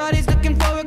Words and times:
Everybody's 0.00 0.28
looking 0.28 0.54
for 0.54 0.78
a 0.78 0.84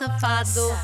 safado. 0.00 0.74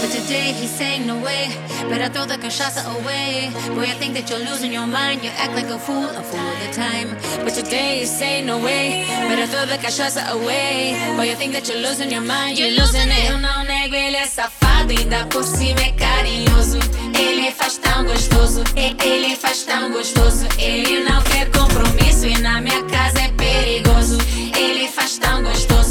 But 0.00 0.10
today 0.10 0.52
he's 0.52 0.70
saying 0.70 1.06
no 1.06 1.16
way. 1.22 1.46
Better 1.88 2.08
throw 2.12 2.26
the 2.26 2.36
cachaça 2.36 2.82
away. 2.98 3.52
Boy, 3.76 3.84
I 3.84 3.94
think 4.00 4.14
that 4.14 4.28
you're 4.28 4.44
losing 4.50 4.72
your 4.72 4.86
mind. 4.86 5.22
You 5.22 5.30
act 5.30 5.54
like 5.54 5.70
a 5.70 5.78
fool, 5.78 6.08
a 6.08 6.22
fool 6.22 6.40
all 6.40 6.56
the 6.64 6.72
time. 6.72 7.08
But 7.44 7.54
today 7.54 8.00
he's 8.00 8.10
saying 8.10 8.46
no 8.46 8.58
way. 8.58 9.06
Better 9.28 9.46
throw 9.46 9.66
the 9.66 9.78
cachaça 9.78 10.22
away. 10.32 10.98
Boy, 11.16 11.30
I 11.30 11.36
think 11.36 11.52
that 11.52 11.68
you're 11.68 11.82
losing 11.86 12.10
your 12.10 12.22
mind. 12.22 12.58
You're 12.58 12.74
losing 12.80 13.10
it. 13.10 13.30
Eu 13.30 13.38
não 13.38 13.62
nego, 13.64 13.94
ele 13.94 14.16
é 14.16 14.26
safado. 14.26 14.90
Ainda 14.90 15.26
por 15.26 15.44
cima 15.44 15.80
é 15.80 15.92
carinhoso. 15.92 16.78
Ele 17.16 17.52
faz 17.52 17.78
tão 17.78 18.04
gostoso. 18.04 18.64
Ele 18.74 19.36
faz 19.36 19.62
tão 19.62 19.92
gostoso. 19.92 20.48
Ele 20.58 21.04
não 21.04 21.22
quer 21.22 21.48
compromisso. 21.52 22.26
E 22.26 22.36
na 22.38 22.60
minha 22.60 22.82
casa 22.86 23.20
é 23.20 23.28
perigoso. 23.28 24.18
Ele 24.56 24.88
faz 24.88 25.16
tão 25.18 25.42
gostoso. 25.44 25.83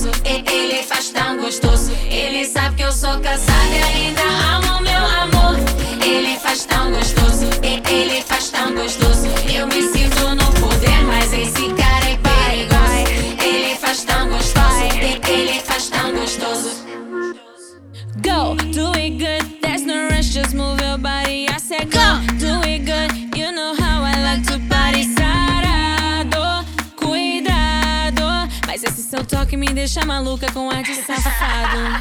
deixa 29.83 30.05
maluca 30.05 30.49
com 30.53 30.69
ar 30.69 30.81
de 30.81 30.95
safado. 30.95 31.99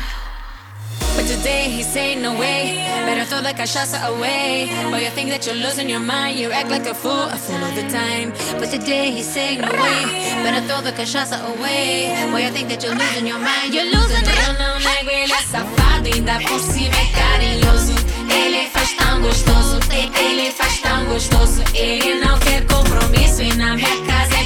But 1.17 1.27
today 1.27 1.69
he's 1.69 1.87
saying 1.87 2.23
no 2.23 2.39
way. 2.39 2.77
Better 3.05 3.25
throw 3.25 3.43
the 3.43 3.53
cachaça 3.53 3.99
away. 4.07 4.71
Boy, 4.89 5.03
you 5.03 5.11
think 5.11 5.31
that 5.31 5.45
you're 5.45 5.57
losing 5.57 5.91
your 5.91 5.99
mind. 5.99 6.39
You 6.39 6.53
act 6.53 6.71
like 6.71 6.87
a 6.87 6.95
fool, 6.95 7.25
a 7.29 7.37
fool 7.37 7.59
all 7.59 7.75
the 7.75 7.83
time. 7.91 8.31
But 8.61 8.71
today 8.71 9.11
he's 9.11 9.27
saying 9.27 9.63
no 9.63 9.67
way. 9.67 10.01
Better 10.45 10.63
throw 10.69 10.81
the 10.81 10.93
cachaça 10.93 11.43
away. 11.43 12.15
Boy, 12.31 12.45
you 12.45 12.51
think 12.53 12.69
that 12.69 12.85
you're 12.85 12.95
losing 12.95 13.27
your 13.27 13.41
mind. 13.41 13.75
You're 13.75 13.91
losing 13.91 14.23
it. 14.23 14.39
Eu 14.47 14.53
não 14.55 14.79
nego, 14.79 15.11
ele 15.11 15.33
é 15.33 15.43
safado. 15.43 16.07
Ainda 16.07 16.39
por 16.39 16.61
cima 16.61 16.95
é 16.95 17.07
carinhoso. 17.19 17.95
Ele 18.31 18.69
faz 18.71 18.93
tão 18.95 19.21
gostoso. 19.21 19.81
Ele 19.91 20.53
faz 20.53 20.81
tão 20.81 21.05
gostoso. 21.07 21.65
Ele 21.75 22.15
não 22.25 22.39
quer 22.39 22.65
compromisso. 22.65 23.43
E 23.43 23.53
na 23.55 23.75
minha 23.75 23.97
casa 24.07 24.37
é 24.37 24.42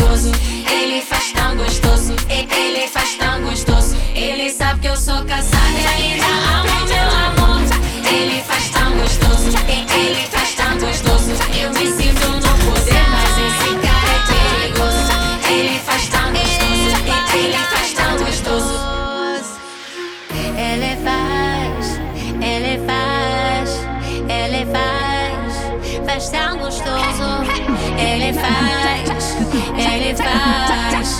perigoso. 0.00 0.32
Ele 0.70 1.02
faz 1.02 1.32
tão 1.32 1.56
gostoso. 1.56 2.14
Ele 2.28 2.88
faz 2.88 3.16
tão 3.16 3.42
gostoso. 3.42 3.96
Ele 4.14 4.50
sabe 4.50 4.80
que 4.80 4.88
eu 4.88 4.96
sou 4.96 5.24
casada 5.24 5.78
e 5.78 5.86
ainda 5.86 6.26
amo 6.26 6.86
meu 6.88 7.44
amor. 7.44 7.60
Ele 8.12 8.42
faz 8.42 8.70
tão 8.70 8.92
gostoso. 8.96 9.50
Ele 9.68 10.26
faz 10.28 10.54
tão 10.54 10.78
gostoso. 10.78 11.30
Eu 11.54 11.70
me 11.70 11.99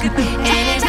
and 0.03 0.80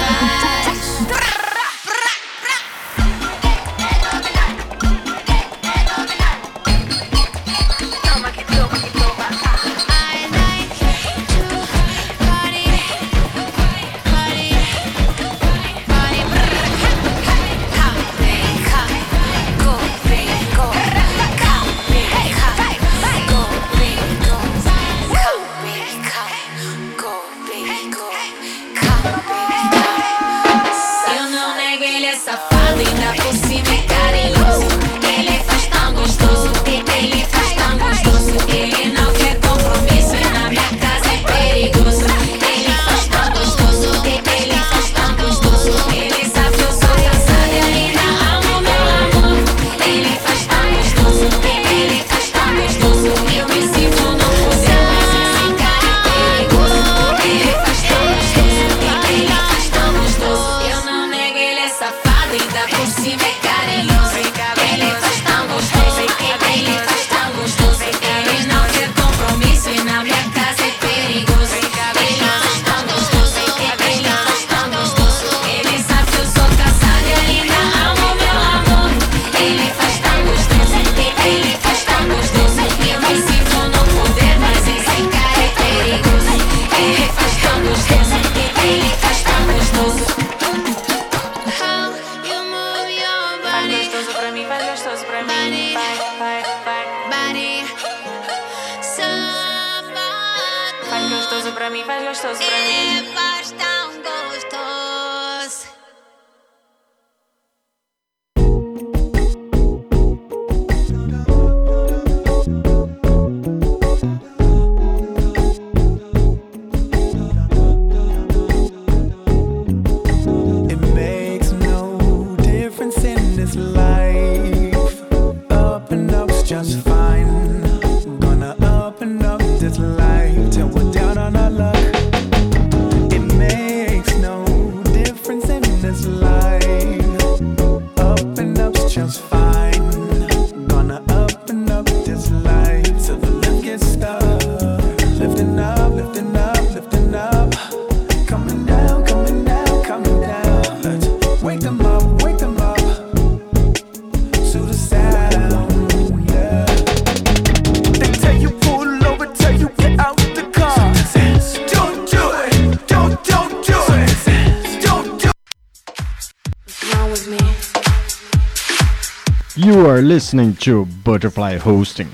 listening 170.31 170.55
to 170.55 170.85
Butterfly 171.03 171.57
Hosting. 171.57 172.07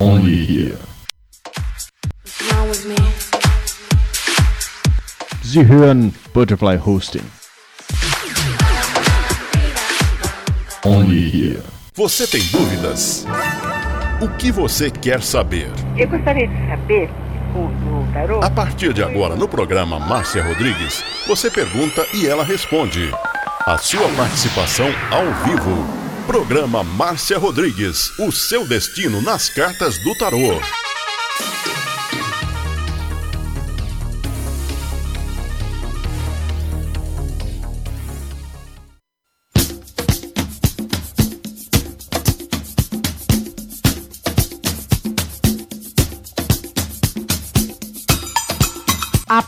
Only 0.00 0.46
here. 0.46 0.78
Sie 5.42 5.62
hören 5.62 6.14
Butterfly 6.32 6.78
Hosting. 6.78 7.24
Only 10.86 11.28
here. 11.28 11.62
Você 11.94 12.26
tem 12.26 12.40
dúvidas? 12.50 13.26
O 14.22 14.28
que 14.38 14.50
você 14.50 14.90
quer 14.90 15.20
saber? 15.20 15.70
Eu 15.98 16.08
gostaria 16.08 16.48
de 16.48 16.66
saber. 16.66 17.10
A 18.42 18.50
partir 18.50 18.94
de 18.94 19.02
agora, 19.02 19.36
no 19.36 19.48
programa 19.48 19.98
Márcia 19.98 20.42
Rodrigues, 20.42 21.04
você 21.26 21.50
pergunta 21.50 22.06
e 22.14 22.26
ela 22.26 22.44
responde. 22.44 23.10
A 23.68 23.76
sua 23.76 24.08
participação 24.16 24.86
ao 25.10 25.26
vivo. 25.44 25.86
Programa 26.26 26.82
Márcia 26.82 27.36
Rodrigues. 27.36 28.18
O 28.18 28.32
seu 28.32 28.66
destino 28.66 29.20
nas 29.20 29.50
cartas 29.50 29.98
do 29.98 30.14
tarô. 30.14 30.58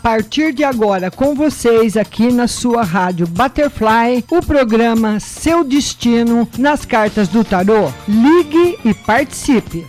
Partir 0.01 0.51
de 0.51 0.63
agora 0.63 1.11
com 1.11 1.35
vocês 1.35 1.95
aqui 1.95 2.31
na 2.31 2.47
sua 2.47 2.81
rádio 2.83 3.27
Butterfly, 3.27 4.25
o 4.31 4.41
programa 4.41 5.19
Seu 5.19 5.63
Destino 5.63 6.47
nas 6.57 6.85
Cartas 6.85 7.27
do 7.27 7.43
Tarô. 7.43 7.91
Ligue 8.07 8.79
e 8.83 8.93
participe. 8.93 9.85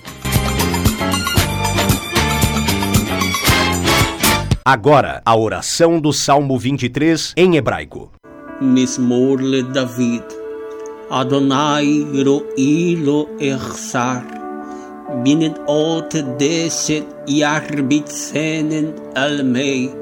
Agora, 4.65 5.23
a 5.25 5.37
oração 5.37 5.99
do 5.99 6.13
Salmo 6.13 6.59
23 6.59 7.33
em 7.37 7.57
hebraico. 7.57 8.13
Mismor 8.61 9.39
David. 9.73 10.25
Adonai 11.11 12.07
ro'ilo 12.25 13.29
echsar. 13.41 14.43
binnen 15.25 15.55
ot 15.67 16.23
deset 16.39 17.05
yarbitzenen 17.27 18.95
almei 19.15 20.02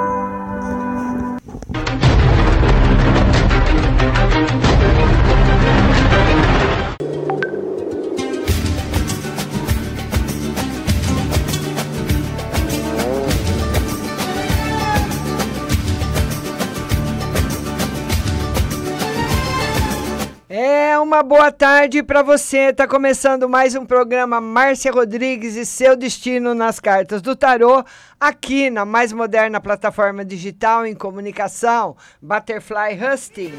Uma 21.11 21.23
boa 21.23 21.51
tarde 21.51 22.01
para 22.01 22.23
você. 22.23 22.71
Tá 22.71 22.87
começando 22.87 23.49
mais 23.49 23.75
um 23.75 23.85
programa 23.85 24.39
Márcia 24.39 24.93
Rodrigues 24.93 25.57
e 25.57 25.65
seu 25.65 25.93
destino 25.93 26.55
nas 26.55 26.79
cartas 26.79 27.21
do 27.21 27.35
tarô, 27.35 27.83
aqui 28.17 28.69
na 28.69 28.85
mais 28.85 29.11
moderna 29.11 29.59
plataforma 29.59 30.23
digital 30.23 30.85
em 30.85 30.95
comunicação, 30.95 31.97
Butterfly 32.21 32.97
Husting. 32.97 33.51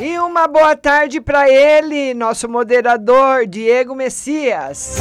E 0.00 0.18
uma 0.18 0.48
boa 0.48 0.74
tarde 0.74 1.20
para 1.20 1.48
ele, 1.48 2.14
nosso 2.14 2.48
moderador 2.48 3.46
Diego 3.46 3.94
Messias. 3.94 4.96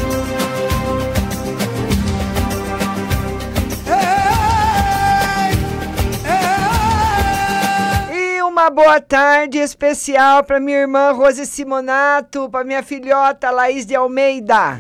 Boa 8.70 9.00
tarde 9.00 9.60
especial 9.60 10.44
para 10.44 10.60
minha 10.60 10.80
irmã 10.80 11.12
Rose 11.12 11.46
Simonato, 11.46 12.50
para 12.50 12.64
minha 12.64 12.82
filhota 12.82 13.52
Laís 13.52 13.86
de 13.86 13.96
Almeida. 13.96 14.80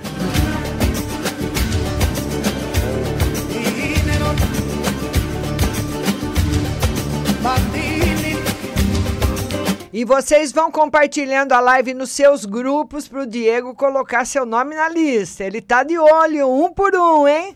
E 9.94 10.04
vocês 10.04 10.52
vão 10.52 10.72
compartilhando 10.72 11.54
a 11.54 11.60
live 11.60 11.94
nos 11.94 12.10
seus 12.10 12.44
grupos 12.44 13.08
para 13.08 13.22
o 13.22 13.26
Diego 13.26 13.74
colocar 13.74 14.26
seu 14.26 14.46
nome 14.46 14.76
na 14.76 14.90
lista. 14.90 15.44
Ele 15.44 15.62
tá 15.62 15.84
de 15.84 15.98
olho, 15.98 16.50
um 16.50 16.72
por 16.72 16.96
um, 16.96 17.28
hein? 17.28 17.56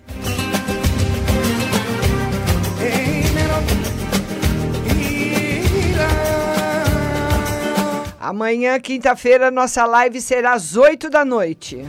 Amanhã, 8.30 8.80
quinta-feira, 8.80 9.50
nossa 9.50 9.88
live 9.88 10.22
será 10.22 10.54
às 10.54 10.78
8 10.78 11.10
da 11.10 11.26
noite. 11.26 11.84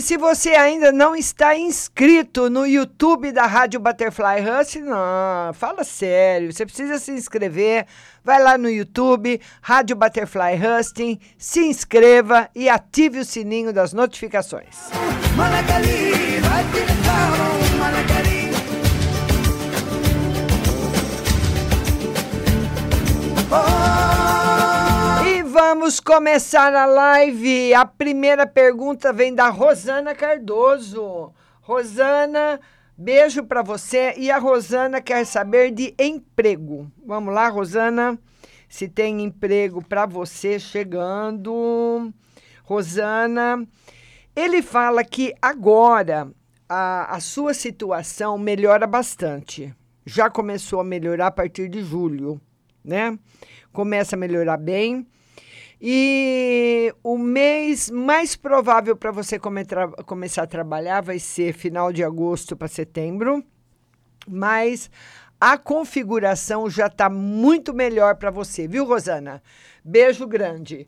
E 0.00 0.02
se 0.02 0.16
você 0.16 0.52
ainda 0.52 0.90
não 0.90 1.14
está 1.14 1.54
inscrito 1.54 2.48
no 2.48 2.64
YouTube 2.66 3.32
da 3.32 3.44
Rádio 3.44 3.78
Butterfly 3.78 4.40
Hustle, 4.40 4.80
não, 4.86 5.52
fala 5.52 5.84
sério, 5.84 6.50
você 6.50 6.64
precisa 6.64 6.98
se 6.98 7.12
inscrever. 7.12 7.84
Vai 8.24 8.42
lá 8.42 8.56
no 8.56 8.70
YouTube, 8.70 9.38
Rádio 9.60 9.94
Butterfly 9.94 10.54
Husting, 10.56 11.20
se 11.36 11.60
inscreva 11.66 12.48
e 12.54 12.66
ative 12.66 13.18
o 13.18 13.24
sininho 13.26 13.74
das 13.74 13.92
notificações. 13.92 14.88
E 23.52 23.79
vamos 25.72 26.00
começar 26.00 26.74
a 26.74 26.84
live. 26.84 27.72
A 27.74 27.86
primeira 27.86 28.44
pergunta 28.44 29.12
vem 29.12 29.32
da 29.32 29.50
Rosana 29.50 30.16
Cardoso. 30.16 31.32
Rosana, 31.60 32.60
beijo 32.98 33.44
para 33.44 33.62
você. 33.62 34.12
E 34.16 34.32
a 34.32 34.38
Rosana 34.38 35.00
quer 35.00 35.24
saber 35.24 35.70
de 35.70 35.94
emprego. 35.96 36.90
Vamos 37.06 37.32
lá, 37.32 37.48
Rosana. 37.48 38.18
Se 38.68 38.88
tem 38.88 39.22
emprego 39.22 39.80
para 39.80 40.06
você 40.06 40.58
chegando. 40.58 42.12
Rosana, 42.64 43.64
ele 44.34 44.62
fala 44.62 45.04
que 45.04 45.32
agora 45.40 46.32
a, 46.68 47.14
a 47.14 47.20
sua 47.20 47.54
situação 47.54 48.36
melhora 48.36 48.88
bastante. 48.88 49.72
Já 50.04 50.28
começou 50.28 50.80
a 50.80 50.84
melhorar 50.84 51.28
a 51.28 51.30
partir 51.30 51.68
de 51.68 51.80
julho, 51.80 52.40
né? 52.84 53.16
Começa 53.72 54.16
a 54.16 54.18
melhorar 54.18 54.56
bem. 54.56 55.06
E 55.80 56.94
o 57.02 57.16
mês 57.16 57.88
mais 57.90 58.36
provável 58.36 58.94
para 58.94 59.10
você 59.10 59.38
come 59.38 59.64
começar 60.04 60.42
a 60.42 60.46
trabalhar 60.46 61.00
vai 61.00 61.18
ser 61.18 61.54
final 61.54 61.90
de 61.90 62.04
agosto 62.04 62.54
para 62.54 62.68
setembro, 62.68 63.42
mas 64.28 64.90
a 65.40 65.56
configuração 65.56 66.68
já 66.68 66.86
está 66.86 67.08
muito 67.08 67.72
melhor 67.72 68.16
para 68.16 68.30
você, 68.30 68.68
viu, 68.68 68.84
Rosana? 68.84 69.42
Beijo 69.82 70.26
grande. 70.26 70.86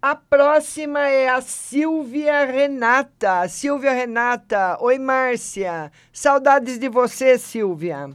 A 0.00 0.14
próxima 0.14 1.00
é 1.00 1.28
a 1.28 1.42
Silvia 1.42 2.46
Renata. 2.46 3.46
Silvia 3.46 3.92
Renata, 3.92 4.78
oi 4.80 4.98
Márcia. 4.98 5.92
Saudades 6.10 6.78
de 6.78 6.88
você, 6.88 7.36
Silvia. 7.36 8.08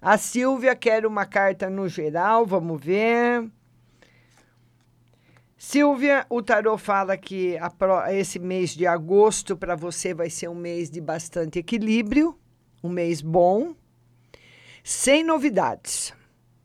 A 0.00 0.16
Silvia 0.16 0.76
quer 0.76 1.04
uma 1.04 1.26
carta 1.26 1.68
no 1.68 1.88
geral, 1.88 2.46
vamos 2.46 2.80
ver. 2.80 3.50
Silvia, 5.56 6.26
o 6.28 6.42
tarô 6.42 6.76
fala 6.76 7.16
que 7.16 7.56
esse 8.10 8.38
mês 8.38 8.70
de 8.70 8.86
agosto 8.86 9.56
para 9.56 9.74
você 9.74 10.12
vai 10.12 10.28
ser 10.28 10.48
um 10.48 10.54
mês 10.54 10.90
de 10.90 11.00
bastante 11.00 11.58
equilíbrio, 11.58 12.38
um 12.82 12.88
mês 12.88 13.22
bom, 13.22 13.74
sem 14.84 15.24
novidades, 15.24 16.12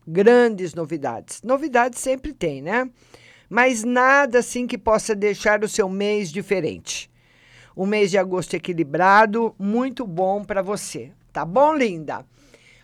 grandes 0.05 0.73
novidades. 0.73 1.41
Novidades 1.41 1.99
sempre 1.99 2.33
tem, 2.33 2.61
né? 2.61 2.89
mas 3.51 3.83
nada 3.83 4.39
assim 4.39 4.65
que 4.65 4.77
possa 4.77 5.13
deixar 5.13 5.61
o 5.61 5.67
seu 5.67 5.89
mês 5.89 6.31
diferente. 6.31 7.11
Um 7.75 7.85
mês 7.85 8.09
de 8.09 8.17
agosto 8.17 8.53
equilibrado, 8.53 9.53
muito 9.59 10.07
bom 10.07 10.41
para 10.41 10.61
você. 10.61 11.11
Tá 11.33 11.43
bom, 11.43 11.73
linda? 11.73 12.25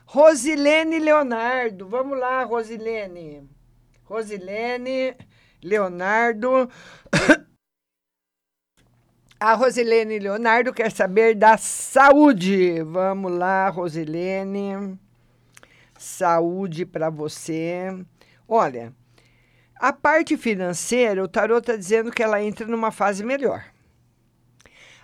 Rosilene 0.05 0.99
Leonardo, 0.99 1.87
vamos 1.87 2.19
lá, 2.19 2.43
Rosilene. 2.43 3.49
Rosilene 4.03 5.15
Leonardo. 5.63 6.69
A 9.39 9.53
Rosilene 9.53 10.17
Leonardo 10.17 10.73
quer 10.73 10.91
saber 10.91 11.35
da 11.35 11.57
saúde. 11.57 12.81
Vamos 12.81 13.31
lá, 13.31 13.69
Rosilene. 13.69 14.97
Saúde 15.95 16.87
para 16.87 17.11
você. 17.11 18.03
Olha, 18.47 18.91
a 19.75 19.93
parte 19.93 20.35
financeira, 20.37 21.23
o 21.23 21.27
tarot 21.27 21.59
está 21.59 21.75
dizendo 21.75 22.11
que 22.11 22.23
ela 22.23 22.41
entra 22.41 22.65
numa 22.65 22.91
fase 22.91 23.23
melhor. 23.23 23.63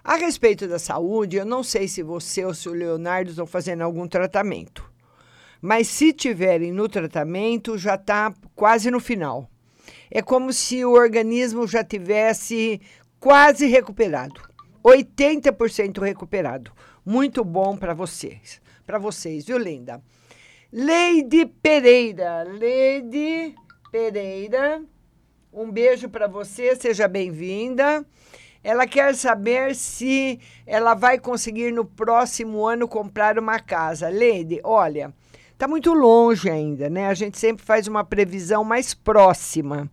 A 0.04 0.16
respeito 0.16 0.68
da 0.68 0.80
saúde, 0.80 1.38
eu 1.38 1.46
não 1.46 1.64
sei 1.64 1.88
se 1.88 2.02
você 2.02 2.44
ou 2.44 2.54
se 2.54 2.68
o 2.68 2.74
Leonardo 2.74 3.30
estão 3.30 3.46
fazendo 3.46 3.82
algum 3.82 4.08
tratamento. 4.08 4.92
Mas 5.62 5.88
se 5.88 6.12
tiverem 6.12 6.72
no 6.72 6.90
tratamento, 6.90 7.78
já 7.78 7.96
está 7.96 8.34
quase 8.56 8.90
no 8.90 9.00
final. 9.00 9.50
É 10.16 10.22
como 10.22 10.54
se 10.54 10.86
o 10.86 10.92
organismo 10.92 11.68
já 11.68 11.84
tivesse 11.84 12.80
quase 13.20 13.66
recuperado. 13.66 14.40
80% 14.86 16.00
recuperado. 16.04 16.72
Muito 17.04 17.44
bom 17.44 17.76
para 17.76 17.96
vocês. 17.96 18.62
Para 18.86 19.00
vocês, 19.00 19.44
viu, 19.44 19.58
linda? 19.58 20.04
Leide 20.72 21.48
Pereira. 21.48 22.44
Leide 22.44 23.56
Pereira. 23.92 24.84
Um 25.52 25.72
beijo 25.72 26.08
para 26.08 26.28
você, 26.28 26.76
seja 26.76 27.08
bem-vinda. 27.08 28.06
Ela 28.64 28.86
quer 28.86 29.16
saber 29.16 29.74
se 29.74 30.40
ela 30.68 30.94
vai 30.94 31.18
conseguir 31.18 31.72
no 31.72 31.86
próximo 31.86 32.68
ano 32.68 32.88
comprar 32.88 33.40
uma 33.40 33.60
casa. 33.60 34.10
Leide, 34.10 34.62
olha, 34.64 35.12
está 35.64 35.68
muito 35.70 35.94
longe 35.94 36.50
ainda, 36.50 36.90
né? 36.90 37.08
A 37.08 37.14
gente 37.14 37.38
sempre 37.38 37.64
faz 37.66 37.88
uma 37.88 38.04
previsão 38.04 38.66
mais 38.66 38.94
próxima. 38.94 39.90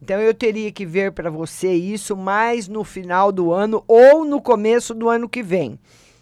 Então 0.00 0.20
eu 0.20 0.34
teria 0.34 0.72
que 0.72 0.84
ver 0.84 1.12
para 1.12 1.30
você 1.30 1.72
isso 1.72 2.16
mais 2.16 2.66
no 2.66 2.82
final 2.82 3.30
do 3.30 3.52
ano 3.52 3.84
ou 3.86 4.24
no 4.24 4.42
começo 4.42 4.92
do 4.92 5.08
ano 5.08 5.28
que 5.28 5.40
vem. 5.40 5.78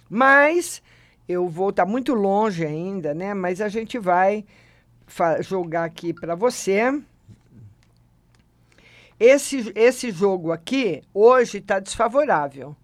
Mas 0.07 0.83
eu 1.27 1.49
vou 1.49 1.71
estar 1.71 1.87
tá 1.87 1.91
muito 1.91 2.13
longe 2.13 2.67
ainda, 2.67 3.15
né? 3.15 3.33
Mas 3.33 3.63
a 3.63 3.71
gente 3.71 3.99
vai 3.99 4.45
jogar 5.41 5.85
aqui 5.85 6.13
para 6.13 6.35
você. 6.35 7.01
esse, 9.19 9.73
esse 9.75 10.11
jogo 10.11 10.53
aqui, 10.53 11.03
hoje, 11.15 11.57
está 11.57 11.79
desfavorável. 11.79 12.77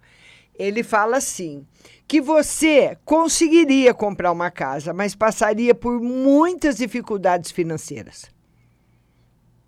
Ele 0.59 0.83
fala 0.83 1.19
assim: 1.19 1.67
que 2.07 2.21
você 2.21 2.97
conseguiria 3.05 3.93
comprar 3.93 4.31
uma 4.31 4.51
casa, 4.51 4.93
mas 4.93 5.15
passaria 5.15 5.75
por 5.75 6.01
muitas 6.01 6.77
dificuldades 6.77 7.51
financeiras. 7.51 8.31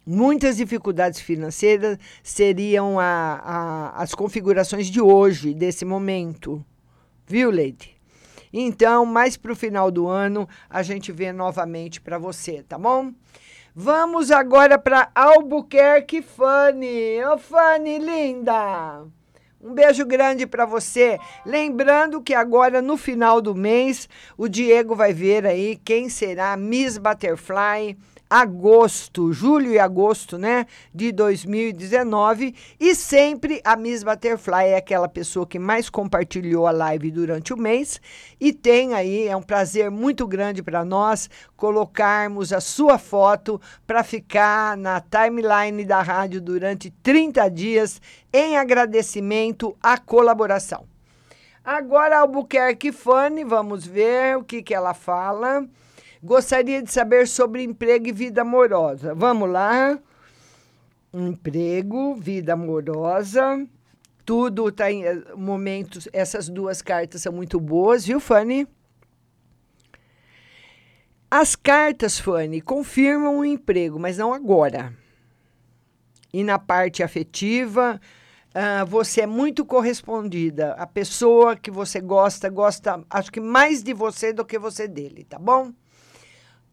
Muitas 0.06 0.56
dificuldades 0.56 1.20
financeiras 1.20 1.98
seriam 2.22 2.98
a, 2.98 3.42
a, 3.44 4.02
as 4.02 4.14
configurações 4.14 4.86
de 4.86 5.00
hoje, 5.00 5.52
desse 5.52 5.84
momento. 5.84 6.64
Viu, 7.26 7.50
Leite? 7.50 7.94
Então, 8.50 9.04
mais 9.04 9.36
para 9.36 9.52
o 9.52 9.56
final 9.56 9.90
do 9.90 10.08
ano, 10.08 10.48
a 10.70 10.82
gente 10.82 11.12
vê 11.12 11.30
novamente 11.30 12.00
para 12.00 12.16
você, 12.16 12.62
tá 12.62 12.78
bom? 12.78 13.12
Vamos 13.74 14.30
agora 14.30 14.78
para 14.78 15.10
Albuquerque, 15.14 16.22
Fanny. 16.22 17.22
Ô, 17.22 17.34
oh, 17.34 17.38
Fanny, 17.38 17.98
linda! 17.98 19.17
Um 19.60 19.74
beijo 19.74 20.06
grande 20.06 20.46
para 20.46 20.64
você. 20.64 21.18
Lembrando 21.44 22.22
que 22.22 22.32
agora 22.32 22.80
no 22.80 22.96
final 22.96 23.40
do 23.40 23.56
mês 23.56 24.08
o 24.36 24.48
Diego 24.48 24.94
vai 24.94 25.12
ver 25.12 25.44
aí 25.44 25.74
quem 25.84 26.08
será 26.08 26.56
Miss 26.56 26.96
Butterfly 26.96 27.96
agosto, 28.28 29.32
julho 29.32 29.70
e 29.70 29.78
agosto, 29.78 30.36
né, 30.36 30.66
de 30.94 31.12
2019, 31.12 32.54
e 32.78 32.94
sempre 32.94 33.60
a 33.64 33.76
Miss 33.76 34.02
Butterfly 34.02 34.66
é 34.66 34.76
aquela 34.76 35.08
pessoa 35.08 35.46
que 35.46 35.58
mais 35.58 35.88
compartilhou 35.88 36.66
a 36.66 36.70
live 36.70 37.10
durante 37.10 37.52
o 37.52 37.56
mês 37.56 38.00
e 38.40 38.52
tem 38.52 38.94
aí, 38.94 39.26
é 39.26 39.36
um 39.36 39.42
prazer 39.42 39.90
muito 39.90 40.26
grande 40.26 40.62
para 40.62 40.84
nós 40.84 41.30
colocarmos 41.56 42.52
a 42.52 42.60
sua 42.60 42.98
foto 42.98 43.60
para 43.86 44.04
ficar 44.04 44.76
na 44.76 45.00
timeline 45.00 45.84
da 45.84 46.02
rádio 46.02 46.40
durante 46.40 46.90
30 47.02 47.48
dias 47.48 48.00
em 48.32 48.56
agradecimento 48.56 49.76
à 49.82 49.96
colaboração. 49.96 50.84
Agora, 51.64 52.20
Albuquerque 52.20 52.92
Fanny, 52.92 53.44
vamos 53.44 53.86
ver 53.86 54.38
o 54.38 54.44
que, 54.44 54.62
que 54.62 54.74
ela 54.74 54.94
fala. 54.94 55.66
Gostaria 56.22 56.82
de 56.82 56.90
saber 56.90 57.28
sobre 57.28 57.62
emprego 57.62 58.08
e 58.08 58.12
vida 58.12 58.42
amorosa. 58.42 59.14
Vamos 59.14 59.48
lá. 59.50 59.98
Emprego, 61.14 62.16
vida 62.16 62.54
amorosa. 62.54 63.66
Tudo 64.24 64.68
está 64.68 64.90
em 64.90 65.04
eh, 65.04 65.22
momentos. 65.36 66.08
Essas 66.12 66.48
duas 66.48 66.82
cartas 66.82 67.22
são 67.22 67.32
muito 67.32 67.60
boas, 67.60 68.04
viu, 68.04 68.18
Fanny? 68.18 68.66
As 71.30 71.54
cartas, 71.54 72.18
Fanny, 72.18 72.60
confirmam 72.60 73.38
o 73.38 73.44
emprego, 73.44 73.98
mas 73.98 74.18
não 74.18 74.32
agora. 74.32 74.92
E 76.32 76.42
na 76.42 76.58
parte 76.58 77.02
afetiva, 77.02 78.00
uh, 78.48 78.86
você 78.86 79.22
é 79.22 79.26
muito 79.26 79.64
correspondida. 79.64 80.72
A 80.72 80.86
pessoa 80.86 81.54
que 81.54 81.70
você 81.70 82.00
gosta, 82.00 82.48
gosta, 82.48 83.02
acho 83.08 83.30
que 83.30 83.40
mais 83.40 83.82
de 83.82 83.94
você 83.94 84.32
do 84.32 84.44
que 84.44 84.58
você 84.58 84.88
dele, 84.88 85.24
tá 85.24 85.38
bom? 85.38 85.72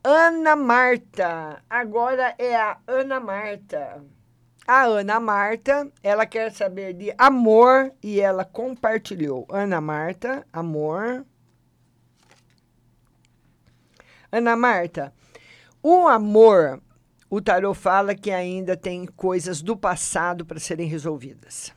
Ana 0.07 0.55
Marta. 0.55 1.63
Agora 1.67 2.35
é 2.37 2.55
a 2.55 2.77
Ana 2.85 3.19
Marta. 3.19 4.03
A 4.67 4.83
Ana 4.83 5.19
Marta, 5.19 5.91
ela 6.03 6.27
quer 6.27 6.51
saber 6.51 6.93
de 6.93 7.11
amor 7.17 7.91
e 8.03 8.21
ela 8.21 8.45
compartilhou. 8.45 9.47
Ana 9.49 9.81
Marta, 9.81 10.45
amor. 10.53 11.25
Ana 14.31 14.55
Marta, 14.55 15.11
o 15.81 16.07
amor, 16.07 16.79
o 17.27 17.41
tarot 17.41 17.75
fala 17.75 18.13
que 18.13 18.29
ainda 18.29 18.77
tem 18.77 19.07
coisas 19.07 19.59
do 19.59 19.75
passado 19.75 20.45
para 20.45 20.59
serem 20.59 20.87
resolvidas. 20.87 21.73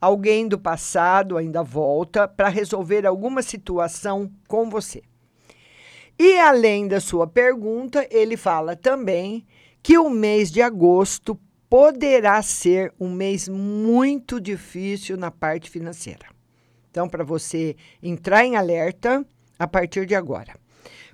Alguém 0.00 0.48
do 0.48 0.58
passado 0.58 1.36
ainda 1.36 1.62
volta 1.62 2.26
para 2.26 2.48
resolver 2.48 3.06
alguma 3.06 3.42
situação 3.42 4.28
com 4.48 4.68
você. 4.68 5.07
E 6.18 6.38
além 6.38 6.88
da 6.88 7.00
sua 7.00 7.26
pergunta, 7.26 8.06
ele 8.10 8.36
fala 8.36 8.74
também 8.74 9.46
que 9.82 9.96
o 9.96 10.10
mês 10.10 10.50
de 10.50 10.60
agosto 10.60 11.38
poderá 11.70 12.42
ser 12.42 12.92
um 12.98 13.12
mês 13.12 13.48
muito 13.48 14.40
difícil 14.40 15.16
na 15.16 15.30
parte 15.30 15.70
financeira. 15.70 16.26
Então, 16.90 17.08
para 17.08 17.22
você 17.22 17.76
entrar 18.02 18.44
em 18.44 18.56
alerta 18.56 19.24
a 19.58 19.66
partir 19.68 20.06
de 20.06 20.14
agora. 20.14 20.54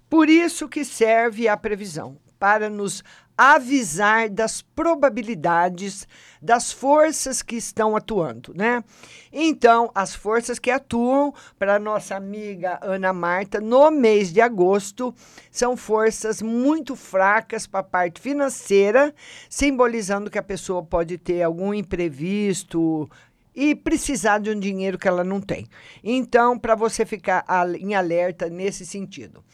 Por 0.09 0.29
isso 0.29 0.69
que 0.69 0.85
serve 0.85 1.49
a 1.49 1.57
previsão, 1.57 2.17
para 2.38 2.71
nos 2.71 3.03
avisar 3.37 4.29
das 4.29 4.62
probabilidades 4.62 6.07
das 6.40 6.70
forças 6.70 7.42
que 7.42 7.57
estão 7.57 7.97
atuando, 7.97 8.53
né? 8.55 8.85
Então, 9.33 9.90
as 9.94 10.14
forças 10.14 10.59
que 10.59 10.70
atuam 10.70 11.33
para 11.59 11.79
nossa 11.79 12.14
amiga 12.14 12.79
Ana 12.83 13.12
Marta 13.12 13.61
no 13.61 13.90
mês 13.90 14.33
de 14.33 14.40
agosto 14.40 15.14
são 15.51 15.77
forças 15.77 16.42
muito 16.42 16.94
fracas 16.94 17.66
para 17.66 17.81
a 17.81 17.85
parte 17.85 18.20
financeira, 18.20 19.14
simbolizando 19.49 20.31
que 20.31 20.38
a 20.38 20.42
pessoa 20.42 20.83
pode 20.83 21.16
ter 21.18 21.42
algum 21.42 21.73
imprevisto, 21.73 23.09
e 23.55 23.75
precisar 23.75 24.38
de 24.38 24.51
um 24.51 24.59
dinheiro 24.59 24.99
que 24.99 25.07
ela 25.07 25.23
não 25.23 25.40
tem. 25.40 25.68
Então, 26.03 26.59
para 26.59 26.75
você 26.75 27.07
ficar 27.07 27.44
em 27.79 27.94
alerta 27.94 28.49
nesse 28.49 28.85
sentido. 28.85 29.44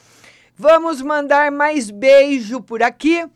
Vamos 0.56 1.02
mandar 1.02 1.52
mais 1.52 1.90
beijo 1.90 2.60
por 2.60 2.82
aqui. 2.82 3.26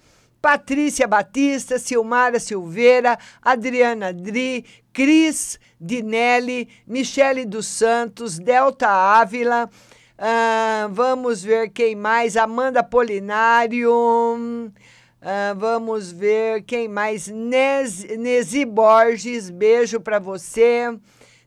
Patrícia 0.44 1.06
Batista, 1.06 1.78
Silmara 1.78 2.38
Silveira, 2.38 3.18
Adriana 3.40 4.12
Dri, 4.12 4.62
Cris 4.92 5.58
Dinelli, 5.80 6.68
Michele 6.86 7.46
dos 7.46 7.66
Santos, 7.66 8.38
Delta 8.38 8.90
Ávila. 8.90 9.70
Uh, 10.18 10.92
vamos 10.92 11.42
ver 11.42 11.70
quem 11.70 11.96
mais. 11.96 12.36
Amanda 12.36 12.84
Polinário. 12.84 13.90
Uh, 13.90 14.70
vamos 15.56 16.12
ver 16.12 16.62
quem 16.64 16.88
mais. 16.88 17.26
Nesi 17.26 18.66
Borges, 18.66 19.48
beijo 19.48 19.98
para 19.98 20.18
você. 20.18 20.94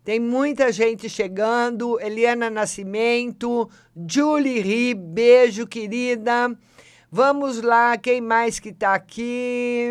Tem 0.03 0.19
muita 0.19 0.71
gente 0.71 1.07
chegando. 1.07 1.99
Eliana 2.01 2.49
Nascimento, 2.49 3.69
Julie 4.09 4.59
Ri, 4.59 4.95
beijo, 4.95 5.67
querida. 5.67 6.57
Vamos 7.17 7.63
lá, 7.63 7.97
quem 7.97 8.21
mais 8.21 8.59
que 8.59 8.69
está 8.69 8.93
aqui? 8.93 9.89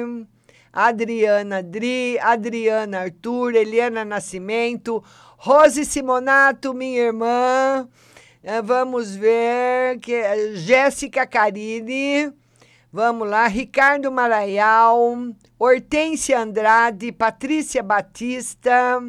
Adriana 0.73 1.61
Dri, 1.61 2.17
Adriana 2.21 3.01
Arthur, 3.01 3.57
Eliana 3.57 4.05
Nascimento, 4.05 5.03
Rose 5.37 5.85
Simonato, 5.85 6.73
minha 6.73 7.07
irmã. 7.07 7.89
É, 8.45 8.62
vamos 8.62 9.17
ver 9.17 9.99
que 9.99 10.15
é 10.15 10.55
Jéssica 10.55 11.27
Carini. 11.27 12.33
Vamos 12.93 13.29
lá, 13.29 13.49
Ricardo 13.49 14.12
Maraial, 14.12 14.97
Hortência 15.59 16.39
Andrade, 16.39 17.11
Patrícia 17.11 17.83
Batista 17.83 19.03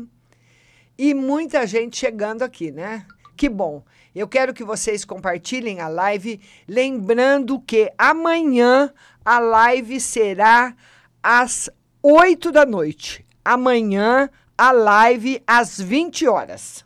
e 0.97 1.13
muita 1.13 1.67
gente 1.67 1.97
chegando 1.97 2.41
aqui, 2.41 2.71
né? 2.71 3.05
Que 3.35 3.47
bom. 3.47 3.83
Eu 4.17 4.27
quero 4.27 4.51
que 4.51 4.63
vocês 4.63 5.05
compartilhem 5.05 5.79
a 5.79 5.87
live, 5.87 6.41
lembrando 6.67 7.59
que 7.59 7.93
amanhã 7.95 8.91
a 9.23 9.37
live 9.37 9.99
será 9.99 10.73
às 11.21 11.69
8 12.01 12.51
da 12.51 12.65
noite. 12.65 13.23
Amanhã 13.45 14.27
a 14.57 14.71
live 14.71 15.43
às 15.45 15.79
20 15.79 16.27
horas. 16.27 16.83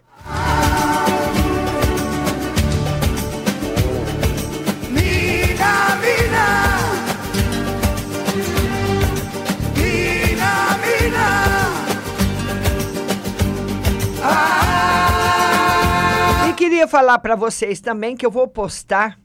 Falar 16.91 17.19
para 17.19 17.38
vocês 17.38 17.80
também 17.80 18.17
que 18.17 18.25
eu 18.25 18.30
vou 18.30 18.49
postar, 18.49 19.17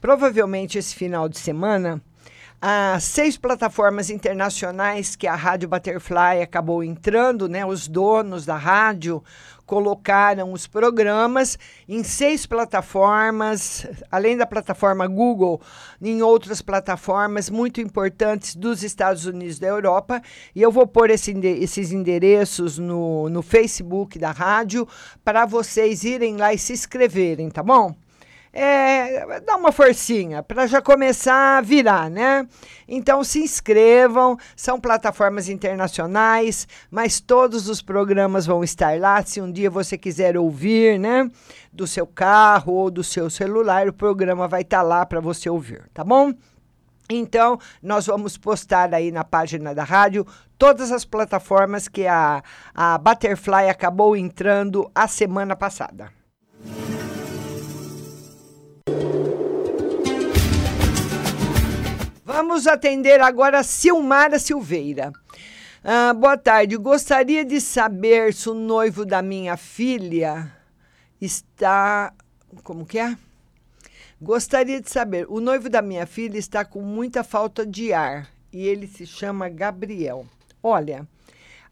provavelmente 0.00 0.78
esse 0.78 0.94
final 0.94 1.28
de 1.28 1.36
semana, 1.36 2.00
as 2.64 3.02
seis 3.02 3.36
plataformas 3.36 4.08
internacionais 4.08 5.16
que 5.16 5.26
a 5.26 5.34
Rádio 5.34 5.68
Butterfly 5.68 6.42
acabou 6.42 6.84
entrando, 6.84 7.48
né? 7.48 7.66
Os 7.66 7.88
donos 7.88 8.46
da 8.46 8.56
rádio 8.56 9.20
colocaram 9.66 10.52
os 10.52 10.68
programas 10.68 11.58
em 11.88 12.04
seis 12.04 12.46
plataformas, 12.46 13.84
além 14.12 14.36
da 14.36 14.46
plataforma 14.46 15.08
Google, 15.08 15.60
em 16.00 16.22
outras 16.22 16.62
plataformas 16.62 17.50
muito 17.50 17.80
importantes 17.80 18.54
dos 18.54 18.84
Estados 18.84 19.26
Unidos 19.26 19.58
da 19.58 19.66
Europa. 19.66 20.22
E 20.54 20.62
eu 20.62 20.70
vou 20.70 20.86
pôr 20.86 21.10
esse, 21.10 21.32
esses 21.32 21.90
endereços 21.90 22.78
no, 22.78 23.28
no 23.28 23.42
Facebook 23.42 24.20
da 24.20 24.30
rádio 24.30 24.86
para 25.24 25.46
vocês 25.46 26.04
irem 26.04 26.36
lá 26.36 26.54
e 26.54 26.58
se 26.58 26.72
inscreverem, 26.72 27.50
tá 27.50 27.60
bom? 27.60 27.92
É, 28.52 29.40
dá 29.40 29.56
uma 29.56 29.72
forcinha 29.72 30.42
para 30.42 30.66
já 30.66 30.82
começar 30.82 31.58
a 31.58 31.60
virar, 31.62 32.10
né? 32.10 32.46
Então 32.86 33.24
se 33.24 33.38
inscrevam, 33.38 34.36
são 34.54 34.78
plataformas 34.78 35.48
internacionais, 35.48 36.68
mas 36.90 37.18
todos 37.18 37.68
os 37.68 37.80
programas 37.80 38.44
vão 38.44 38.62
estar 38.62 39.00
lá. 39.00 39.22
Se 39.24 39.40
um 39.40 39.50
dia 39.50 39.70
você 39.70 39.96
quiser 39.96 40.36
ouvir, 40.36 40.98
né, 40.98 41.30
do 41.72 41.86
seu 41.86 42.06
carro 42.06 42.74
ou 42.74 42.90
do 42.90 43.02
seu 43.02 43.30
celular, 43.30 43.88
o 43.88 43.92
programa 43.92 44.46
vai 44.46 44.60
estar 44.60 44.82
lá 44.82 45.06
para 45.06 45.20
você 45.20 45.48
ouvir, 45.48 45.88
tá 45.94 46.04
bom? 46.04 46.32
Então, 47.08 47.58
nós 47.82 48.06
vamos 48.06 48.36
postar 48.38 48.94
aí 48.94 49.10
na 49.10 49.24
página 49.24 49.74
da 49.74 49.84
rádio 49.84 50.26
todas 50.58 50.92
as 50.92 51.04
plataformas 51.04 51.88
que 51.88 52.06
a, 52.06 52.42
a 52.74 52.96
Butterfly 52.98 53.68
acabou 53.68 54.16
entrando 54.16 54.90
a 54.94 55.08
semana 55.08 55.56
passada. 55.56 56.21
Vamos 62.34 62.66
atender 62.66 63.20
agora 63.20 63.58
a 63.58 63.62
Silmara 63.62 64.38
Silveira. 64.38 65.12
Ah, 65.84 66.14
boa 66.14 66.38
tarde. 66.38 66.78
Gostaria 66.78 67.44
de 67.44 67.60
saber 67.60 68.32
se 68.32 68.48
o 68.48 68.54
noivo 68.54 69.04
da 69.04 69.20
minha 69.20 69.54
filha 69.58 70.50
está. 71.20 72.10
Como 72.64 72.86
que 72.86 72.98
é? 72.98 73.18
Gostaria 74.18 74.80
de 74.80 74.88
saber. 74.88 75.26
O 75.28 75.40
noivo 75.40 75.68
da 75.68 75.82
minha 75.82 76.06
filha 76.06 76.38
está 76.38 76.64
com 76.64 76.80
muita 76.80 77.22
falta 77.22 77.66
de 77.66 77.92
ar 77.92 78.30
e 78.50 78.66
ele 78.66 78.86
se 78.86 79.04
chama 79.04 79.50
Gabriel. 79.50 80.24
Olha, 80.62 81.06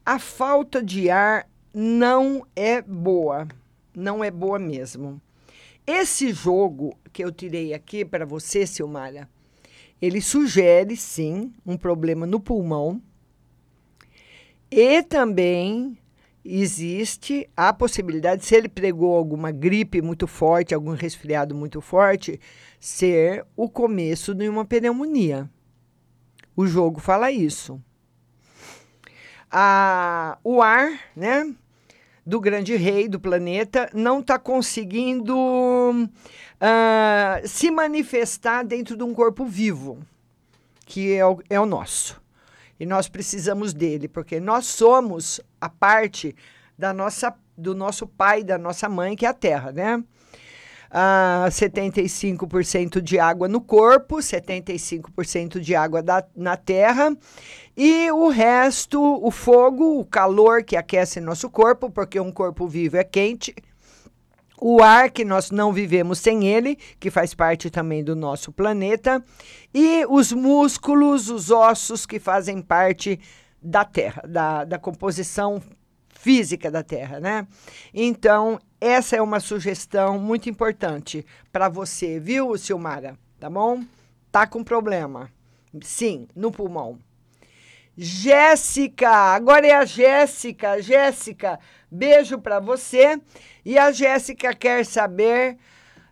a 0.05 0.19
falta 0.19 0.81
de 0.83 1.09
ar 1.09 1.47
não 1.73 2.45
é 2.55 2.83
boa. 2.83 3.47
Não 3.95 4.23
é 4.23 4.29
boa 4.29 4.59
mesmo. 4.59 5.19
Esse 5.87 6.31
jogo 6.31 6.95
que 7.11 7.23
eu 7.23 7.31
tirei 7.31 7.73
aqui 7.73 8.05
para 8.05 8.27
você, 8.27 8.67
Silmara, 8.67 9.27
ele 10.01 10.19
sugere, 10.19 10.97
sim, 10.97 11.53
um 11.65 11.77
problema 11.77 12.25
no 12.25 12.39
pulmão. 12.39 13.01
E 14.69 15.03
também 15.03 15.97
existe 16.43 17.47
a 17.55 17.71
possibilidade, 17.71 18.43
se 18.43 18.55
ele 18.55 18.67
pregou 18.67 19.15
alguma 19.15 19.51
gripe 19.51 20.01
muito 20.01 20.25
forte, 20.25 20.73
algum 20.73 20.93
resfriado 20.93 21.53
muito 21.53 21.79
forte, 21.81 22.39
ser 22.79 23.45
o 23.55 23.69
começo 23.69 24.33
de 24.33 24.49
uma 24.49 24.65
pneumonia. 24.65 25.49
O 26.55 26.65
jogo 26.65 26.99
fala 26.99 27.31
isso. 27.31 27.81
A, 29.51 30.39
o 30.43 30.61
ar, 30.61 30.99
né, 31.15 31.53
do 32.25 32.39
grande 32.39 32.75
rei 32.75 33.07
do 33.07 33.19
planeta 33.19 33.89
não 33.93 34.19
está 34.19 34.39
conseguindo 34.39 36.09
uh, 36.61 37.47
se 37.47 37.71
manifestar 37.71 38.63
dentro 38.63 38.95
de 38.95 39.03
um 39.03 39.13
corpo 39.13 39.45
vivo, 39.45 39.97
que 40.85 41.13
é 41.13 41.25
o, 41.25 41.41
é 41.49 41.59
o 41.59 41.65
nosso. 41.65 42.21
E 42.79 42.85
nós 42.85 43.07
precisamos 43.07 43.73
dele, 43.73 44.07
porque 44.07 44.39
nós 44.39 44.65
somos 44.65 45.41
a 45.59 45.69
parte 45.69 46.35
da 46.77 46.93
nossa, 46.93 47.33
do 47.57 47.75
nosso 47.75 48.07
pai, 48.07 48.43
da 48.43 48.57
nossa 48.57 48.87
mãe, 48.87 49.15
que 49.15 49.25
é 49.25 49.29
a 49.29 49.33
terra, 49.33 49.71
né? 49.71 50.03
Uh, 50.91 51.47
75% 51.47 52.99
de 52.99 53.17
água 53.17 53.47
no 53.47 53.61
corpo, 53.61 54.17
75% 54.17 55.59
de 55.59 55.73
água 55.73 56.03
da, 56.03 56.25
na 56.35 56.57
terra, 56.57 57.15
e 57.77 58.11
o 58.11 58.27
resto, 58.27 58.99
o 58.99 59.31
fogo, 59.31 59.99
o 59.99 60.05
calor 60.05 60.63
que 60.63 60.75
aquece 60.75 61.21
nosso 61.21 61.49
corpo, 61.49 61.89
porque 61.89 62.19
um 62.19 62.31
corpo 62.31 62.67
vivo 62.67 62.97
é 62.97 63.05
quente, 63.05 63.55
o 64.63 64.83
ar, 64.83 65.09
que 65.09 65.25
nós 65.25 65.49
não 65.49 65.73
vivemos 65.73 66.19
sem 66.19 66.47
ele, 66.47 66.77
que 66.99 67.09
faz 67.09 67.33
parte 67.33 67.71
também 67.71 68.03
do 68.03 68.15
nosso 68.15 68.51
planeta, 68.51 69.23
e 69.73 70.05
os 70.05 70.31
músculos, 70.31 71.29
os 71.29 71.49
ossos, 71.49 72.05
que 72.05 72.19
fazem 72.19 72.61
parte 72.61 73.19
da 73.59 73.83
Terra, 73.83 74.21
da, 74.27 74.63
da 74.63 74.77
composição 74.77 75.59
física 76.09 76.69
da 76.69 76.83
Terra, 76.83 77.19
né? 77.19 77.47
Então, 77.91 78.59
essa 78.79 79.15
é 79.15 79.21
uma 79.21 79.39
sugestão 79.39 80.19
muito 80.19 80.47
importante 80.47 81.25
para 81.51 81.67
você, 81.67 82.19
viu, 82.19 82.55
Silmara? 82.55 83.17
Tá 83.39 83.49
bom? 83.49 83.83
Tá 84.31 84.45
com 84.45 84.63
problema. 84.63 85.31
Sim, 85.81 86.27
no 86.35 86.51
pulmão. 86.51 86.99
Jéssica, 87.97 89.09
agora 89.09 89.67
é 89.67 89.73
a 89.73 89.85
Jéssica. 89.85 90.81
Jéssica, 90.81 91.59
beijo 91.89 92.39
para 92.39 92.59
você. 92.59 93.19
E 93.63 93.77
a 93.77 93.91
Jéssica 93.91 94.53
quer 94.53 94.85
saber, 94.85 95.57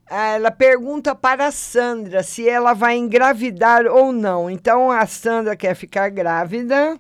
eh, 0.10 0.36
ela 0.36 0.52
pergunta 0.52 1.16
para 1.16 1.48
a 1.48 1.52
Sandra 1.52 2.24
se 2.24 2.48
ela 2.48 2.74
vai 2.74 2.98
engravidar 2.98 3.86
ou 3.88 4.12
não. 4.12 4.50
Então 4.50 4.92
a 4.92 5.06
Sandra 5.06 5.56
quer 5.56 5.76
ficar 5.76 6.10
grávida. 6.10 7.00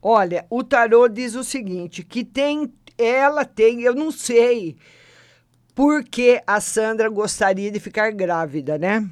Olha, 0.00 0.46
o 0.50 0.64
tarô 0.64 1.08
diz 1.08 1.34
o 1.34 1.44
seguinte, 1.44 2.02
que 2.02 2.24
tem 2.24 2.72
ela 2.98 3.44
tem, 3.44 3.82
eu 3.82 3.94
não 3.94 4.10
sei 4.10 4.76
por 5.74 6.04
que 6.04 6.42
a 6.46 6.60
Sandra 6.60 7.08
gostaria 7.08 7.70
de 7.70 7.80
ficar 7.80 8.10
grávida, 8.12 8.78
né? 8.78 9.08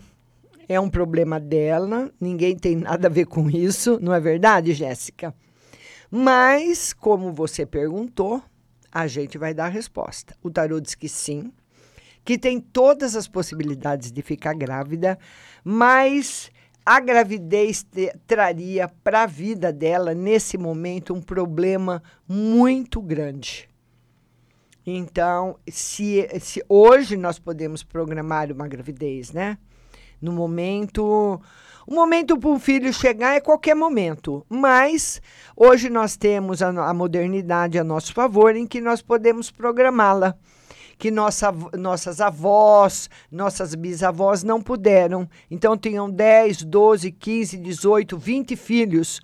É 0.69 0.79
um 0.79 0.91
problema 0.91 1.41
dela, 1.41 2.11
ninguém 2.21 2.57
tem 2.57 2.77
nada 2.77 3.09
a 3.09 3.11
ver 3.11 3.27
com 3.27 3.51
isso, 3.51 3.99
não 4.01 4.15
é 4.15 4.21
verdade, 4.21 4.73
Jéssica? 4.73 5.35
Mas, 6.11 6.93
como 6.93 7.33
você 7.33 7.65
perguntou, 7.65 8.43
a 8.93 9.07
gente 9.07 9.39
vai 9.39 9.55
dar 9.55 9.67
a 9.67 9.69
resposta. 9.69 10.35
O 10.43 10.51
tarô 10.51 10.81
diz 10.81 10.95
que 10.95 11.09
sim, 11.09 11.53
que 12.25 12.39
tem 12.39 12.61
todas 12.61 13.17
as 13.17 13.29
possibilidades 13.29 14.13
de 14.13 14.23
ficar 14.23 14.55
grávida, 14.55 15.19
mas 15.65 16.51
a 16.85 17.01
gravidez 17.01 17.83
te, 17.83 18.13
traria 18.27 18.89
para 19.03 19.23
a 19.23 19.27
vida 19.27 19.73
dela, 19.73 20.15
nesse 20.15 20.59
momento, 20.59 21.15
um 21.15 21.21
problema 21.21 22.03
muito 22.29 23.01
grande. 23.01 23.69
Então, 24.87 25.59
se, 25.69 26.27
se 26.41 26.65
hoje 26.69 27.17
nós 27.17 27.39
podemos 27.39 27.83
programar 27.83 28.51
uma 28.51 28.67
gravidez, 28.67 29.31
né? 29.33 29.59
no 30.21 30.33
momento. 30.33 31.41
O 31.87 31.95
momento 31.95 32.39
para 32.39 32.51
um 32.51 32.59
filho 32.59 32.93
chegar 32.93 33.35
é 33.35 33.41
qualquer 33.41 33.75
momento, 33.75 34.45
mas 34.49 35.21
hoje 35.57 35.89
nós 35.89 36.17
temos 36.17 36.63
a, 36.63 36.69
a 36.69 36.95
modernidade 36.95 37.79
a 37.79 37.85
nosso 37.85 38.13
favor 38.13 38.55
em 38.55 38.67
que 38.67 38.81
nós 38.81 39.01
podemos 39.01 39.51
programá-la. 39.51 40.35
Que 40.99 41.11
nossa, 41.11 41.51
nossas 41.79 42.21
avós, 42.21 43.09
nossas 43.33 43.75
bisavós 43.75 44.43
não 44.43 44.61
puderam. 44.61 45.27
Então, 45.51 45.75
tinham 45.75 46.11
10, 46.11 46.63
12, 46.65 47.11
15, 47.11 47.57
18, 47.57 48.19
20 48.19 48.55
filhos 48.55 49.21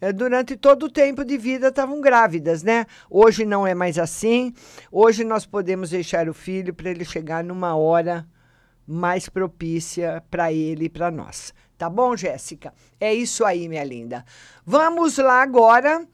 é, 0.00 0.12
durante 0.12 0.56
todo 0.56 0.86
o 0.86 0.90
tempo 0.90 1.24
de 1.24 1.36
vida 1.36 1.68
estavam 1.68 2.00
grávidas, 2.00 2.62
né? 2.62 2.86
Hoje 3.08 3.44
não 3.44 3.66
é 3.66 3.74
mais 3.74 3.98
assim. 3.98 4.52
Hoje 4.90 5.24
nós 5.24 5.44
podemos 5.44 5.90
deixar 5.90 6.28
o 6.28 6.34
filho 6.34 6.72
para 6.72 6.90
ele 6.90 7.04
chegar 7.04 7.44
numa 7.44 7.76
hora 7.76 8.26
mais 8.86 9.28
propícia 9.28 10.22
para 10.30 10.52
ele 10.52 10.86
e 10.86 10.88
para 10.88 11.10
nós. 11.10 11.52
Tá 11.80 11.88
bom, 11.88 12.14
Jéssica? 12.14 12.74
É 13.00 13.14
isso 13.14 13.42
aí, 13.42 13.66
minha 13.66 13.82
linda. 13.82 14.22
Vamos 14.66 15.16
lá 15.16 15.40
agora 15.40 16.06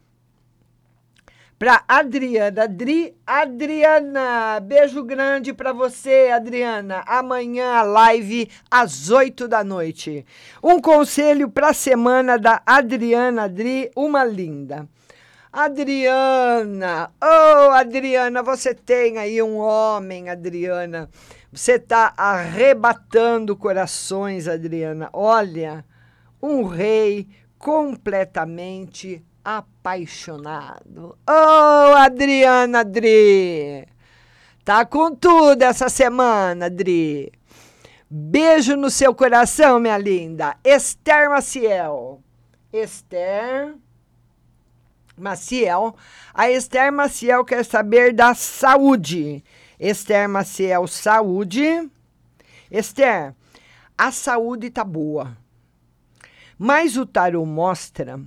para 1.58 1.82
Adriana. 1.88 2.62
Adri, 2.62 3.16
Adriana, 3.26 4.60
beijo 4.60 5.02
grande 5.02 5.52
para 5.52 5.72
você, 5.72 6.30
Adriana. 6.32 7.02
Amanhã 7.04 7.82
live 7.82 8.48
às 8.70 9.10
8 9.10 9.48
da 9.48 9.64
noite. 9.64 10.24
Um 10.62 10.80
conselho 10.80 11.50
para 11.50 11.70
a 11.70 11.74
semana 11.74 12.38
da 12.38 12.62
Adriana 12.64 13.46
Adri, 13.46 13.90
uma 13.96 14.22
linda. 14.22 14.88
Adriana, 15.52 17.10
oh 17.20 17.72
Adriana, 17.72 18.40
você 18.40 18.72
tem 18.72 19.18
aí 19.18 19.42
um 19.42 19.56
homem, 19.56 20.28
Adriana 20.28 21.08
você 21.56 21.72
está 21.72 22.12
arrebatando 22.18 23.56
corações, 23.56 24.46
Adriana. 24.46 25.08
Olha, 25.10 25.86
um 26.42 26.64
rei 26.64 27.26
completamente 27.58 29.24
apaixonado. 29.42 31.16
Oh, 31.26 31.96
Adriana 31.96 32.80
Adri! 32.80 33.88
Tá 34.66 34.84
com 34.84 35.14
tudo 35.14 35.62
essa 35.62 35.88
semana, 35.88 36.66
Adri. 36.66 37.32
Beijo 38.10 38.76
no 38.76 38.90
seu 38.90 39.14
coração, 39.14 39.80
minha 39.80 39.96
linda. 39.96 40.58
Esther 40.62 41.30
Maciel. 41.30 42.22
Esther 42.70 43.74
Maciel. 45.16 45.96
A 46.34 46.50
Esther 46.50 46.92
Maciel 46.92 47.46
quer 47.46 47.64
saber 47.64 48.12
da 48.12 48.34
saúde. 48.34 49.42
Esther 49.78 50.28
Maciel, 50.28 50.86
saúde. 50.86 51.90
Esther, 52.70 53.34
a 53.96 54.10
saúde 54.10 54.70
tá 54.70 54.84
boa. 54.84 55.36
Mas 56.58 56.96
o 56.96 57.04
tarô 57.04 57.44
mostra 57.44 58.18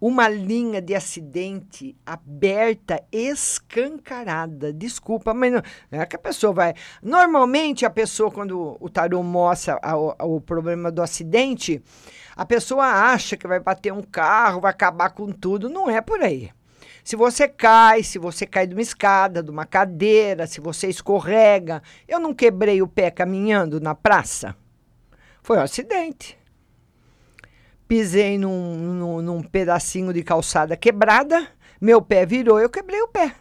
uma 0.00 0.28
linha 0.28 0.82
de 0.82 0.94
acidente 0.94 1.96
aberta, 2.04 3.02
escancarada. 3.10 4.72
Desculpa, 4.72 5.32
mas 5.32 5.52
não 5.52 5.62
é 5.90 6.04
que 6.04 6.14
a 6.14 6.18
pessoa 6.18 6.52
vai. 6.52 6.74
Normalmente, 7.02 7.86
a 7.86 7.90
pessoa, 7.90 8.30
quando 8.30 8.76
o 8.78 8.88
tarô 8.90 9.22
mostra 9.22 9.78
a, 9.82 9.92
a, 9.92 10.24
o 10.24 10.40
problema 10.40 10.92
do 10.92 11.02
acidente, 11.02 11.82
a 12.36 12.44
pessoa 12.44 12.84
acha 12.84 13.36
que 13.36 13.46
vai 13.46 13.58
bater 13.60 13.92
um 13.92 14.02
carro, 14.02 14.60
vai 14.60 14.70
acabar 14.70 15.10
com 15.10 15.32
tudo. 15.32 15.68
Não 15.70 15.88
é 15.88 16.00
por 16.00 16.20
aí. 16.20 16.50
Se 17.04 17.14
você 17.14 17.46
cai, 17.46 18.02
se 18.02 18.18
você 18.18 18.46
cai 18.46 18.66
de 18.66 18.74
uma 18.74 18.82
escada, 18.82 19.42
de 19.42 19.50
uma 19.50 19.66
cadeira, 19.66 20.46
se 20.46 20.60
você 20.60 20.88
escorrega. 20.88 21.82
Eu 22.08 22.18
não 22.18 22.34
quebrei 22.34 22.80
o 22.80 22.88
pé 22.88 23.10
caminhando 23.10 23.78
na 23.78 23.94
praça. 23.94 24.56
Foi 25.42 25.58
um 25.58 25.62
acidente 25.62 26.38
pisei 27.86 28.38
num, 28.38 28.76
num, 28.76 29.22
num 29.22 29.42
pedacinho 29.42 30.12
de 30.12 30.22
calçada 30.22 30.76
quebrada, 30.76 31.46
meu 31.80 32.00
pé 32.00 32.24
virou, 32.24 32.58
eu 32.58 32.68
quebrei 32.68 33.00
o 33.02 33.08
pé. 33.08 33.34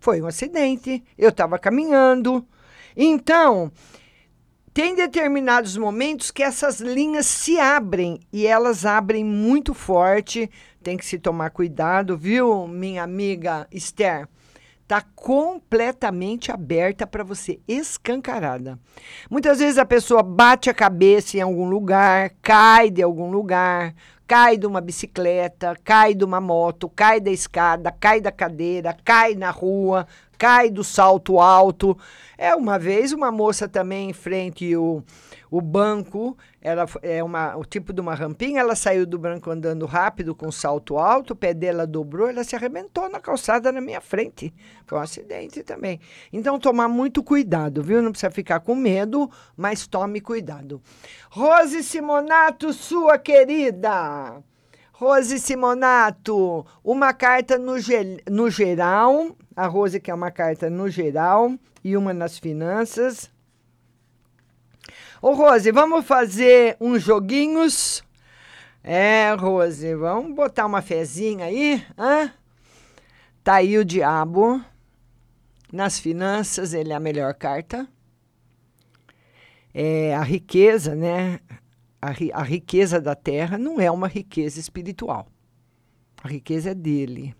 Foi 0.00 0.20
um 0.20 0.26
acidente, 0.26 1.02
eu 1.16 1.30
estava 1.30 1.58
caminhando. 1.58 2.46
Então, 2.96 3.72
tem 4.72 4.94
determinados 4.94 5.76
momentos 5.76 6.30
que 6.30 6.42
essas 6.42 6.80
linhas 6.80 7.26
se 7.26 7.58
abrem 7.58 8.20
e 8.32 8.46
elas 8.46 8.84
abrem 8.84 9.24
muito 9.24 9.72
forte. 9.72 10.50
Tem 10.84 10.98
que 10.98 11.06
se 11.06 11.18
tomar 11.18 11.48
cuidado, 11.48 12.14
viu, 12.14 12.68
minha 12.68 13.02
amiga 13.02 13.66
Esther? 13.72 14.28
está 14.82 15.00
completamente 15.16 16.52
aberta 16.52 17.06
para 17.06 17.24
você, 17.24 17.58
escancarada. 17.66 18.78
Muitas 19.30 19.58
vezes 19.60 19.78
a 19.78 19.86
pessoa 19.86 20.22
bate 20.22 20.68
a 20.68 20.74
cabeça 20.74 21.38
em 21.38 21.40
algum 21.40 21.66
lugar, 21.66 22.32
cai 22.42 22.90
de 22.90 23.02
algum 23.02 23.30
lugar, 23.30 23.94
cai 24.26 24.58
de 24.58 24.66
uma 24.66 24.82
bicicleta, 24.82 25.74
cai 25.82 26.14
de 26.14 26.22
uma 26.22 26.38
moto, 26.38 26.86
cai 26.90 27.18
da 27.18 27.30
escada, 27.30 27.90
cai 27.90 28.20
da 28.20 28.30
cadeira, 28.30 28.94
cai 29.02 29.34
na 29.34 29.50
rua, 29.50 30.06
cai 30.36 30.68
do 30.68 30.84
salto 30.84 31.40
alto. 31.40 31.96
É 32.36 32.54
uma 32.54 32.78
vez 32.78 33.10
uma 33.10 33.32
moça 33.32 33.66
também 33.66 34.10
em 34.10 34.12
frente 34.12 34.76
o 34.76 35.02
o 35.54 35.60
banco 35.60 36.36
ela 36.64 36.86
é 37.02 37.22
uma, 37.22 37.54
o 37.58 37.62
tipo 37.62 37.92
de 37.92 38.00
uma 38.00 38.14
rampinha, 38.14 38.60
ela 38.60 38.74
saiu 38.74 39.04
do 39.04 39.18
branco 39.18 39.50
andando 39.50 39.84
rápido 39.84 40.34
com 40.34 40.50
salto 40.50 40.96
alto, 40.96 41.34
o 41.34 41.36
pé 41.36 41.52
dela 41.52 41.86
dobrou, 41.86 42.26
ela 42.26 42.42
se 42.42 42.56
arrebentou 42.56 43.06
na 43.10 43.20
calçada 43.20 43.70
na 43.70 43.82
minha 43.82 44.00
frente. 44.00 44.52
Foi 44.86 44.98
um 44.98 45.02
acidente 45.02 45.62
também. 45.62 46.00
Então, 46.32 46.58
tomar 46.58 46.88
muito 46.88 47.22
cuidado, 47.22 47.82
viu? 47.82 48.00
Não 48.00 48.10
precisa 48.10 48.30
ficar 48.30 48.60
com 48.60 48.74
medo, 48.74 49.30
mas 49.54 49.86
tome 49.86 50.22
cuidado. 50.22 50.80
Rose 51.28 51.84
Simonato, 51.84 52.72
sua 52.72 53.18
querida. 53.18 54.42
Rose 54.92 55.38
Simonato, 55.38 56.64
uma 56.82 57.12
carta 57.12 57.58
no, 57.58 57.74
no 58.30 58.48
geral. 58.48 59.36
A 59.54 59.66
Rose 59.66 60.00
quer 60.00 60.14
uma 60.14 60.30
carta 60.30 60.70
no 60.70 60.88
geral 60.88 61.52
e 61.84 61.94
uma 61.94 62.14
nas 62.14 62.38
finanças. 62.38 63.33
Ô, 65.26 65.32
Rose, 65.32 65.72
vamos 65.72 66.04
fazer 66.04 66.76
uns 66.78 67.02
joguinhos? 67.02 68.04
É, 68.82 69.32
Rose, 69.32 69.94
vamos 69.94 70.36
botar 70.36 70.66
uma 70.66 70.82
fezinha 70.82 71.46
aí, 71.46 71.82
hã? 71.96 72.30
Tá 73.42 73.54
aí 73.54 73.78
o 73.78 73.86
diabo. 73.86 74.62
Nas 75.72 75.98
finanças, 75.98 76.74
ele 76.74 76.92
é 76.92 76.94
a 76.94 77.00
melhor 77.00 77.32
carta. 77.32 77.88
É, 79.72 80.14
a 80.14 80.22
riqueza, 80.22 80.94
né? 80.94 81.40
A, 82.02 82.10
a 82.38 82.42
riqueza 82.42 83.00
da 83.00 83.14
terra 83.14 83.56
não 83.56 83.80
é 83.80 83.90
uma 83.90 84.08
riqueza 84.08 84.60
espiritual. 84.60 85.26
A 86.22 86.28
riqueza 86.28 86.72
é 86.72 86.74
dele. 86.74 87.34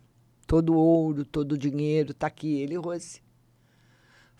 Todo 0.46 0.74
ouro, 0.74 1.22
todo 1.22 1.58
dinheiro, 1.58 2.14
tá 2.14 2.28
aqui 2.28 2.62
ele, 2.62 2.78
Rose. 2.78 3.23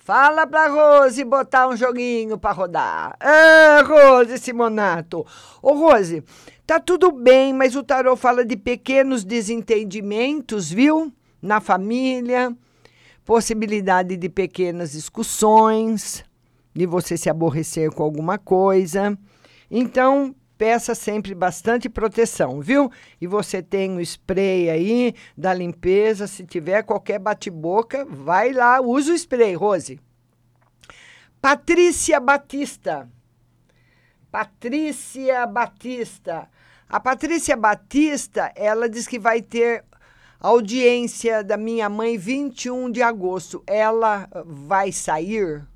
Fala 0.05 0.47
pra 0.47 0.69
Rose 0.69 1.25
botar 1.25 1.67
um 1.67 1.75
joguinho 1.75 2.37
pra 2.37 2.53
rodar. 2.53 3.17
Ah, 3.19 3.83
Rose 3.87 4.37
Simonato. 4.37 5.25
Ô, 5.63 5.73
Rose, 5.73 6.23
tá 6.67 6.79
tudo 6.79 7.11
bem, 7.11 7.55
mas 7.55 7.75
o 7.75 7.83
tarô 7.83 8.15
fala 8.15 8.45
de 8.45 8.55
pequenos 8.55 9.25
desentendimentos, 9.25 10.71
viu? 10.71 11.11
Na 11.41 11.59
família, 11.59 12.55
possibilidade 13.25 14.19
de 14.19 14.29
pequenas 14.29 14.93
discussões, 14.93 16.23
de 16.75 16.85
você 16.85 17.17
se 17.17 17.31
aborrecer 17.31 17.91
com 17.91 18.03
alguma 18.03 18.37
coisa. 18.37 19.19
Então, 19.71 20.35
peça 20.57 20.95
sempre 20.95 21.35
bastante 21.35 21.89
proteção, 21.89 22.61
viu? 22.61 22.91
E 23.21 23.27
você 23.27 23.63
tem 23.63 23.97
o 23.97 24.01
spray 24.01 24.71
aí 24.71 25.15
da 25.37 25.53
limpeza, 25.53 26.27
se 26.27 26.45
tiver 26.45 26.83
qualquer 26.83 27.19
bate-boca, 27.19 28.05
vai 28.05 28.53
lá, 28.53 28.81
usa 28.81 29.13
o 29.13 29.15
spray, 29.15 29.55
Rose. 29.55 30.01
Patrícia 31.41 32.19
Batista. 32.21 33.09
Patrícia 34.31 35.47
Batista. 35.47 36.49
A 36.89 37.01
Patrícia 37.01 37.57
Batista, 37.57 38.53
ela 38.57 38.89
diz 38.89 39.07
que 39.07 39.19
vai 39.19 39.43
ter 39.43 39.85
audiência 40.41 41.43
da 41.43 41.57
minha 41.57 41.89
mãe 41.89 42.17
21 42.19 42.91
de 42.91 43.03
agosto. 43.03 43.63
Ela 43.67 44.29
vai 44.45 44.93
sair? 44.93 45.67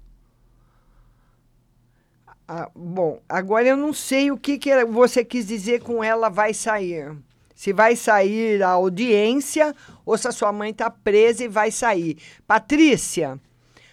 Ah, 2.51 2.71
bom, 2.75 3.21
agora 3.29 3.69
eu 3.69 3.77
não 3.77 3.93
sei 3.93 4.31
o 4.31 4.39
que, 4.39 4.57
que 4.57 4.83
você 4.87 5.23
quis 5.23 5.47
dizer 5.47 5.83
com 5.83 6.03
ela 6.03 6.31
vai 6.31 6.55
sair. 6.55 7.15
Se 7.55 7.75
vai 7.75 7.95
sair 7.95 8.63
a 8.63 8.71
audiência 8.71 9.75
ou 10.07 10.17
se 10.17 10.27
a 10.27 10.33
sua 10.33 10.51
mãe 10.51 10.71
está 10.71 10.89
presa 10.89 11.45
e 11.45 11.49
vai 11.49 11.71
sair. 11.71 12.17
Patrícia, 12.47 13.39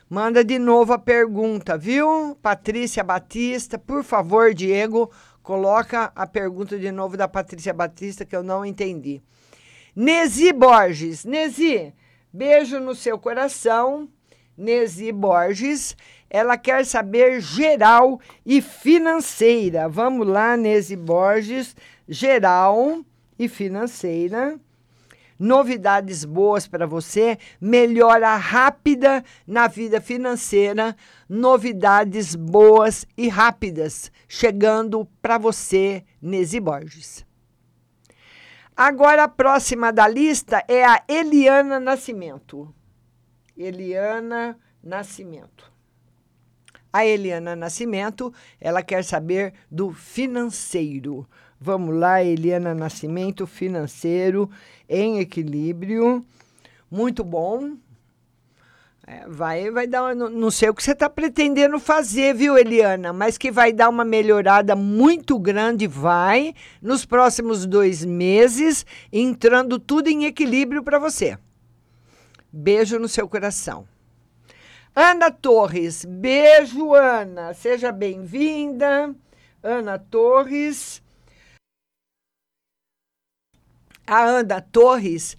manda 0.10 0.42
de 0.42 0.58
novo 0.58 0.94
a 0.94 0.98
pergunta, 0.98 1.78
viu? 1.78 2.38
Patrícia 2.42 3.04
Batista, 3.04 3.78
por 3.78 4.06
favor, 4.06 4.54
Diego, 4.54 5.12
coloca 5.44 6.14
a 6.16 6.26
pergunta 6.26 6.80
de 6.80 6.94
novo 6.94 7.18
da 7.18 7.28
Patrícia 7.28 7.74
Batista 7.74 8.24
que 8.24 8.38
eu 8.38 8.42
não 8.42 8.66
entendi. 8.66 9.22
Nesi 9.94 10.54
Borges, 10.54 11.26
Nesi, 11.26 11.94
beijo 12.32 12.80
no 12.80 12.96
seu 12.96 13.20
coração. 13.20 14.08
Nesi 14.58 15.12
Borges. 15.12 15.98
Ela 16.36 16.58
quer 16.58 16.86
saber 16.86 17.40
geral 17.40 18.20
e 18.46 18.62
financeira. 18.62 19.88
Vamos 19.88 20.28
lá, 20.28 20.58
Nesi 20.58 20.94
Borges, 20.94 21.74
geral 22.10 23.06
e 23.40 23.48
financeira. 23.48 24.60
Novidades 25.40 26.26
boas 26.26 26.68
para 26.68 26.86
você, 26.86 27.38
melhora 27.62 28.36
rápida 28.36 29.24
na 29.48 29.68
vida 29.68 30.02
financeira, 30.02 30.94
novidades 31.30 32.36
boas 32.36 33.08
e 33.16 33.30
rápidas 33.30 34.12
chegando 34.28 35.08
para 35.22 35.38
você, 35.38 36.04
Nesi 36.22 36.60
Borges. 36.60 37.26
Agora 38.76 39.24
a 39.24 39.30
próxima 39.30 39.90
da 39.90 40.06
lista 40.06 40.62
é 40.68 40.84
a 40.84 41.02
Eliana 41.08 41.80
Nascimento. 41.80 42.76
Eliana 43.56 44.60
Nascimento. 44.84 45.75
A 46.96 47.06
Eliana 47.06 47.58
Nascimento, 47.58 48.34
ela 48.58 48.82
quer 48.82 49.04
saber 49.04 49.54
do 49.70 49.92
financeiro. 49.92 51.28
Vamos 51.60 51.94
lá, 51.94 52.24
Eliana 52.24 52.74
Nascimento, 52.74 53.46
financeiro 53.46 54.50
em 54.88 55.20
equilíbrio. 55.20 56.26
Muito 56.90 57.22
bom. 57.22 57.76
É, 59.06 59.28
vai, 59.28 59.70
vai 59.72 59.86
dar. 59.86 60.16
Não, 60.16 60.30
não 60.30 60.50
sei 60.50 60.70
o 60.70 60.74
que 60.74 60.82
você 60.82 60.94
está 60.94 61.10
pretendendo 61.10 61.78
fazer, 61.82 62.34
viu, 62.34 62.58
Eliana? 62.58 63.12
Mas 63.12 63.38
que 63.38 63.52
vai 63.52 63.74
dar 63.74 63.90
uma 63.90 64.06
melhorada 64.06 64.74
muito 64.74 65.38
grande, 65.38 65.88
vai, 65.88 66.56
nos 66.82 67.04
próximos 67.04 67.66
dois 67.66 68.06
meses, 68.06 68.86
entrando 69.12 69.78
tudo 69.78 70.08
em 70.08 70.24
equilíbrio 70.24 70.82
para 70.82 70.98
você. 70.98 71.38
Beijo 72.54 72.98
no 72.98 73.10
seu 73.10 73.28
coração. 73.28 73.86
Ana 74.98 75.30
Torres, 75.30 76.06
beijo, 76.06 76.94
Ana. 76.94 77.54
Seja 77.54 77.92
bem-vinda. 77.92 79.14
Ana 79.62 80.00
Torres. 80.00 81.04
A 84.08 84.24
Ana 84.24 84.62
Torres, 84.62 85.36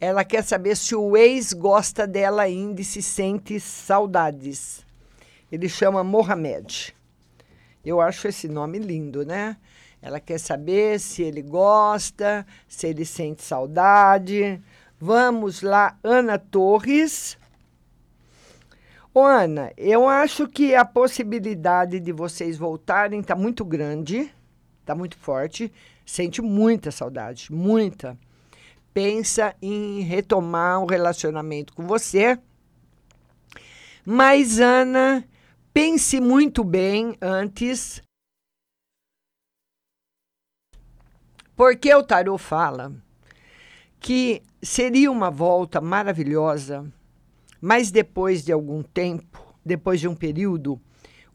ela 0.00 0.24
quer 0.24 0.44
saber 0.44 0.76
se 0.76 0.94
o 0.94 1.16
ex 1.16 1.52
gosta 1.52 2.06
dela 2.06 2.42
ainda 2.42 2.82
e 2.82 2.84
se 2.84 3.02
sente 3.02 3.58
saudades. 3.58 4.86
Ele 5.50 5.68
chama 5.68 6.04
Mohamed. 6.04 6.94
Eu 7.84 8.00
acho 8.00 8.28
esse 8.28 8.46
nome 8.46 8.78
lindo, 8.78 9.26
né? 9.26 9.56
Ela 10.00 10.20
quer 10.20 10.38
saber 10.38 11.00
se 11.00 11.20
ele 11.20 11.42
gosta, 11.42 12.46
se 12.68 12.86
ele 12.86 13.04
sente 13.04 13.42
saudade. 13.42 14.62
Vamos 15.00 15.62
lá, 15.62 15.98
Ana 16.04 16.38
Torres. 16.38 17.39
Ô, 19.12 19.24
Ana, 19.24 19.72
eu 19.76 20.08
acho 20.08 20.46
que 20.46 20.72
a 20.72 20.84
possibilidade 20.84 21.98
de 21.98 22.12
vocês 22.12 22.56
voltarem 22.56 23.18
está 23.20 23.34
muito 23.34 23.64
grande, 23.64 24.32
está 24.80 24.94
muito 24.94 25.16
forte. 25.16 25.72
Sente 26.06 26.40
muita 26.40 26.92
saudade, 26.92 27.52
muita. 27.52 28.16
Pensa 28.94 29.54
em 29.60 30.00
retomar 30.02 30.80
um 30.80 30.86
relacionamento 30.86 31.74
com 31.74 31.88
você. 31.88 32.38
Mas, 34.06 34.60
Ana, 34.60 35.24
pense 35.74 36.20
muito 36.20 36.62
bem 36.62 37.16
antes. 37.20 38.00
Porque 41.56 41.92
o 41.92 42.02
tarô 42.04 42.38
fala 42.38 42.92
que 43.98 44.40
seria 44.62 45.10
uma 45.10 45.30
volta 45.30 45.80
maravilhosa, 45.80 46.90
mas 47.60 47.90
depois 47.90 48.44
de 48.44 48.52
algum 48.52 48.82
tempo, 48.82 49.54
depois 49.64 50.00
de 50.00 50.08
um 50.08 50.14
período, 50.14 50.80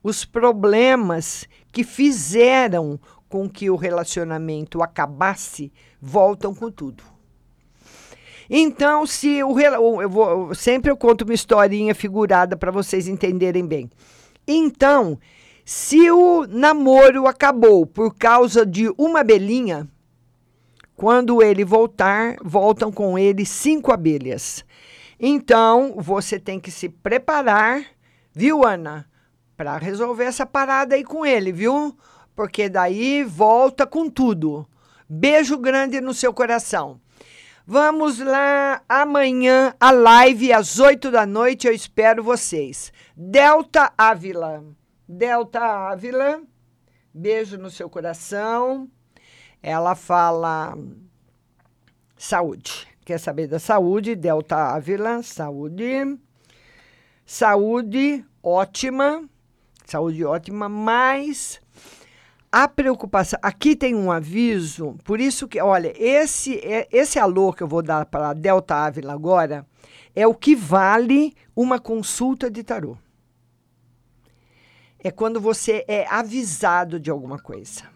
os 0.03 0.25
problemas 0.25 1.47
que 1.71 1.83
fizeram 1.83 2.99
com 3.27 3.49
que 3.49 3.69
o 3.69 3.75
relacionamento 3.75 4.81
acabasse 4.81 5.71
voltam 6.01 6.53
com 6.53 6.71
tudo. 6.71 7.03
Então, 8.49 9.05
se 9.07 9.43
o 9.43 9.59
eu 9.59 10.09
vou, 10.09 10.53
sempre 10.53 10.91
eu 10.91 10.97
conto 10.97 11.23
uma 11.23 11.33
historinha 11.33 11.95
figurada 11.95 12.55
para 12.55 12.71
vocês 12.71 13.07
entenderem 13.07 13.65
bem. 13.65 13.89
Então, 14.47 15.17
se 15.63 16.11
o 16.11 16.45
namoro 16.47 17.25
acabou 17.25 17.87
por 17.87 18.13
causa 18.13 18.63
de 18.63 18.87
uma 18.97 19.21
abelhinha, 19.21 19.87
quando 20.95 21.41
ele 21.41 21.65
voltar, 21.65 22.35
voltam 22.43 22.91
com 22.91 23.17
ele 23.17 23.45
cinco 23.45 23.91
abelhas. 23.91 24.63
Então, 25.19 25.95
você 25.97 26.39
tem 26.39 26.59
que 26.59 26.71
se 26.71 26.89
preparar, 26.89 27.83
viu, 28.33 28.65
Ana? 28.65 29.09
Para 29.55 29.77
resolver 29.77 30.25
essa 30.25 30.45
parada 30.45 30.95
aí 30.95 31.03
com 31.03 31.25
ele, 31.25 31.51
viu? 31.51 31.97
porque 32.35 32.67
daí 32.67 33.23
volta 33.23 33.87
com 33.87 34.09
tudo. 34.09 34.67
Beijo 35.07 35.57
grande 35.57 36.01
no 36.01 36.13
seu 36.13 36.33
coração. 36.33 36.99
Vamos 37.65 38.19
lá, 38.19 38.83
amanhã 38.87 39.73
a 39.79 39.89
live 39.89 40.53
às 40.53 40.77
8 40.77 41.09
da 41.09 41.25
noite, 41.25 41.65
eu 41.65 41.73
espero 41.73 42.23
vocês. 42.23 42.93
Delta 43.15 43.91
Ávila. 43.97 44.63
Delta 45.07 45.59
Ávila, 45.59 46.41
beijo 47.11 47.57
no 47.57 47.71
seu 47.71 47.89
coração. 47.89 48.89
Ela 49.63 49.95
fala 49.95 50.77
saúde. 52.15 52.87
Quer 53.05 53.19
saber 53.19 53.47
da 53.47 53.59
saúde? 53.59 54.15
Delta 54.15 54.73
Ávila, 54.73 55.21
saúde. 55.21 56.17
Saúde 57.23 58.25
ótima. 58.41 59.29
Saúde 59.85 60.25
ótima, 60.25 60.67
mas 60.67 61.61
a 62.51 62.67
preocupação. 62.67 63.37
Aqui 63.43 63.75
tem 63.75 63.93
um 63.93 64.11
aviso, 64.11 64.95
por 65.03 65.21
isso 65.21 65.47
que, 65.47 65.61
olha, 65.61 65.93
esse, 65.95 66.57
é, 66.57 66.87
esse 66.91 67.19
alô 67.19 67.53
que 67.53 67.61
eu 67.61 67.67
vou 67.67 67.83
dar 67.83 68.07
para 68.07 68.29
a 68.29 68.33
Delta 68.33 68.73
Ávila 68.73 69.13
agora 69.13 69.67
é 70.15 70.25
o 70.25 70.33
que 70.33 70.55
vale 70.55 71.35
uma 71.55 71.77
consulta 71.79 72.49
de 72.49 72.63
tarô. 72.63 72.97
É 74.97 75.11
quando 75.11 75.39
você 75.39 75.85
é 75.87 76.07
avisado 76.09 76.99
de 76.99 77.11
alguma 77.11 77.37
coisa. 77.37 77.94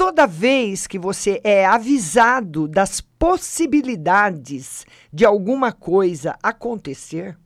Toda 0.00 0.26
vez 0.26 0.86
que 0.86 0.98
você 0.98 1.42
é 1.44 1.66
avisado 1.66 2.66
das 2.66 3.02
possibilidades 3.02 4.86
de 5.12 5.26
alguma 5.26 5.72
coisa 5.72 6.38
acontecer, 6.42 7.36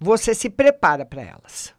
você 0.00 0.34
se 0.34 0.48
prepara 0.48 1.04
para 1.04 1.20
elas. 1.20 1.74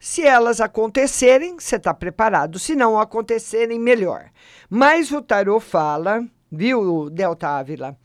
Se 0.00 0.26
elas 0.26 0.60
acontecerem, 0.60 1.54
você 1.56 1.76
está 1.76 1.94
preparado. 1.94 2.58
Se 2.58 2.74
não 2.74 2.98
acontecerem, 2.98 3.78
melhor. 3.78 4.28
Mas 4.68 5.12
o 5.12 5.22
tarô 5.22 5.60
fala, 5.60 6.26
viu, 6.50 7.08
Delta 7.10 7.46
Ávila, 7.46 7.96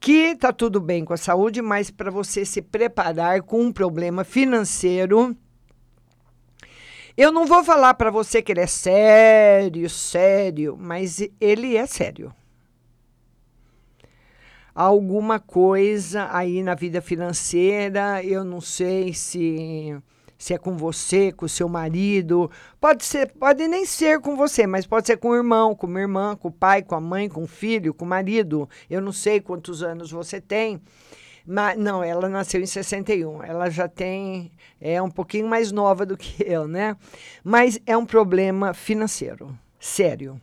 que 0.00 0.32
está 0.32 0.52
tudo 0.52 0.80
bem 0.80 1.04
com 1.04 1.12
a 1.12 1.16
saúde, 1.16 1.62
mas 1.62 1.92
para 1.92 2.10
você 2.10 2.44
se 2.44 2.60
preparar 2.60 3.42
com 3.42 3.60
um 3.60 3.72
problema 3.72 4.24
financeiro. 4.24 5.36
Eu 7.18 7.32
não 7.32 7.46
vou 7.46 7.64
falar 7.64 7.94
para 7.94 8.12
você 8.12 8.40
que 8.40 8.52
ele 8.52 8.60
é 8.60 8.66
sério, 8.68 9.90
sério, 9.90 10.76
mas 10.78 11.20
ele 11.40 11.76
é 11.76 11.84
sério. 11.84 12.32
Alguma 14.72 15.40
coisa 15.40 16.28
aí 16.30 16.62
na 16.62 16.76
vida 16.76 17.02
financeira, 17.02 18.22
eu 18.22 18.44
não 18.44 18.60
sei 18.60 19.12
se 19.12 20.00
se 20.38 20.54
é 20.54 20.58
com 20.58 20.76
você, 20.76 21.32
com 21.32 21.46
o 21.46 21.48
seu 21.48 21.68
marido. 21.68 22.48
Pode 22.80 23.04
ser, 23.04 23.32
pode 23.32 23.66
nem 23.66 23.84
ser 23.84 24.20
com 24.20 24.36
você, 24.36 24.68
mas 24.68 24.86
pode 24.86 25.08
ser 25.08 25.16
com 25.16 25.30
o 25.30 25.34
irmão, 25.34 25.74
com 25.74 25.88
a 25.88 26.00
irmã, 26.00 26.36
com 26.36 26.46
o 26.46 26.52
pai, 26.52 26.82
com 26.82 26.94
a 26.94 27.00
mãe, 27.00 27.28
com 27.28 27.42
o 27.42 27.48
filho, 27.48 27.92
com 27.92 28.04
o 28.04 28.08
marido. 28.08 28.68
Eu 28.88 29.00
não 29.00 29.10
sei 29.10 29.40
quantos 29.40 29.82
anos 29.82 30.12
você 30.12 30.40
tem. 30.40 30.80
Mas, 31.50 31.78
não, 31.78 32.04
ela 32.04 32.28
nasceu 32.28 32.60
em 32.60 32.66
61. 32.66 33.42
Ela 33.42 33.70
já 33.70 33.88
tem. 33.88 34.52
É 34.78 35.00
um 35.00 35.10
pouquinho 35.10 35.48
mais 35.48 35.72
nova 35.72 36.04
do 36.04 36.16
que 36.16 36.44
eu, 36.46 36.68
né? 36.68 36.94
Mas 37.42 37.80
é 37.86 37.96
um 37.96 38.04
problema 38.04 38.74
financeiro. 38.74 39.58
Sério. 39.80 40.38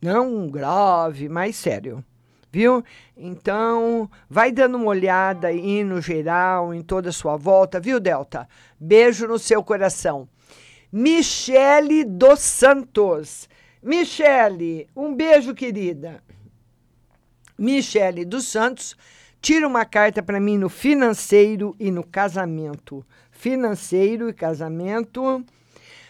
Não 0.00 0.48
grave, 0.48 1.28
mas 1.28 1.56
sério 1.56 2.04
viu? 2.52 2.84
Então, 3.16 4.10
vai 4.28 4.52
dando 4.52 4.76
uma 4.76 4.88
olhada 4.88 5.48
aí 5.48 5.82
no 5.82 6.02
geral, 6.02 6.74
em 6.74 6.82
toda 6.82 7.08
a 7.08 7.12
sua 7.12 7.36
volta, 7.36 7.80
viu, 7.80 7.98
Delta? 7.98 8.46
Beijo 8.78 9.26
no 9.26 9.38
seu 9.38 9.64
coração. 9.64 10.28
Michele 10.92 12.04
dos 12.04 12.40
Santos. 12.40 13.48
Michele, 13.82 14.86
um 14.94 15.14
beijo, 15.14 15.54
querida. 15.54 16.22
Michele 17.58 18.24
dos 18.24 18.46
Santos, 18.46 18.94
tira 19.42 19.66
uma 19.66 19.84
carta 19.84 20.22
para 20.22 20.38
mim 20.38 20.56
no 20.56 20.68
financeiro 20.68 21.74
e 21.78 21.90
no 21.90 22.04
casamento. 22.04 23.04
Financeiro 23.32 24.28
e 24.28 24.32
casamento. 24.32 25.44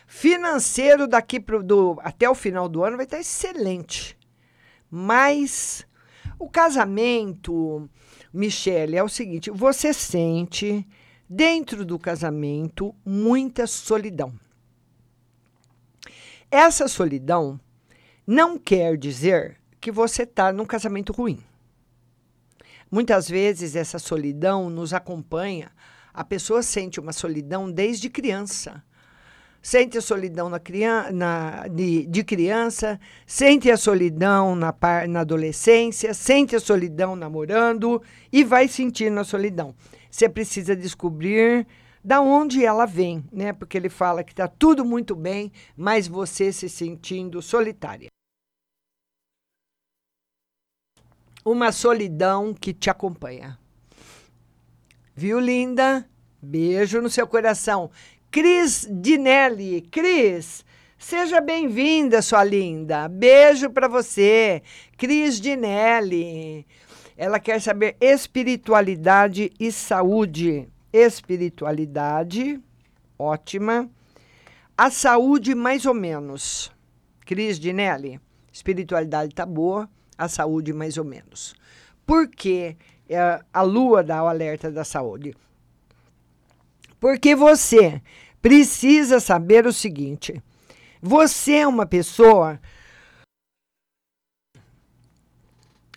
Financeiro 0.07 1.09
daqui 1.09 1.41
pro, 1.41 1.63
do, 1.63 1.99
até 2.05 2.29
o 2.29 2.35
final 2.35 2.69
do 2.69 2.85
ano 2.85 2.99
vai 2.99 3.07
estar 3.07 3.19
excelente. 3.19 4.19
Mas 4.91 5.87
o 6.39 6.47
casamento, 6.51 7.89
Michele, 8.31 8.97
é 8.97 9.03
o 9.03 9.09
seguinte: 9.09 9.51
você 9.51 9.95
sente 9.95 10.87
dentro 11.27 11.87
do 11.87 11.99
casamento 11.99 12.95
muita 13.03 13.67
solidão. 13.67 14.35
Essa 16.51 16.87
solidão 16.87 17.59
não 18.27 18.59
quer 18.59 18.99
dizer 18.99 19.57
que 19.81 19.91
você 19.91 20.25
está 20.25 20.53
num 20.53 20.67
casamento 20.67 21.15
ruim. 21.15 21.43
Muitas 22.93 23.29
vezes 23.29 23.75
essa 23.75 23.99
solidão 23.99 24.69
nos 24.69 24.93
acompanha. 24.93 25.73
A 26.13 26.23
pessoa 26.23 26.63
sente 26.63 27.01
uma 27.01 27.13
solidão 27.13 27.73
desde 27.73 28.11
criança 28.11 28.85
sente 29.63 29.97
a 29.97 30.01
solidão 30.01 30.51
na 30.51 30.59
criança, 30.59 31.13
na, 31.13 31.69
de, 31.69 32.05
de, 32.07 32.25
criança, 32.25 32.99
sente 33.25 33.71
a 33.71 33.77
solidão 33.77 34.57
na, 34.57 34.75
na 35.09 35.21
adolescência, 35.21 36.13
sente 36.13 36.57
a 36.57 36.61
solidão 36.61 37.15
namorando 37.15 38.03
e 38.33 38.43
vai 38.43 38.67
sentindo 38.67 39.21
a 39.21 39.25
solidão. 39.25 39.73
Você 40.11 40.29
precisa 40.29 40.75
descobrir 40.75 41.65
da 42.05 42.21
onde 42.21 42.65
ela 42.65 42.85
vem, 42.85 43.25
né? 43.33 43.53
Porque 43.53 43.79
ele 43.79 43.89
fala 43.89 44.25
que 44.25 44.33
está 44.33 44.49
tudo 44.49 44.85
muito 44.85 45.15
bem, 45.15 45.53
mas 45.77 46.09
você 46.09 46.53
se 46.53 46.69
sentindo 46.69 47.41
solitária. 47.41 48.09
Uma 51.45 51.73
solidão 51.73 52.55
que 52.55 52.73
te 52.73 52.89
acompanha. 52.89 53.59
Viu, 55.15 55.41
linda? 55.41 56.09
Beijo 56.41 57.01
no 57.01 57.11
seu 57.11 57.27
coração. 57.27 57.91
Cris 58.31 58.89
Dinelli. 58.91 59.83
Cris, 59.83 60.65
seja 60.97 61.41
bem-vinda, 61.41 62.23
sua 62.23 62.45
linda. 62.45 63.09
Beijo 63.09 63.71
para 63.71 63.89
você. 63.89 64.63
Cris 64.97 65.41
Dinelli. 65.41 66.67
Ela 67.17 67.39
quer 67.39 67.61
saber 67.61 67.97
espiritualidade 68.01 69.53
e 69.61 69.71
saúde. 69.71 70.69
Espiritualidade, 70.93 72.61
ótima. 73.19 73.91
A 74.77 74.91
saúde, 74.91 75.55
mais 75.55 75.87
ou 75.87 75.95
menos. 75.95 76.73
Cris 77.25 77.59
Dinelli, 77.59 78.21
espiritualidade 78.53 79.35
tá 79.35 79.47
boa, 79.47 79.89
a 80.17 80.29
saúde, 80.29 80.73
mais 80.73 80.97
ou 80.97 81.05
menos. 81.05 81.55
Por 82.07 82.29
que 82.29 82.77
é, 83.09 83.43
a 83.53 83.63
lua 83.63 84.03
dá 84.03 84.23
o 84.23 84.29
alerta 84.29 84.71
da 84.71 84.85
saúde? 84.85 85.35
Porque 87.01 87.35
você 87.35 88.01
precisa 88.41 89.21
saber 89.21 89.67
o 89.67 89.73
seguinte: 89.73 90.43
você 91.01 91.55
é 91.57 91.67
uma 91.67 91.87
pessoa. 91.87 92.61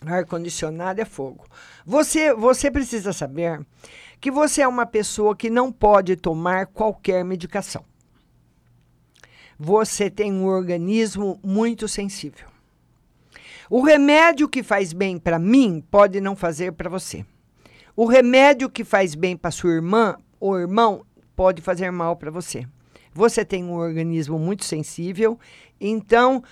Ar-condicionado 0.04 1.00
é 1.00 1.04
fogo. 1.04 1.44
Você, 1.84 2.32
você 2.34 2.70
precisa 2.70 3.12
saber 3.12 3.64
que 4.20 4.30
você 4.30 4.62
é 4.62 4.68
uma 4.68 4.86
pessoa 4.86 5.36
que 5.36 5.50
não 5.50 5.72
pode 5.72 6.16
tomar 6.16 6.66
qualquer 6.66 7.24
medicação. 7.24 7.84
Você 9.58 10.10
tem 10.10 10.32
um 10.32 10.46
organismo 10.46 11.40
muito 11.42 11.88
sensível. 11.88 12.55
O 13.68 13.82
remédio 13.82 14.48
que 14.48 14.62
faz 14.62 14.92
bem 14.92 15.18
para 15.18 15.38
mim 15.38 15.82
pode 15.90 16.20
não 16.20 16.36
fazer 16.36 16.72
para 16.72 16.88
você. 16.88 17.24
O 17.96 18.06
remédio 18.06 18.70
que 18.70 18.84
faz 18.84 19.14
bem 19.14 19.36
para 19.36 19.50
sua 19.50 19.72
irmã 19.72 20.16
ou 20.38 20.58
irmão 20.58 21.04
pode 21.34 21.60
fazer 21.60 21.90
mal 21.90 22.16
para 22.16 22.30
você. 22.30 22.66
Você 23.12 23.44
tem 23.44 23.64
um 23.64 23.74
organismo 23.74 24.38
muito 24.38 24.64
sensível, 24.64 25.38
então 25.80 26.42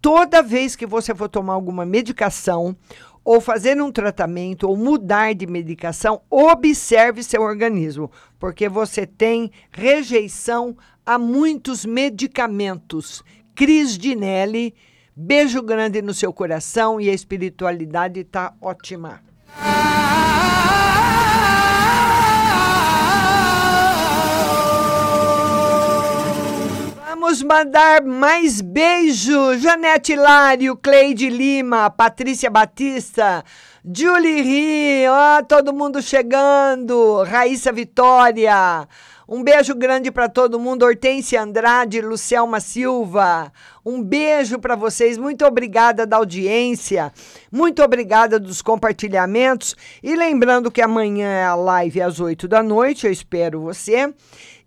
toda 0.00 0.42
vez 0.42 0.74
que 0.74 0.86
você 0.86 1.14
for 1.14 1.28
tomar 1.28 1.52
alguma 1.52 1.84
medicação 1.84 2.76
ou 3.22 3.40
fazer 3.40 3.80
um 3.80 3.92
tratamento 3.92 4.68
ou 4.68 4.76
mudar 4.76 5.34
de 5.34 5.46
medicação, 5.46 6.20
observe 6.28 7.22
seu 7.22 7.42
organismo, 7.42 8.10
porque 8.38 8.68
você 8.68 9.06
tem 9.06 9.50
rejeição 9.70 10.76
a 11.06 11.18
muitos 11.18 11.86
medicamentos. 11.86 13.22
Cris 13.54 13.96
Dinelli, 13.96 14.74
beijo 15.16 15.62
grande 15.62 16.02
no 16.02 16.12
seu 16.12 16.32
coração 16.32 17.00
e 17.00 17.08
a 17.08 17.14
espiritualidade 17.14 18.20
está 18.20 18.52
ótima. 18.60 19.20
Vamos 27.08 27.42
mandar 27.42 28.04
mais 28.04 28.60
beijo. 28.60 29.58
Janete 29.58 30.14
Lário, 30.14 30.76
Cleide 30.76 31.30
Lima, 31.30 31.88
Patrícia 31.88 32.50
Batista, 32.50 33.42
Julie 33.84 34.42
Ri, 34.42 35.08
ó, 35.08 35.42
todo 35.42 35.72
mundo 35.72 36.02
chegando. 36.02 37.22
Raíssa 37.22 37.72
Vitória. 37.72 38.86
Um 39.28 39.42
beijo 39.42 39.74
grande 39.74 40.10
para 40.10 40.28
todo 40.28 40.60
mundo. 40.60 40.84
Hortência 40.84 41.40
Andrade, 41.40 42.00
Lucelma 42.00 42.60
Silva. 42.60 43.52
Um 43.84 44.02
beijo 44.02 44.58
para 44.58 44.76
vocês. 44.76 45.16
Muito 45.16 45.44
obrigada 45.46 46.06
da 46.06 46.16
audiência. 46.16 47.12
Muito 47.50 47.82
obrigada 47.82 48.38
dos 48.38 48.60
compartilhamentos. 48.60 49.74
E 50.02 50.14
lembrando 50.14 50.70
que 50.70 50.82
amanhã 50.82 51.28
é 51.28 51.44
a 51.44 51.54
live 51.54 52.02
às 52.02 52.20
8 52.20 52.46
da 52.46 52.62
noite. 52.62 53.06
Eu 53.06 53.12
espero 53.12 53.60
você. 53.60 54.12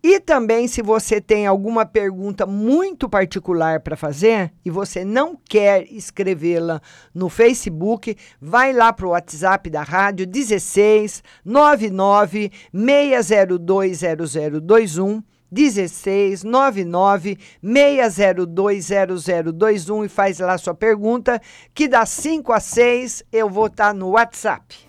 E 0.10 0.22
também, 0.22 0.70
se 0.70 0.82
você 0.82 1.20
tem 1.20 1.45
alguma 1.45 1.86
pergunta 1.86 2.45
muito 2.45 3.10
particular 3.10 3.82
para 3.82 3.97
fazer 3.97 4.53
e 4.64 4.70
você 4.70 5.03
não 5.03 5.38
quer 5.49 5.84
escrevê-la 5.91 6.82
no 7.14 7.28
Facebook, 7.28 8.16
vai 8.39 8.72
lá 8.72 8.93
para 8.93 9.05
o 9.05 9.10
WhatsApp 9.10 9.70
da 9.70 9.84
rádio 9.84 10.26
16 10.26 11.22
99 11.43 12.49
602 12.72 13.99
0021. 13.99 15.22
16 15.51 16.43
99 16.45 17.38
602 17.62 18.88
0021 18.88 20.05
e 20.05 20.10
faz 20.10 20.39
lá 20.39 20.58
sua 20.58 20.74
pergunta, 20.74 21.41
que 21.74 21.86
das 21.86 22.10
5 22.10 22.53
a 22.53 22.62
6 22.62 23.24
eu 23.30 23.49
vou 23.49 23.68
estar 23.68 23.88
tá 23.88 23.93
no 23.93 24.12
WhatsApp. 24.12 24.88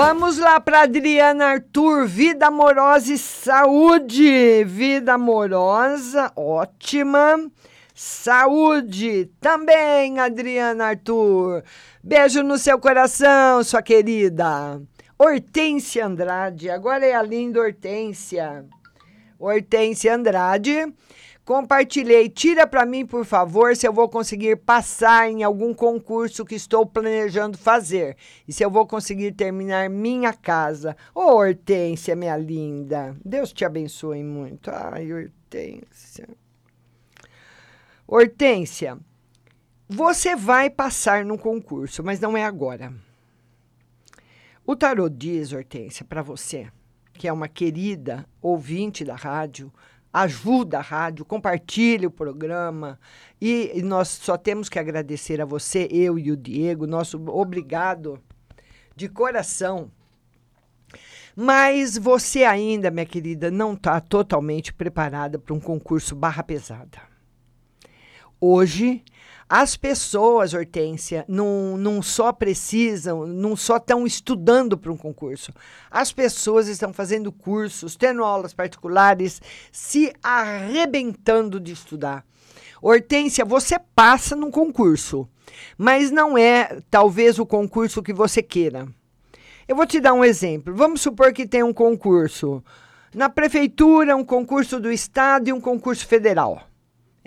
Vamos 0.00 0.38
lá 0.38 0.60
para 0.60 0.82
Adriana 0.82 1.46
Arthur, 1.46 2.06
vida 2.06 2.46
amorosa 2.46 3.12
e 3.12 3.18
saúde. 3.18 4.62
Vida 4.62 5.14
amorosa, 5.14 6.30
ótima. 6.36 7.50
Saúde 7.96 9.28
também, 9.40 10.20
Adriana 10.20 10.90
Arthur. 10.90 11.64
Beijo 12.00 12.44
no 12.44 12.58
seu 12.58 12.78
coração, 12.78 13.64
sua 13.64 13.82
querida. 13.82 14.80
Hortência 15.18 16.06
Andrade, 16.06 16.70
agora 16.70 17.04
é 17.04 17.12
a 17.12 17.20
linda 17.20 17.58
Hortência. 17.58 18.64
Hortência 19.36 20.14
Andrade 20.14 20.94
Compartilhei. 21.48 22.28
Tira 22.28 22.66
para 22.66 22.84
mim, 22.84 23.06
por 23.06 23.24
favor, 23.24 23.74
se 23.74 23.88
eu 23.88 23.92
vou 23.94 24.06
conseguir 24.06 24.54
passar 24.54 25.30
em 25.30 25.42
algum 25.42 25.72
concurso 25.72 26.44
que 26.44 26.54
estou 26.54 26.84
planejando 26.84 27.56
fazer. 27.56 28.18
E 28.46 28.52
se 28.52 28.62
eu 28.62 28.70
vou 28.70 28.86
conseguir 28.86 29.32
terminar 29.32 29.88
minha 29.88 30.34
casa. 30.34 30.94
Ô, 31.14 31.20
oh, 31.20 31.36
Hortência, 31.36 32.14
minha 32.14 32.36
linda. 32.36 33.16
Deus 33.24 33.50
te 33.50 33.64
abençoe 33.64 34.22
muito. 34.22 34.70
Ai, 34.70 35.10
Hortência. 35.10 36.28
Hortência, 38.06 38.98
você 39.88 40.36
vai 40.36 40.68
passar 40.68 41.24
no 41.24 41.38
concurso, 41.38 42.04
mas 42.04 42.20
não 42.20 42.36
é 42.36 42.44
agora. 42.44 42.92
O 44.66 44.76
tarot 44.76 45.16
diz, 45.16 45.54
Hortência, 45.54 46.04
para 46.04 46.20
você, 46.20 46.68
que 47.14 47.26
é 47.26 47.32
uma 47.32 47.48
querida 47.48 48.26
ouvinte 48.42 49.02
da 49.02 49.16
rádio, 49.16 49.72
ajuda 50.12 50.78
a 50.78 50.82
rádio, 50.82 51.24
compartilhe 51.24 52.06
o 52.06 52.10
programa. 52.10 52.98
E, 53.40 53.72
e, 53.74 53.82
nós 53.82 54.08
só 54.08 54.36
temos 54.36 54.68
que 54.68 54.78
agradecer 54.78 55.40
a 55.40 55.44
você, 55.44 55.88
eu 55.90 56.18
e 56.18 56.32
o 56.32 56.36
Diego, 56.36 56.86
nosso 56.86 57.22
obrigado 57.28 58.20
de 58.96 59.08
coração. 59.08 59.90
Mas 61.36 61.96
você 61.96 62.42
ainda, 62.42 62.90
minha 62.90 63.06
querida, 63.06 63.50
não 63.50 63.74
está 63.74 64.00
totalmente 64.00 64.72
preparada 64.72 65.38
para 65.38 65.54
um 65.54 65.60
concurso 65.60 66.16
barra 66.16 66.42
pesada. 66.42 66.98
Hoje, 68.40 69.04
as 69.48 69.76
pessoas, 69.76 70.52
Hortência, 70.52 71.24
não, 71.26 71.76
não 71.78 72.02
só 72.02 72.32
precisam, 72.32 73.26
não 73.26 73.56
só 73.56 73.78
estão 73.78 74.06
estudando 74.06 74.76
para 74.76 74.92
um 74.92 74.96
concurso. 74.96 75.52
As 75.90 76.12
pessoas 76.12 76.68
estão 76.68 76.92
fazendo 76.92 77.32
cursos, 77.32 77.96
tendo 77.96 78.22
aulas 78.22 78.52
particulares, 78.52 79.40
se 79.72 80.12
arrebentando 80.22 81.58
de 81.58 81.72
estudar. 81.72 82.26
Hortência, 82.82 83.42
você 83.44 83.78
passa 83.94 84.36
num 84.36 84.50
concurso, 84.50 85.26
mas 85.78 86.10
não 86.10 86.36
é 86.36 86.80
talvez 86.90 87.38
o 87.38 87.46
concurso 87.46 88.02
que 88.02 88.12
você 88.12 88.42
queira. 88.42 88.86
Eu 89.66 89.74
vou 89.74 89.86
te 89.86 89.98
dar 89.98 90.12
um 90.12 90.24
exemplo. 90.24 90.74
Vamos 90.74 91.00
supor 91.00 91.32
que 91.32 91.46
tem 91.46 91.62
um 91.62 91.72
concurso 91.72 92.62
na 93.14 93.30
prefeitura, 93.30 94.14
um 94.14 94.24
concurso 94.24 94.78
do 94.78 94.92
estado 94.92 95.48
e 95.48 95.52
um 95.52 95.60
concurso 95.60 96.06
federal. 96.06 96.67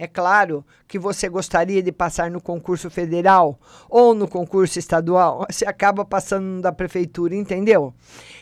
É 0.02 0.08
claro 0.08 0.66
que 0.88 0.97
você 0.97 1.30
gostaria 1.30 1.84
de 1.84 1.91
passar 1.91 2.32
no 2.32 2.41
concurso 2.41 2.89
federal 2.89 3.60
ou 3.88 4.16
no 4.16 4.28
concurso 4.28 4.80
estadual, 4.80 5.45
você 5.47 5.64
acaba 5.64 6.04
passando 6.04 6.43
no 6.56 6.60
da 6.60 6.72
prefeitura, 6.72 7.36
entendeu? 7.36 7.93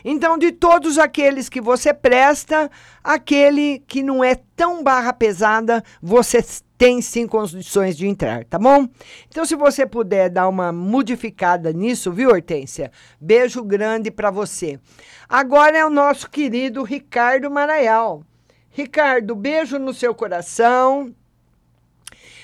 Então, 0.05 0.38
de 0.38 0.53
todos 0.53 0.97
aqueles 0.97 1.49
que 1.49 1.60
você 1.60 1.93
presta, 1.93 2.72
aquele 3.03 3.80
que 3.80 4.01
não 4.01 4.24
é 4.24 4.36
tão 4.55 4.82
barra 4.82 5.12
pesada, 5.12 5.84
você 6.01 6.41
tem 6.78 7.01
sim 7.01 7.28
condições 7.28 7.97
de 7.97 8.07
entrar, 8.07 8.45
tá 8.45 8.57
bom? 8.57 8.88
Então, 9.28 9.43
se 9.43 9.57
você 9.57 9.86
puder 9.86 10.30
dar 10.30 10.47
uma 10.47 10.72
modificada 10.72 11.74
nisso, 11.74 12.10
viu, 12.10 12.30
Hortência? 12.30 12.89
Beijo 13.20 13.62
grande 13.66 14.10
para 14.10 14.32
você. 14.32 14.80
Agora 15.28 15.78
é 15.78 15.86
o 15.86 15.89
nosso 15.89 16.30
querido 16.30 16.84
Ricardo 16.84 17.51
Maraial. 17.51 18.24
Ricardo, 18.70 19.36
beijo 19.36 19.78
no 19.78 19.93
seu 19.93 20.16
coração. 20.16 21.14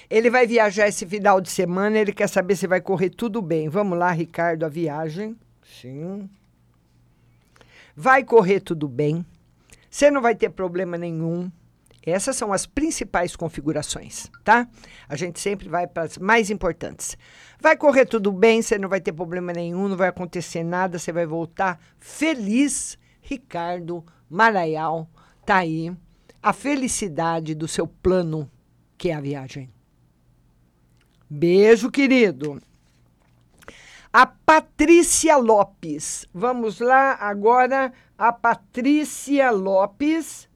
Ele 0.09 0.29
vai 0.29 0.45
viajar 0.45 0.87
esse 0.87 1.05
final 1.05 1.41
de 1.41 1.49
semana, 1.49 1.97
ele 1.97 2.13
quer 2.13 2.27
saber 2.27 2.55
se 2.55 2.67
vai 2.67 2.81
correr 2.81 3.09
tudo 3.09 3.41
bem. 3.41 3.69
Vamos 3.69 3.97
lá, 3.97 4.11
Ricardo, 4.11 4.63
a 4.63 4.69
viagem. 4.69 5.35
Sim. 5.63 6.29
Vai 7.95 8.23
correr 8.23 8.59
tudo 8.59 8.87
bem. 8.87 9.25
Você 9.89 10.11
não 10.11 10.21
vai 10.21 10.35
ter 10.35 10.49
problema 10.49 10.97
nenhum. 10.97 11.49
Essas 12.05 12.35
são 12.35 12.53
as 12.53 12.67
principais 12.67 13.35
configurações, 13.35 14.29
tá? 14.43 14.67
A 15.09 15.15
gente 15.15 15.39
sempre 15.39 15.67
vai 15.67 15.87
para 15.87 16.03
as 16.03 16.19
mais 16.19 16.51
importantes. 16.51 17.17
Vai 17.59 17.75
correr 17.75 18.05
tudo 18.05 18.31
bem, 18.31 18.61
você 18.61 18.77
não 18.77 18.87
vai 18.87 19.01
ter 19.01 19.11
problema 19.11 19.51
nenhum, 19.51 19.87
não 19.87 19.97
vai 19.97 20.09
acontecer 20.09 20.63
nada, 20.63 20.99
você 20.99 21.11
vai 21.11 21.25
voltar 21.25 21.79
feliz. 21.97 22.95
Ricardo 23.21 24.05
Maraial, 24.29 25.09
tá 25.43 25.57
aí. 25.57 25.91
A 26.43 26.53
felicidade 26.53 27.55
do 27.55 27.67
seu 27.67 27.87
plano, 27.87 28.47
que 28.99 29.09
é 29.09 29.15
a 29.15 29.21
viagem. 29.21 29.73
Beijo, 31.29 31.89
querido. 31.89 32.61
A 34.13 34.25
Patrícia 34.25 35.35
Lopes. 35.37 36.25
Vamos 36.33 36.79
lá 36.79 37.17
agora, 37.19 37.91
a 38.17 38.31
Patrícia 38.31 39.49
Lopes. 39.51 40.47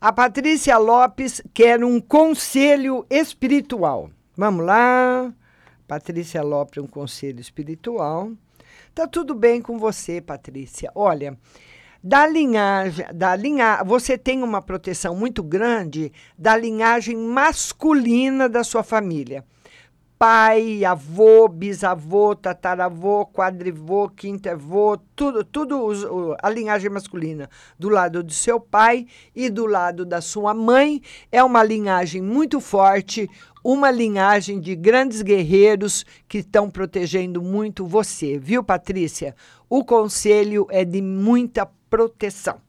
A 0.00 0.12
Patrícia 0.12 0.76
Lopes 0.78 1.42
quer 1.52 1.82
um 1.82 2.00
conselho 2.00 3.06
espiritual. 3.10 4.10
Vamos 4.36 4.64
lá. 4.64 5.32
Patrícia 5.88 6.42
Lopes, 6.42 6.82
um 6.82 6.86
conselho 6.86 7.40
espiritual. 7.40 8.32
Tá 8.94 9.06
tudo 9.06 9.34
bem 9.34 9.60
com 9.62 9.78
você, 9.78 10.20
Patrícia. 10.20 10.92
Olha, 10.94 11.36
Da 12.02 12.28
linhagem, 12.28 13.06
da 13.12 13.34
linha, 13.34 13.82
você 13.84 14.16
tem 14.16 14.42
uma 14.42 14.62
proteção 14.62 15.16
muito 15.16 15.42
grande 15.42 16.12
da 16.38 16.56
linhagem 16.56 17.16
masculina 17.16 18.48
da 18.48 18.62
sua 18.62 18.84
família. 18.84 19.44
Pai, 20.18 20.84
avô, 20.84 21.46
bisavô, 21.46 22.34
tataravô, 22.34 23.24
quadrivô, 23.24 24.08
quintavô, 24.08 24.98
tudo, 25.14 25.44
tudo 25.44 26.34
a 26.42 26.50
linhagem 26.50 26.90
masculina. 26.90 27.48
Do 27.78 27.88
lado 27.88 28.24
do 28.24 28.32
seu 28.32 28.58
pai 28.58 29.06
e 29.32 29.48
do 29.48 29.64
lado 29.64 30.04
da 30.04 30.20
sua 30.20 30.52
mãe. 30.52 31.00
É 31.30 31.44
uma 31.44 31.62
linhagem 31.62 32.20
muito 32.20 32.60
forte, 32.60 33.30
uma 33.62 33.92
linhagem 33.92 34.58
de 34.58 34.74
grandes 34.74 35.22
guerreiros 35.22 36.04
que 36.26 36.38
estão 36.38 36.68
protegendo 36.68 37.40
muito 37.40 37.86
você, 37.86 38.36
viu, 38.40 38.64
Patrícia? 38.64 39.36
O 39.70 39.84
conselho 39.84 40.66
é 40.68 40.84
de 40.84 41.00
muita 41.00 41.64
proteção. 41.88 42.67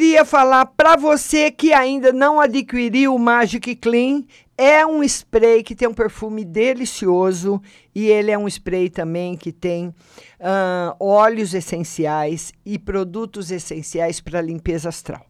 Queria 0.00 0.24
falar 0.24 0.64
para 0.64 0.96
você 0.96 1.50
que 1.50 1.74
ainda 1.74 2.10
não 2.10 2.40
adquiriu 2.40 3.14
o 3.14 3.18
Magic 3.18 3.76
Clean. 3.76 4.24
É 4.56 4.86
um 4.86 5.02
spray 5.02 5.62
que 5.62 5.74
tem 5.74 5.86
um 5.86 5.92
perfume 5.92 6.42
delicioso 6.42 7.60
e 7.94 8.06
ele 8.06 8.30
é 8.30 8.38
um 8.38 8.48
spray 8.48 8.88
também 8.88 9.36
que 9.36 9.52
tem 9.52 9.88
uh, 9.88 10.96
óleos 10.98 11.52
essenciais 11.52 12.50
e 12.64 12.78
produtos 12.78 13.50
essenciais 13.50 14.22
para 14.22 14.40
limpeza 14.40 14.88
astral. 14.88 15.26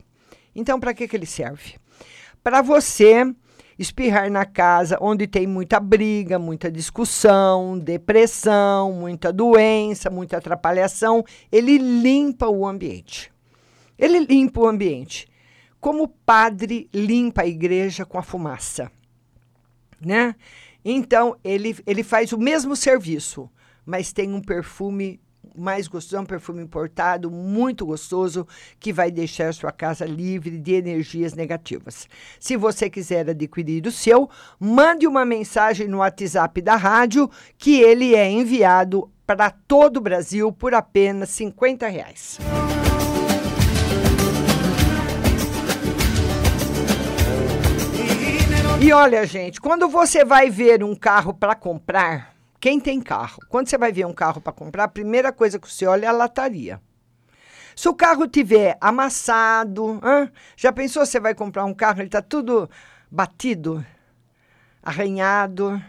Então, 0.55 0.79
para 0.79 0.95
que, 0.95 1.09
que 1.09 1.17
ele 1.17 1.27
serve? 1.27 1.75
Para 2.41 2.63
você 2.63 3.25
espirrar 3.77 4.31
na 4.31 4.45
casa 4.45 4.99
onde 5.01 5.27
tem 5.27 5.49
muita 5.49 5.81
briga, 5.81 6.39
muita 6.39 6.71
discussão, 6.71 7.77
depressão, 7.77 8.93
muita 8.93 9.33
doença, 9.33 10.09
muita 10.11 10.37
atrapalhação, 10.37 11.25
ele 11.51 11.77
limpa 11.77 12.47
o 12.47 12.65
ambiente. 12.65 13.33
Ele 14.01 14.19
limpa 14.21 14.61
o 14.63 14.67
ambiente. 14.67 15.29
Como 15.79 16.05
o 16.05 16.09
padre 16.09 16.89
limpa 16.93 17.43
a 17.43 17.47
igreja 17.47 18.07
com 18.07 18.19
a 18.19 18.23
fumaça, 18.23 18.91
né? 20.01 20.35
Então, 20.83 21.37
ele, 21.45 21.77
ele 21.87 22.03
faz 22.03 22.33
o 22.33 22.39
mesmo 22.39 22.75
serviço, 22.75 23.51
mas 23.85 24.13
tem 24.13 24.33
um 24.33 24.41
perfume 24.41 25.21
mais 25.57 25.89
gostoso, 25.89 26.17
é 26.17 26.21
um 26.21 26.27
perfume 26.27 26.63
importado, 26.63 27.31
muito 27.31 27.85
gostoso, 27.85 28.47
que 28.79 28.93
vai 28.93 29.11
deixar 29.11 29.49
a 29.49 29.53
sua 29.53 29.73
casa 29.73 30.07
livre 30.07 30.59
de 30.59 30.73
energias 30.73 31.35
negativas. 31.35 32.09
Se 32.39 32.57
você 32.57 32.89
quiser 32.89 33.29
adquirir 33.29 33.87
o 33.87 33.93
seu, 33.93 34.29
mande 34.59 35.07
uma 35.07 35.25
mensagem 35.25 35.89
no 35.89 35.99
WhatsApp 35.99 36.63
da 36.63 36.77
rádio, 36.77 37.31
que 37.59 37.81
ele 37.81 38.15
é 38.15 38.31
enviado 38.31 39.11
para 39.27 39.51
todo 39.51 39.99
o 39.99 40.03
Brasil 40.03 40.53
por 40.53 40.75
apenas 40.75 41.31
50 41.31 41.87
reais. 41.89 42.39
E 48.83 48.95
olha, 48.95 49.27
gente, 49.27 49.61
quando 49.61 49.87
você 49.91 50.25
vai 50.25 50.49
ver 50.49 50.83
um 50.83 50.97
carro 50.97 51.35
para 51.35 51.55
comprar, 51.55 52.35
quem 52.59 52.81
tem 52.81 52.99
carro? 52.99 53.39
Quando 53.47 53.69
você 53.69 53.77
vai 53.77 53.93
ver 53.93 54.07
um 54.07 54.13
carro 54.15 54.41
para 54.41 54.55
comprar, 54.55 54.85
a 54.85 54.89
primeira 54.89 55.31
coisa 55.31 55.59
que 55.59 55.71
você 55.71 55.85
olha 55.85 56.07
é 56.07 56.09
a 56.09 56.13
lataria. 56.13 56.81
Se 57.77 57.91
o 57.91 57.95
carro 57.95 58.27
tiver 58.27 58.79
amassado, 58.81 60.01
hein? 60.03 60.31
já 60.57 60.73
pensou 60.73 61.05
você 61.05 61.21
vai 61.21 61.35
comprar 61.35 61.67
um 61.67 61.75
carro, 61.75 62.01
ele 62.01 62.09
está 62.09 62.23
tudo 62.23 62.71
batido, 63.11 63.85
arranhado, 64.83 65.81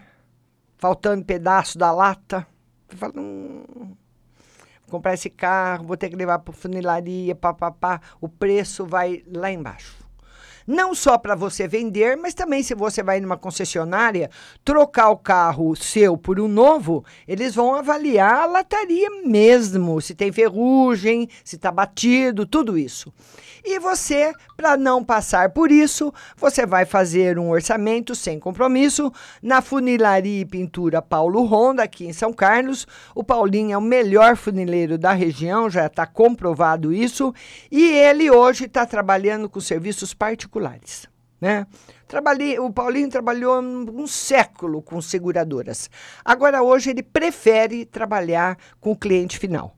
faltando 0.77 1.23
pedaço 1.23 1.77
da 1.77 1.93
lata. 1.93 2.45
Você 2.89 2.97
fala, 2.97 3.13
hum, 3.15 3.63
vou 4.81 4.89
comprar 4.89 5.13
esse 5.13 5.29
carro, 5.29 5.87
vou 5.87 5.95
ter 5.95 6.09
que 6.09 6.15
levar 6.17 6.39
para 6.39 6.53
funilaria, 6.53 7.35
papapá, 7.35 8.01
o 8.19 8.27
preço 8.27 8.85
vai 8.85 9.23
lá 9.33 9.49
embaixo 9.49 10.10
não 10.71 10.95
só 10.95 11.17
para 11.17 11.35
você 11.35 11.67
vender, 11.67 12.15
mas 12.15 12.33
também 12.33 12.63
se 12.63 12.73
você 12.73 13.03
vai 13.03 13.19
numa 13.19 13.37
concessionária 13.37 14.31
trocar 14.63 15.09
o 15.09 15.17
carro 15.17 15.75
seu 15.75 16.17
por 16.17 16.39
um 16.39 16.47
novo, 16.47 17.03
eles 17.27 17.53
vão 17.53 17.75
avaliar 17.75 18.43
a 18.43 18.45
lataria 18.45 19.09
mesmo, 19.25 19.99
se 19.99 20.15
tem 20.15 20.31
ferrugem, 20.31 21.27
se 21.43 21.57
está 21.57 21.69
batido, 21.69 22.45
tudo 22.45 22.77
isso. 22.77 23.11
E 23.63 23.77
você, 23.79 24.33
para 24.57 24.75
não 24.75 25.03
passar 25.03 25.49
por 25.49 25.71
isso, 25.71 26.11
você 26.35 26.65
vai 26.65 26.83
fazer 26.85 27.37
um 27.37 27.49
orçamento 27.51 28.15
sem 28.15 28.39
compromisso 28.39 29.11
na 29.41 29.61
Funilaria 29.61 30.41
e 30.41 30.45
Pintura 30.45 30.99
Paulo 30.99 31.43
Ronda, 31.43 31.83
aqui 31.83 32.05
em 32.05 32.13
São 32.13 32.33
Carlos. 32.33 32.87
O 33.13 33.23
Paulinho 33.23 33.73
é 33.73 33.77
o 33.77 33.81
melhor 33.81 34.35
funileiro 34.35 34.97
da 34.97 35.11
região, 35.11 35.69
já 35.69 35.85
está 35.85 36.07
comprovado 36.07 36.91
isso. 36.91 37.33
E 37.69 37.83
ele 37.83 38.31
hoje 38.31 38.65
está 38.65 38.83
trabalhando 38.83 39.47
com 39.47 39.59
serviços 39.59 40.13
particulares. 40.13 40.60
Né? 41.39 41.65
Trabalhei, 42.07 42.59
o 42.59 42.71
Paulinho 42.71 43.09
trabalhou 43.09 43.59
um 43.61 44.05
século 44.05 44.81
com 44.81 45.01
seguradoras. 45.01 45.89
Agora, 46.23 46.61
hoje, 46.61 46.91
ele 46.91 47.01
prefere 47.01 47.83
trabalhar 47.83 48.57
com 48.79 48.91
o 48.91 48.95
cliente 48.95 49.39
final. 49.39 49.75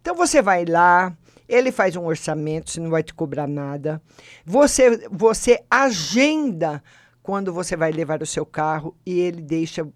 Então, 0.00 0.14
você 0.16 0.42
vai 0.42 0.64
lá, 0.64 1.16
ele 1.48 1.70
faz 1.70 1.94
um 1.94 2.04
orçamento, 2.04 2.70
você 2.70 2.80
não 2.80 2.90
vai 2.90 3.02
te 3.02 3.14
cobrar 3.14 3.46
nada. 3.46 4.02
Você, 4.44 5.06
você 5.10 5.62
agenda 5.70 6.82
quando 7.22 7.52
você 7.52 7.76
vai 7.76 7.90
levar 7.90 8.20
o 8.22 8.26
seu 8.26 8.44
carro 8.44 8.94
e 9.06 9.18
ele 9.18 9.40
deixa 9.40 9.86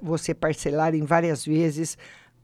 você 0.00 0.32
parcelar 0.32 0.94
em 0.94 1.04
várias 1.04 1.44
vezes 1.44 1.98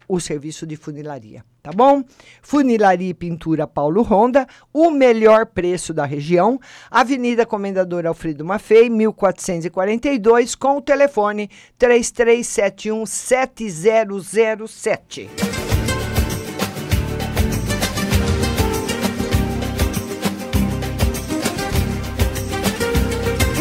o 0.09 0.20
serviço 0.20 0.66
de 0.66 0.76
funilaria, 0.76 1.44
tá 1.62 1.70
bom? 1.72 2.02
Funilaria 2.42 3.11
e 3.11 3.14
Pintura 3.14 3.66
Paulo 3.66 4.02
Ronda, 4.02 4.46
o 4.72 4.90
melhor 4.90 5.46
preço 5.46 5.92
da 5.92 6.05
região, 6.05 6.61
Avenida 6.90 7.44
Comendador 7.44 8.07
Alfredo 8.07 8.44
Maffei, 8.44 8.88
1442, 8.88 10.55
com 10.55 10.78
o 10.78 10.82
telefone 10.82 11.50
3371 11.78 13.07
7007. 13.07 15.74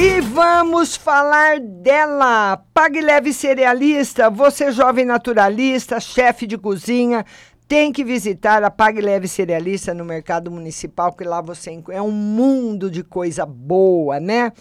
E 0.06 0.20
vamos 0.20 0.98
falar 0.98 1.62
dela. 1.62 2.62
Pague 2.74 3.00
Leve 3.00 3.32
Cerealista, 3.32 4.30
você 4.30 4.70
jovem 4.70 5.06
naturalista, 5.06 5.98
chefe 5.98 6.46
de 6.46 6.58
cozinha, 6.58 7.26
tem 7.70 7.90
que 7.90 8.04
visitar 8.04 8.62
a 8.66 8.70
Pague 8.70 9.00
Leve 9.00 9.30
Cerealista 9.30 9.94
no 9.94 10.04
Mercado 10.04 10.52
Municipal, 10.52 11.14
que 11.14 11.24
lá 11.24 11.40
você 11.40 11.82
é 11.90 12.02
um 12.02 12.12
mundo 12.12 12.92
de 12.92 13.02
coisa 13.02 13.46
boa, 13.46 14.20
né? 14.20 14.52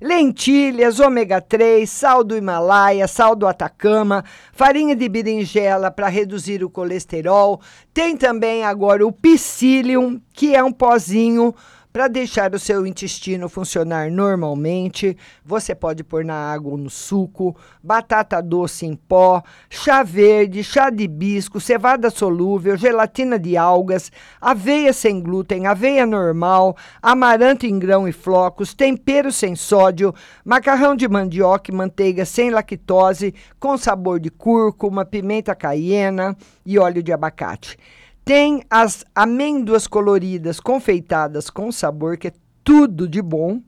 Lentilhas, 0.00 0.98
ômega 0.98 1.42
3, 1.42 1.88
sal 1.88 2.24
do 2.24 2.34
Himalaia, 2.34 3.06
sal 3.06 3.36
do 3.36 3.46
Atacama, 3.46 4.24
farinha 4.54 4.96
de 4.96 5.06
berinjela 5.10 5.90
para 5.90 6.08
reduzir 6.08 6.64
o 6.64 6.70
colesterol. 6.70 7.60
Tem 7.92 8.16
também 8.16 8.64
agora 8.64 9.06
o 9.06 9.12
Psyllium, 9.12 10.18
que 10.32 10.56
é 10.56 10.64
um 10.64 10.72
pozinho 10.72 11.54
para 11.96 12.08
deixar 12.08 12.54
o 12.54 12.58
seu 12.58 12.86
intestino 12.86 13.48
funcionar 13.48 14.10
normalmente, 14.10 15.16
você 15.42 15.74
pode 15.74 16.04
pôr 16.04 16.26
na 16.26 16.34
água 16.34 16.72
ou 16.72 16.76
no 16.76 16.90
suco, 16.90 17.56
batata 17.82 18.42
doce 18.42 18.84
em 18.84 18.94
pó, 18.94 19.42
chá 19.70 20.02
verde, 20.02 20.62
chá 20.62 20.90
de 20.90 21.04
hibisco, 21.04 21.58
cevada 21.58 22.10
solúvel, 22.10 22.76
gelatina 22.76 23.38
de 23.38 23.56
algas, 23.56 24.12
aveia 24.38 24.92
sem 24.92 25.22
glúten, 25.22 25.66
aveia 25.66 26.04
normal, 26.04 26.76
amaranto 27.00 27.64
em 27.64 27.78
grão 27.78 28.06
e 28.06 28.12
flocos, 28.12 28.74
tempero 28.74 29.32
sem 29.32 29.56
sódio, 29.56 30.14
macarrão 30.44 30.94
de 30.94 31.08
mandioca 31.08 31.70
e 31.70 31.74
manteiga 31.74 32.26
sem 32.26 32.50
lactose, 32.50 33.34
com 33.58 33.78
sabor 33.78 34.20
de 34.20 34.28
cúrcuma, 34.28 35.06
pimenta 35.06 35.54
caiena 35.54 36.36
e 36.66 36.78
óleo 36.78 37.02
de 37.02 37.10
abacate. 37.10 37.78
Tem 38.26 38.64
as 38.68 39.04
amêndoas 39.14 39.86
coloridas 39.86 40.58
confeitadas 40.58 41.48
com 41.48 41.70
sabor, 41.70 42.16
que 42.16 42.26
é 42.26 42.32
tudo 42.64 43.06
de 43.06 43.22
bom. 43.22 43.62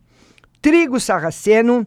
Trigo 0.61 0.99
sarraceno, 0.99 1.87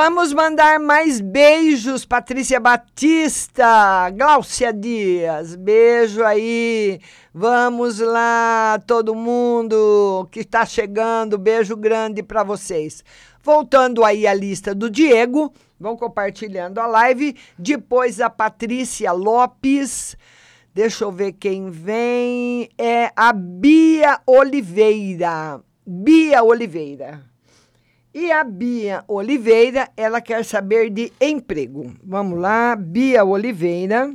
Vamos 0.02 0.32
mandar 0.32 0.80
mais 0.80 1.20
beijos, 1.20 2.06
Patrícia 2.06 2.58
Batista, 2.58 4.10
Gláucia 4.12 4.72
Dias, 4.72 5.58
beijo 5.58 6.24
aí. 6.24 7.02
Vamos 7.34 8.00
lá, 8.00 8.82
todo 8.88 9.14
mundo 9.14 10.26
que 10.32 10.40
está 10.40 10.66
chegando, 10.66 11.38
beijo 11.38 11.76
grande 11.76 12.24
para 12.24 12.44
vocês. 12.44 13.04
Voltando 13.44 14.06
aí 14.06 14.26
a 14.26 14.34
lista 14.34 14.74
do 14.74 14.90
Diego, 14.90 15.52
vão 15.78 15.98
compartilhando 15.98 16.80
a 16.80 16.88
live. 16.88 17.36
Depois 17.58 18.22
a 18.22 18.30
Patrícia 18.30 19.12
Lopes. 19.12 20.16
Deixa 20.74 21.04
eu 21.04 21.12
ver 21.12 21.34
quem 21.34 21.70
vem. 21.70 22.70
É 22.78 23.12
a 23.18 23.34
Bia 23.34 24.22
Oliveira. 24.26 25.60
Bia 25.86 26.42
Oliveira. 26.42 27.30
E 28.22 28.34
a 28.34 28.44
Bia 28.44 29.02
Oliveira, 29.08 29.88
ela 29.96 30.20
quer 30.20 30.44
saber 30.44 30.90
de 30.90 31.10
emprego. 31.22 31.96
Vamos 32.04 32.38
lá, 32.38 32.76
Bia 32.76 33.24
Oliveira. 33.24 34.14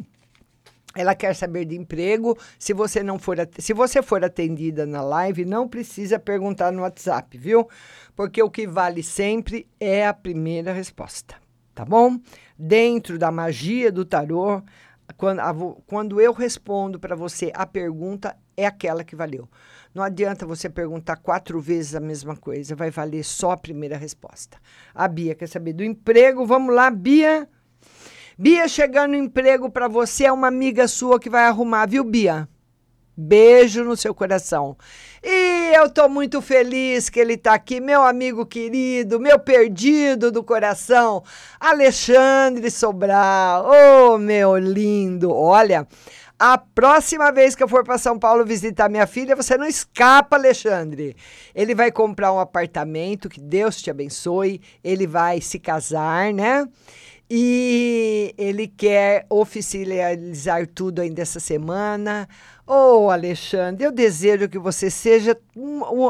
Ela 0.95 1.15
quer 1.15 1.35
saber 1.35 1.65
de 1.65 1.75
emprego. 1.75 2.37
Se 2.59 2.75
você 2.75 3.03
não 3.03 3.19
for 3.19 3.39
se 3.59 3.73
você 3.73 4.03
for 4.03 4.23
atendida 4.23 4.85
na 4.85 5.01
live, 5.01 5.47
não 5.47 5.67
precisa 5.67 6.19
perguntar 6.19 6.71
no 6.71 6.83
WhatsApp, 6.83 7.39
viu? 7.39 7.67
Porque 8.15 8.43
o 8.43 8.51
que 8.51 8.67
vale 8.67 9.03
sempre 9.03 9.67
é 9.81 10.07
a 10.07 10.13
primeira 10.13 10.71
resposta, 10.71 11.37
tá 11.75 11.83
bom? 11.83 12.21
Dentro 12.59 13.19
da 13.19 13.31
magia 13.31 13.91
do 13.91 14.05
tarô, 14.05 14.61
quando, 15.17 15.41
a, 15.41 15.55
quando 15.87 16.21
eu 16.21 16.35
respondo 16.35 17.01
para 17.01 17.17
você 17.17 17.51
a 17.55 17.65
pergunta, 17.65 18.37
é 18.55 18.67
aquela 18.67 19.03
que 19.03 19.17
valeu. 19.17 19.49
Não 19.95 20.03
adianta 20.03 20.45
você 20.45 20.69
perguntar 20.69 21.17
quatro 21.17 21.61
vezes 21.61 21.95
a 21.95 22.01
mesma 22.01 22.37
coisa, 22.37 22.75
vai 22.75 22.91
valer 22.91 23.23
só 23.23 23.53
a 23.53 23.57
primeira 23.57 23.97
resposta. 23.97 24.59
A 24.93 25.07
Bia 25.07 25.37
quer 25.37 25.47
saber 25.47 25.73
do 25.73 25.85
emprego. 25.85 26.45
Vamos 26.45 26.75
lá, 26.75 26.91
Bia. 26.91 27.49
Bia 28.37 28.67
chegando 28.67 29.15
emprego 29.15 29.71
para 29.71 29.87
você 29.87 30.25
é 30.25 30.33
uma 30.33 30.49
amiga 30.49 30.89
sua 30.89 31.21
que 31.21 31.31
vai 31.31 31.45
arrumar, 31.45 31.87
viu, 31.87 32.03
Bia? 32.03 32.49
Beijo 33.17 33.85
no 33.85 33.97
seu 33.97 34.13
coração. 34.13 34.77
E 35.23 35.73
eu 35.73 35.89
tô 35.89 36.09
muito 36.09 36.43
feliz 36.43 37.09
que 37.09 37.21
ele 37.21 37.37
tá 37.37 37.55
aqui, 37.55 37.79
meu 37.81 38.03
amigo 38.03 38.45
querido, 38.45 39.21
meu 39.21 39.39
perdido 39.39 40.33
do 40.33 40.43
coração, 40.43 41.23
Alexandre 41.61 42.69
Sobral. 42.73 43.71
Oh, 43.71 44.19
meu 44.19 44.59
lindo. 44.59 45.31
Olha, 45.33 45.87
a 46.39 46.59
próxima 46.59 47.31
vez 47.31 47.55
que 47.55 47.63
eu 47.63 47.69
for 47.69 47.85
para 47.85 47.97
São 47.97 48.19
Paulo 48.19 48.45
visitar 48.45 48.89
minha 48.89 49.07
filha, 49.07 49.37
você 49.37 49.57
não 49.57 49.67
escapa, 49.67 50.37
Alexandre. 50.37 51.17
Ele 51.55 51.75
vai 51.75 51.93
comprar 51.93 52.33
um 52.33 52.41
apartamento, 52.41 53.29
que 53.29 53.41
Deus 53.41 53.81
te 53.81 53.91
abençoe. 53.91 54.61
Ele 54.83 55.07
vai 55.07 55.41
se 55.41 55.59
casar, 55.59 56.33
né? 56.33 56.67
E 57.31 58.35
ele 58.37 58.69
quer 58.69 59.25
oficializar 59.31 60.67
tudo 60.67 61.01
ainda 61.01 61.23
essa 61.23 61.41
semana. 61.41 62.29
Ô, 62.67 62.73
oh, 63.05 63.11
Alexandre, 63.11 63.85
eu 63.85 63.93
desejo 63.93 64.49
que 64.49 64.59
você 64.59 64.89
seja 64.89 65.39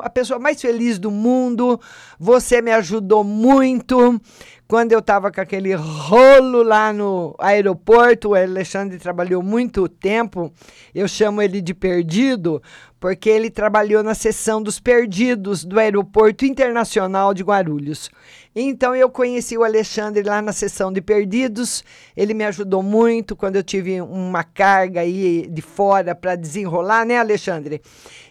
a 0.04 0.08
pessoa 0.08 0.38
mais 0.38 0.60
feliz 0.60 1.00
do 1.00 1.10
mundo. 1.10 1.80
Você 2.16 2.62
me 2.62 2.70
ajudou 2.70 3.24
muito 3.24 4.20
quando 4.68 4.92
eu 4.92 5.00
estava 5.00 5.32
com 5.32 5.40
aquele 5.40 5.74
rolo 5.74 6.62
lá 6.62 6.92
no 6.92 7.34
aeroporto. 7.40 8.28
O 8.28 8.34
Alexandre 8.36 8.98
trabalhou 8.98 9.42
muito 9.42 9.88
tempo. 9.88 10.52
Eu 10.94 11.08
chamo 11.08 11.42
ele 11.42 11.60
de 11.60 11.74
perdido, 11.74 12.62
porque 13.04 13.28
ele 13.28 13.50
trabalhou 13.50 14.02
na 14.02 14.14
seção 14.14 14.62
dos 14.62 14.80
perdidos 14.80 15.62
do 15.62 15.78
Aeroporto 15.78 16.46
Internacional 16.46 17.34
de 17.34 17.42
Guarulhos. 17.42 18.10
Então 18.56 18.96
eu 18.96 19.10
conheci 19.10 19.58
o 19.58 19.62
Alexandre 19.62 20.22
lá 20.22 20.40
na 20.40 20.54
sessão 20.54 20.90
de 20.90 21.02
perdidos. 21.02 21.84
Ele 22.16 22.32
me 22.32 22.46
ajudou 22.46 22.82
muito 22.82 23.36
quando 23.36 23.56
eu 23.56 23.62
tive 23.62 24.00
uma 24.00 24.42
carga 24.42 25.02
aí 25.02 25.46
de 25.46 25.60
fora 25.60 26.14
para 26.14 26.34
desenrolar, 26.34 27.04
né, 27.04 27.18
Alexandre? 27.18 27.82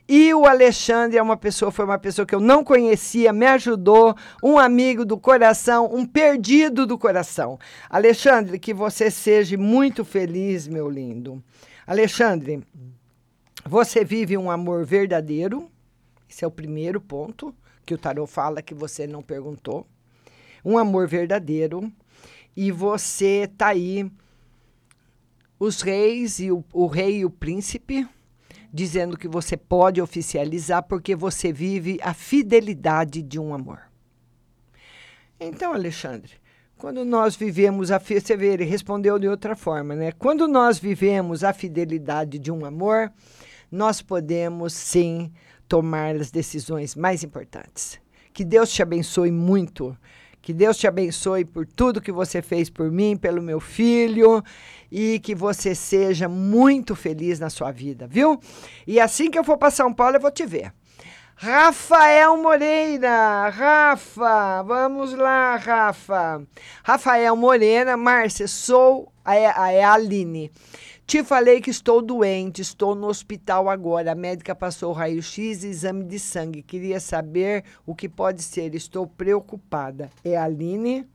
E 0.10 0.34
o 0.34 0.48
Alexandre 0.48 1.20
é 1.20 1.22
uma 1.22 1.38
pessoa, 1.38 1.70
foi 1.70 1.86
uma 1.86 2.00
pessoa 2.00 2.26
que 2.26 2.34
eu 2.34 2.42
não 2.42 2.64
conhecia, 2.64 3.32
me 3.32 3.46
ajudou, 3.46 4.16
um 4.42 4.58
amigo 4.58 5.06
do 5.06 5.20
coração, 5.20 5.88
um 5.94 6.04
perdido 6.04 6.88
do 6.88 6.98
coração. 6.98 7.60
Alexandre, 7.88 8.58
que 8.58 8.74
você 8.74 9.12
seja 9.12 9.56
muito 9.56 10.04
feliz, 10.04 10.68
meu 10.68 10.90
lindo. 10.90 11.44
Alexandre, 11.86 12.64
você 13.66 14.03
vive 14.03 14.38
um 14.38 14.51
amor 14.51 14.86
verdadeiro. 14.86 15.70
Esse 16.30 16.43
é 16.43 16.47
o 16.47 16.51
primeiro 16.51 16.99
ponto 16.99 17.53
que 17.86 17.93
o 17.93 17.97
tarot 17.97 18.32
fala 18.32 18.61
que 18.61 18.74
você 18.74 19.05
não 19.05 19.22
perguntou 19.22 19.86
um 20.64 20.78
amor 20.78 21.07
verdadeiro 21.07 21.91
e 22.55 22.72
você 22.72 23.49
tá 23.57 23.68
aí 23.68 24.09
os 25.59 25.82
reis 25.82 26.39
e 26.39 26.51
o, 26.51 26.64
o 26.72 26.88
rei 26.88 27.20
e 27.20 27.26
o 27.26 27.30
príncipe 27.30 28.07
dizendo 28.72 29.18
que 29.18 29.28
você 29.28 29.55
pode 29.55 30.01
oficializar 30.01 30.84
porque 30.84 31.16
você 31.16 31.53
vive 31.53 31.99
a 32.01 32.14
fidelidade 32.14 33.22
de 33.22 33.39
um 33.39 33.53
amor. 33.53 33.82
Então, 35.39 35.74
Alexandre, 35.74 36.32
quando 36.76 37.05
nós 37.05 37.36
vivemos 37.36 37.91
a 37.91 37.99
você 37.99 38.36
vê, 38.36 38.53
ele 38.53 38.64
respondeu 38.64 39.20
de 39.20 39.28
outra 39.28 39.55
forma, 39.55 39.95
né? 39.95 40.11
Quando 40.11 40.47
nós 40.47 40.80
vivemos 40.80 41.43
a 41.43 41.53
fidelidade 41.53 42.39
de 42.39 42.51
um 42.51 42.66
amor, 42.66 43.11
nós 43.74 44.02
podemos 44.02 44.74
sim 44.74 45.32
tomar 45.68 46.16
as 46.16 46.32
decisões 46.32 46.96
mais 46.96 47.24
importantes. 47.24 48.00
Que 48.34 48.46
Deus 48.46 48.72
te 48.72 48.82
abençoe 48.82 49.32
muito 49.32 49.98
que 50.44 50.54
Deus 50.54 50.78
te 50.78 50.86
abençoe 50.86 51.46
por 51.46 51.66
tudo 51.66 52.02
que 52.02 52.12
você 52.12 52.42
fez 52.42 52.70
por 52.70 52.92
mim, 52.92 53.16
pelo 53.16 53.42
meu 53.42 53.62
filho 53.62 54.44
e 54.92 55.18
que 55.20 55.34
você 55.34 55.74
seja 55.74 56.28
muito 56.28 56.98
feliz 56.98 57.40
na 57.40 57.50
sua 57.50 57.72
vida, 57.72 58.06
viu? 58.06 58.38
E 58.86 59.00
assim 59.00 59.32
que 59.32 59.40
eu 59.40 59.44
for 59.46 59.58
para 59.58 59.72
São 59.72 59.94
Paulo, 59.94 60.18
eu 60.18 60.20
vou 60.20 60.30
te 60.30 60.46
ver. 60.46 60.74
Rafael 61.36 62.36
Moreira, 62.36 63.50
Rafa, 63.50 64.62
vamos 64.64 65.14
lá, 65.14 65.56
Rafa. 65.56 66.44
Rafael 66.84 67.38
Moreira, 67.38 67.96
Márcia, 67.96 68.48
sou 68.48 69.14
a, 69.24 69.34
a, 69.34 69.66
a 69.68 69.94
Aline. 69.94 70.52
Te 71.06 71.24
falei 71.24 71.62
que 71.62 71.70
estou 71.70 72.01
doente, 72.01 72.62
estou 72.62 72.95
no 72.95 73.08
hospital 73.08 73.70
agora. 73.70 74.14
A 74.14 74.16
médica 74.16 74.56
passou 74.56 74.93
raio-x 74.93 75.64
e 75.64 75.68
exame 75.68 76.04
de 76.06 76.18
sangue. 76.18 76.64
Queria 76.64 76.99
saber 76.99 77.64
o 77.86 77.93
que 77.93 78.08
pode 78.08 78.41
ser. 78.41 78.74
Estou 78.74 79.06
preocupada. 79.06 80.10
É 80.24 80.38
a 80.38 80.45
Aline? 80.45 81.06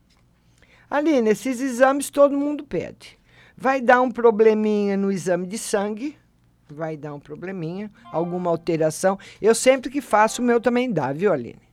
Aline, 0.91 1.31
esses 1.31 1.61
exames 1.61 2.11
todo 2.11 2.37
mundo 2.37 2.65
pede. 2.65 3.19
Vai 3.57 3.81
dar 3.81 4.01
um 4.01 4.11
probleminha 4.11 4.97
no 4.97 5.11
exame 5.11 5.47
de 5.47 5.59
sangue. 5.59 6.17
Vai 6.71 6.97
dar 6.97 7.15
um 7.15 7.21
probleminha, 7.21 7.91
alguma 8.13 8.51
alteração. 8.51 9.19
Eu 9.41 9.55
sempre 9.55 9.91
que 9.91 10.03
faço, 10.03 10.43
o 10.43 10.45
meu 10.45 10.61
também 10.61 10.93
dá, 10.93 11.13
viu, 11.13 11.33
Aline? 11.33 11.68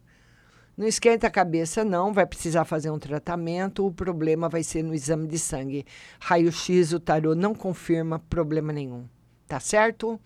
Não 0.78 0.86
esquenta 0.86 1.28
a 1.28 1.32
cabeça, 1.32 1.86
não. 1.86 2.12
Vai 2.12 2.26
precisar 2.26 2.66
fazer 2.66 2.92
um 2.92 3.00
tratamento. 3.00 3.86
O 3.86 3.94
problema 3.94 4.50
vai 4.50 4.62
ser 4.62 4.84
no 4.84 4.94
exame 4.94 5.28
de 5.28 5.40
sangue. 5.40 5.86
Raio-X, 6.20 6.92
o 6.92 7.00
tarô 7.00 7.34
não 7.34 7.56
confirma 7.56 8.20
problema 8.30 8.74
nenhum. 8.74 9.06
Tá 9.48 9.60
certo? 9.60 10.20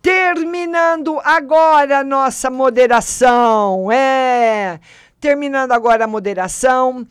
Terminando 0.00 1.20
agora 1.22 1.98
a 1.98 2.04
nossa 2.04 2.50
moderação. 2.50 3.92
É. 3.92 4.80
Terminando 5.20 5.72
agora 5.72 6.04
a 6.04 6.06
moderação. 6.08 7.06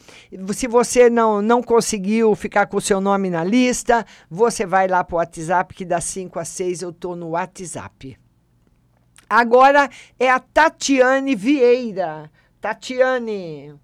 Se 0.53 0.67
você 0.67 1.09
não, 1.09 1.41
não 1.41 1.61
conseguiu 1.61 2.35
ficar 2.35 2.67
com 2.67 2.77
o 2.77 2.81
seu 2.81 2.99
nome 2.99 3.29
na 3.29 3.43
lista, 3.43 4.05
você 4.29 4.65
vai 4.65 4.87
lá 4.87 5.03
para 5.03 5.15
o 5.15 5.17
WhatsApp, 5.17 5.73
que 5.73 5.85
das 5.85 6.03
5 6.05 6.39
às 6.39 6.47
6 6.49 6.81
eu 6.81 6.89
estou 6.89 7.15
no 7.15 7.29
WhatsApp. 7.29 8.17
Agora 9.29 9.89
é 10.19 10.29
a 10.29 10.39
Tatiane 10.39 11.35
Vieira. 11.35 12.29
Tatiane. 12.63 13.75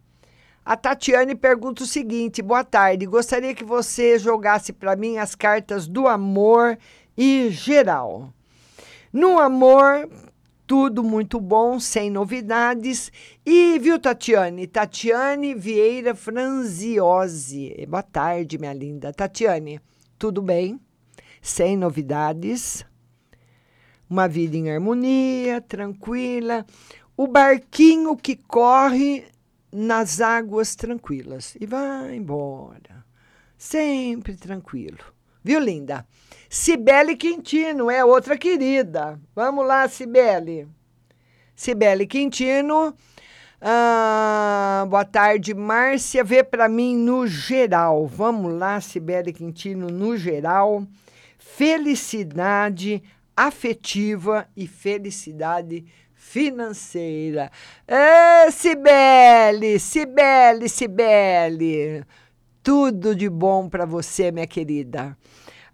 A 0.63 0.77
Tatiane 0.77 1.35
pergunta 1.35 1.83
o 1.83 1.85
seguinte: 1.85 2.41
boa 2.41 2.63
tarde. 2.63 3.05
Gostaria 3.05 3.53
que 3.53 3.65
você 3.65 4.17
jogasse 4.17 4.71
para 4.71 4.95
mim 4.95 5.17
as 5.17 5.35
cartas 5.35 5.85
do 5.85 6.07
amor 6.07 6.77
e 7.17 7.49
geral. 7.49 8.33
No 9.11 9.37
amor, 9.37 10.09
tudo 10.65 11.03
muito 11.03 11.41
bom, 11.41 11.77
sem 11.77 12.09
novidades. 12.09 13.11
E, 13.45 13.77
viu, 13.79 13.99
Tatiane? 13.99 14.65
Tatiane 14.65 15.53
Vieira 15.53 16.15
Franziose. 16.15 17.85
Boa 17.85 18.01
tarde, 18.01 18.57
minha 18.57 18.71
linda. 18.71 19.11
Tatiane, 19.11 19.81
tudo 20.17 20.41
bem? 20.41 20.79
Sem 21.41 21.75
novidades. 21.75 22.85
Uma 24.09 24.25
vida 24.25 24.55
em 24.55 24.71
harmonia, 24.71 25.59
tranquila 25.59 26.65
o 27.19 27.27
barquinho 27.27 28.15
que 28.15 28.33
corre 28.33 29.25
nas 29.69 30.21
águas 30.21 30.73
tranquilas 30.73 31.53
e 31.59 31.65
vai 31.65 32.15
embora, 32.15 33.03
sempre 33.57 34.37
tranquilo. 34.37 35.03
Viu, 35.43 35.59
linda? 35.59 36.07
Cibele 36.49 37.17
Quintino 37.17 37.91
é 37.91 38.05
outra 38.05 38.37
querida. 38.37 39.19
Vamos 39.35 39.67
lá, 39.67 39.85
Cibele. 39.89 40.65
Cibele 41.53 42.07
Quintino. 42.07 42.95
Ah, 43.59 44.85
boa 44.89 45.03
tarde, 45.03 45.53
Márcia. 45.53 46.23
Vê 46.23 46.41
para 46.41 46.69
mim 46.69 46.95
no 46.95 47.27
geral. 47.27 48.07
Vamos 48.07 48.57
lá, 48.57 48.79
Cibele 48.79 49.33
Quintino, 49.33 49.89
no 49.89 50.15
geral. 50.15 50.87
Felicidade 51.37 53.03
afetiva 53.35 54.47
e 54.55 54.65
felicidade 54.65 55.85
financeira. 56.29 57.51
É, 57.87 58.51
Cibele, 58.51 59.79
Cibele, 59.79 60.69
Cibele. 60.69 62.05
Tudo 62.61 63.15
de 63.15 63.27
bom 63.27 63.67
para 63.67 63.85
você, 63.85 64.31
minha 64.31 64.45
querida. 64.45 65.17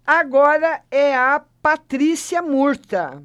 Agora 0.06 0.82
é 0.90 1.14
a 1.14 1.44
Patrícia 1.60 2.40
Murta. 2.40 3.22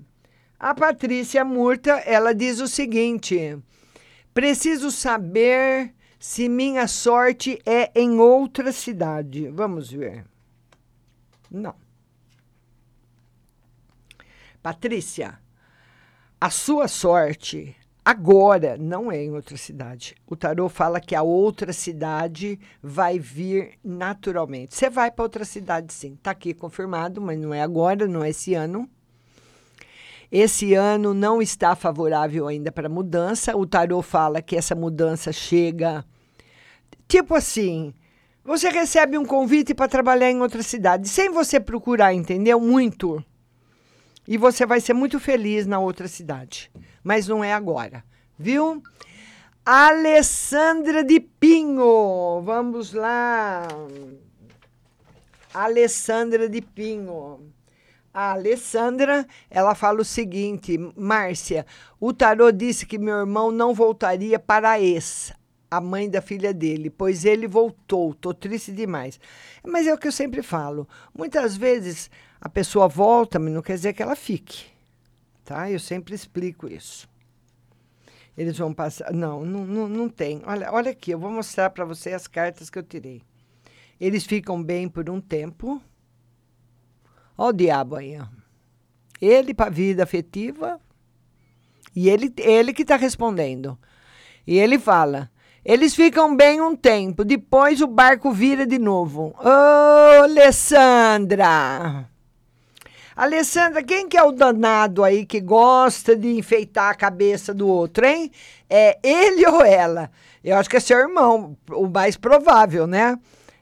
A 0.59 0.75
Patrícia 0.75 1.45
Murta, 1.45 1.91
ela 2.05 2.35
diz 2.35 2.59
o 2.59 2.67
seguinte: 2.67 3.57
Preciso 4.33 4.91
saber 4.91 5.93
se 6.19 6.49
minha 6.49 6.87
sorte 6.87 7.61
é 7.65 7.91
em 7.95 8.19
outra 8.19 8.71
cidade. 8.73 9.47
Vamos 9.47 9.89
ver. 9.89 10.25
Não. 11.49 11.75
Patrícia, 14.61 15.39
a 16.41 16.49
sua 16.49 16.87
sorte 16.87 17.75
agora 18.03 18.75
não 18.75 19.11
é 19.11 19.23
em 19.23 19.31
outra 19.31 19.55
cidade. 19.55 20.15
O 20.25 20.35
tarô 20.35 20.67
fala 20.67 20.99
que 20.99 21.13
a 21.13 21.21
outra 21.21 21.71
cidade 21.71 22.59
vai 22.81 23.19
vir 23.19 23.77
naturalmente. 23.83 24.75
Você 24.75 24.89
vai 24.89 25.11
para 25.11 25.21
outra 25.21 25.45
cidade, 25.45 25.93
sim. 25.93 26.13
Está 26.13 26.31
aqui 26.31 26.51
confirmado, 26.51 27.21
mas 27.21 27.39
não 27.39 27.53
é 27.53 27.61
agora, 27.61 28.07
não 28.07 28.23
é 28.23 28.31
esse 28.31 28.55
ano. 28.55 28.89
Esse 30.31 30.73
ano 30.73 31.13
não 31.13 31.43
está 31.43 31.75
favorável 31.75 32.47
ainda 32.47 32.71
para 32.71 32.89
mudança. 32.89 33.55
O 33.55 33.67
tarô 33.67 34.01
fala 34.01 34.41
que 34.41 34.55
essa 34.55 34.73
mudança 34.73 35.31
chega 35.31 36.03
tipo 37.07 37.35
assim. 37.35 37.93
Você 38.43 38.69
recebe 38.69 39.15
um 39.15 39.25
convite 39.25 39.75
para 39.75 39.87
trabalhar 39.87 40.31
em 40.31 40.41
outra 40.41 40.63
cidade, 40.63 41.07
sem 41.07 41.29
você 41.29 41.59
procurar, 41.59 42.15
entendeu? 42.15 42.59
Muito. 42.59 43.23
E 44.31 44.37
você 44.37 44.65
vai 44.65 44.79
ser 44.79 44.93
muito 44.93 45.19
feliz 45.19 45.67
na 45.67 45.77
outra 45.77 46.07
cidade. 46.07 46.71
Mas 47.03 47.27
não 47.27 47.43
é 47.43 47.51
agora, 47.51 48.01
viu? 48.39 48.81
Alessandra 49.65 51.03
de 51.03 51.19
Pinho. 51.19 52.41
Vamos 52.41 52.93
lá. 52.93 53.67
Alessandra 55.53 56.47
de 56.47 56.61
Pinho. 56.61 57.51
A 58.13 58.31
Alessandra, 58.31 59.27
ela 59.49 59.75
fala 59.75 59.99
o 59.99 60.05
seguinte, 60.05 60.77
Márcia, 60.95 61.65
o 61.99 62.13
tarô 62.13 62.53
disse 62.53 62.85
que 62.85 62.97
meu 62.97 63.17
irmão 63.17 63.51
não 63.51 63.73
voltaria 63.73 64.39
para 64.39 64.79
ex, 64.79 65.33
a 65.69 65.81
mãe 65.81 66.09
da 66.09 66.21
filha 66.21 66.53
dele, 66.53 66.89
pois 66.89 67.25
ele 67.25 67.47
voltou. 67.47 68.13
Tô 68.13 68.33
triste 68.33 68.71
demais. 68.71 69.19
Mas 69.61 69.87
é 69.87 69.93
o 69.93 69.97
que 69.97 70.07
eu 70.07 70.11
sempre 70.13 70.41
falo. 70.41 70.87
Muitas 71.13 71.57
vezes 71.57 72.09
a 72.41 72.49
pessoa 72.49 72.87
volta, 72.87 73.37
mas 73.37 73.53
não 73.53 73.61
quer 73.61 73.75
dizer 73.75 73.93
que 73.93 74.01
ela 74.01 74.15
fique. 74.15 74.65
Tá? 75.45 75.69
Eu 75.69 75.79
sempre 75.79 76.15
explico 76.15 76.67
isso. 76.67 77.07
Eles 78.35 78.57
vão 78.57 78.73
passar. 78.73 79.13
Não, 79.13 79.45
não, 79.45 79.63
não, 79.63 79.87
não 79.87 80.09
tem. 80.09 80.41
Olha, 80.45 80.71
olha 80.71 80.89
aqui, 80.89 81.11
eu 81.11 81.19
vou 81.19 81.29
mostrar 81.29 81.69
para 81.69 81.85
você 81.85 82.13
as 82.13 82.25
cartas 82.25 82.69
que 82.69 82.79
eu 82.79 82.83
tirei. 82.83 83.21
Eles 83.99 84.25
ficam 84.25 84.63
bem 84.63 84.89
por 84.89 85.07
um 85.07 85.21
tempo. 85.21 85.79
Olha 87.37 87.49
o 87.49 87.53
diabo 87.53 87.95
aí. 87.95 88.19
Ó. 88.19 88.25
Ele 89.21 89.53
para 89.53 89.67
a 89.67 89.69
vida 89.69 90.01
afetiva. 90.01 90.81
E 91.95 92.09
ele, 92.09 92.33
ele 92.37 92.73
que 92.73 92.81
está 92.81 92.95
respondendo. 92.95 93.77
E 94.47 94.57
ele 94.57 94.79
fala: 94.79 95.29
eles 95.63 95.93
ficam 95.93 96.35
bem 96.35 96.59
um 96.59 96.75
tempo, 96.75 97.23
depois 97.23 97.81
o 97.81 97.87
barco 97.87 98.31
vira 98.31 98.65
de 98.65 98.79
novo. 98.79 99.35
Ô, 99.37 99.43
oh, 99.43 100.23
Alessandra! 100.23 102.09
Alessandra, 103.15 103.83
quem 103.83 104.07
que 104.07 104.17
é 104.17 104.23
o 104.23 104.31
danado 104.31 105.03
aí 105.03 105.25
que 105.25 105.41
gosta 105.41 106.15
de 106.15 106.29
enfeitar 106.29 106.89
a 106.89 106.95
cabeça 106.95 107.53
do 107.53 107.67
outro, 107.67 108.05
hein? 108.05 108.31
É 108.69 108.97
ele 109.03 109.45
ou 109.47 109.61
ela? 109.63 110.09
Eu 110.41 110.55
acho 110.55 110.69
que 110.69 110.77
é 110.77 110.79
seu 110.79 110.97
irmão, 110.97 111.57
o 111.71 111.87
mais 111.87 112.15
provável, 112.15 112.87
né? 112.87 113.17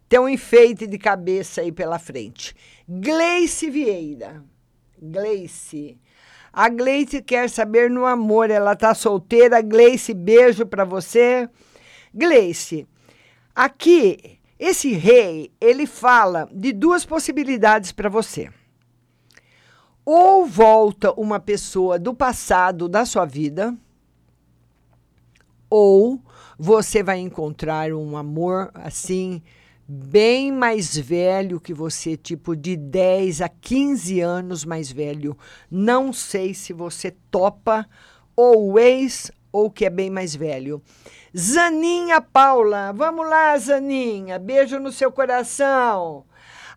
Tem 0.08 0.20
um 0.20 0.30
enfeite 0.30 0.86
de 0.86 0.98
cabeça 1.00 1.62
aí 1.62 1.72
pela 1.72 1.98
frente. 1.98 2.56
Gleice 2.88 3.70
Vieira. 3.70 4.44
Gleice. 5.02 5.98
A 6.54 6.70
Gleice 6.70 7.22
quer 7.22 7.50
saber 7.50 7.90
no 7.90 8.06
amor, 8.06 8.52
ela 8.52 8.76
tá 8.76 8.94
solteira. 8.94 9.62
Gleice, 9.62 10.14
beijo 10.14 10.66
para 10.66 10.86
você. 10.86 11.50
Gleice, 12.14 12.88
aqui 13.56 14.40
esse 14.60 14.92
rei, 14.94 15.52
ele 15.60 15.88
fala 15.88 16.48
de 16.52 16.72
duas 16.72 17.06
possibilidades 17.06 17.92
para 17.92 18.10
você 18.10 18.50
ou 20.12 20.44
volta 20.44 21.12
uma 21.12 21.40
pessoa 21.40 22.00
do 22.00 22.16
passado 22.16 22.90
da 22.90 23.06
sua 23.06 23.26
vida, 23.26 23.78
ou 25.70 26.20
você 26.58 27.04
vai 27.04 27.20
encontrar 27.20 27.94
um 27.94 28.18
amor 28.18 28.72
assim 28.74 29.40
bem 29.88 30.52
mais 30.52 30.98
velho 30.98 31.60
que 31.60 31.76
você, 31.76 32.18
tipo 32.18 32.56
de 32.56 32.76
10 32.76 33.42
a 33.42 33.50
15 33.50 34.20
anos 34.20 34.66
mais 34.66 34.92
velho. 34.92 35.38
Não 35.70 36.12
sei 36.12 36.56
se 36.56 36.74
você 36.74 37.16
topa 37.30 37.88
ou 38.36 38.80
ex 38.80 39.32
ou 39.52 39.70
que 39.70 39.86
é 39.86 39.92
bem 39.92 40.10
mais 40.10 40.36
velho. 40.36 40.82
Zaninha 41.38 42.20
Paula, 42.20 42.92
vamos 42.94 43.30
lá, 43.30 43.56
Zaninha, 43.60 44.40
beijo 44.40 44.80
no 44.80 44.92
seu 44.92 45.12
coração. 45.12 46.26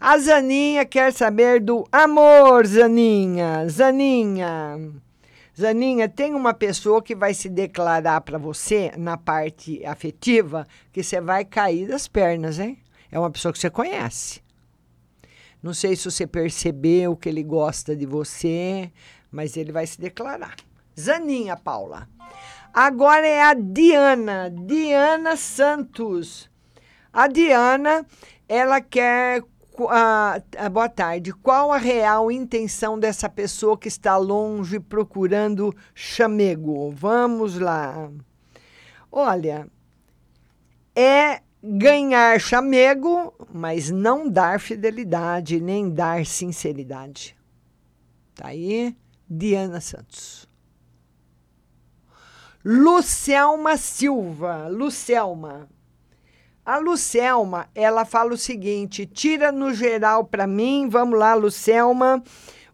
A 0.05 0.19
Zaninha 0.19 0.85
quer 0.85 1.13
saber 1.13 1.61
do 1.61 1.87
amor, 1.93 2.67
Zaninha. 2.67 3.69
Zaninha. 3.69 4.77
Zaninha, 5.57 6.09
tem 6.09 6.35
uma 6.35 6.53
pessoa 6.53 7.01
que 7.01 7.15
vai 7.15 7.33
se 7.33 7.49
declarar 7.49 8.21
para 8.23 8.37
você 8.37 8.91
na 8.99 9.17
parte 9.17 9.87
afetiva 9.87 10.67
que 10.93 11.05
você 11.05 11.21
vai 11.21 11.45
cair 11.45 11.87
das 11.87 12.09
pernas, 12.09 12.59
hein? 12.59 12.83
É 13.13 13.19
uma 13.19 13.31
pessoa 13.31 13.53
que 13.53 13.61
você 13.61 13.71
conhece. 13.71 14.43
Não 15.63 15.73
sei 15.73 15.95
se 15.95 16.11
você 16.11 16.27
percebeu 16.27 17.17
que 17.17 17.29
ele 17.29 17.45
gosta 17.45 17.95
de 17.95 18.05
você, 18.05 18.91
mas 19.31 19.57
ele 19.57 19.71
vai 19.71 19.87
se 19.87 20.01
declarar. 20.01 20.57
Zaninha, 20.99 21.57
Paula. 21.57 22.09
Agora 22.75 23.25
é 23.25 23.41
a 23.41 23.55
Diana, 23.55 24.51
Diana 24.51 25.37
Santos. 25.37 26.51
A 27.13 27.29
Diana, 27.29 28.05
ela 28.49 28.81
quer 28.81 29.45
boa 29.77 30.89
tarde. 30.89 31.33
Qual 31.33 31.73
a 31.73 31.79
real 31.79 32.31
intenção 32.31 32.99
dessa 32.99 33.29
pessoa 33.29 33.77
que 33.77 33.89
está 33.89 34.17
longe 34.17 34.79
procurando 34.79 35.75
chamego? 35.95 36.91
Vamos 36.91 37.59
lá. 37.59 38.11
Olha, 39.11 39.69
é 40.95 41.41
ganhar 41.63 42.41
chamego, 42.41 43.33
mas 43.53 43.91
não 43.91 44.29
dar 44.29 44.59
fidelidade, 44.61 45.61
nem 45.61 45.89
dar 45.89 46.27
sinceridade. 46.27 47.37
Tá 48.35 48.49
aí, 48.49 48.97
Diana 49.29 49.81
Santos. 49.81 50.49
Lucelma 52.65 53.77
Silva. 53.77 54.69
Lucelma. 54.69 55.69
A 56.65 56.79
Lucelma, 56.79 57.67
ela 57.75 58.05
fala 58.05 58.35
o 58.35 58.39
seguinte: 58.39 59.05
tira 59.05 59.51
no 59.51 59.75
geral 59.75 60.25
para 60.25 60.47
mim, 60.47 60.89
vamos 60.89 61.19
lá, 61.19 61.35
Lucelma, 61.35 62.23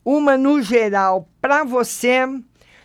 uma 0.04 0.36
no 0.36 0.60
geral 0.60 1.26
para 1.40 1.64
você, 1.64 2.26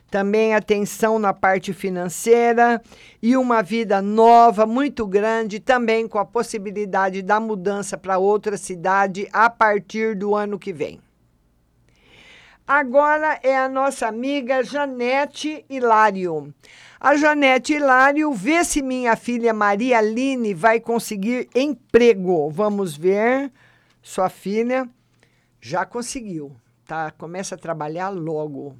também 0.10 0.56
atenção 0.56 1.20
na 1.20 1.34
parte 1.34 1.74
financeira 1.74 2.82
e 3.22 3.36
uma 3.36 3.62
vida 3.62 4.02
nova, 4.02 4.66
muito 4.66 5.06
grande, 5.06 5.60
também 5.60 6.08
com 6.08 6.20
a 6.20 6.26
possibilidade 6.26 7.22
da 7.22 7.38
mudança 7.38 7.98
para 7.98 8.18
outra 8.18 8.56
cidade 8.56 9.28
a 9.34 9.50
partir 9.50 10.16
do 10.16 10.34
ano 10.34 10.58
que 10.58 10.72
vem. 10.72 11.02
Agora 12.66 13.42
é 13.44 13.58
a 13.58 13.68
nossa 13.68 14.08
amiga 14.08 14.64
Janete 14.64 15.66
Hilário. 15.70 16.54
A 16.98 17.14
Janete 17.18 17.74
Hilário 17.74 18.32
vê 18.32 18.64
se 18.64 18.82
minha 18.82 19.18
filha 19.18 19.54
Maria 19.54 19.98
Aline 19.98 20.54
vai 20.54 20.80
conseguir 20.80 21.50
emprego. 21.54 22.50
Vamos 22.50 22.96
ver. 22.96 23.52
Sua 24.02 24.30
filha 24.30 24.88
já 25.60 25.86
conseguiu, 25.86 26.56
tá? 26.88 27.12
Começa 27.12 27.56
a 27.56 27.58
trabalhar 27.58 28.08
logo. 28.08 28.78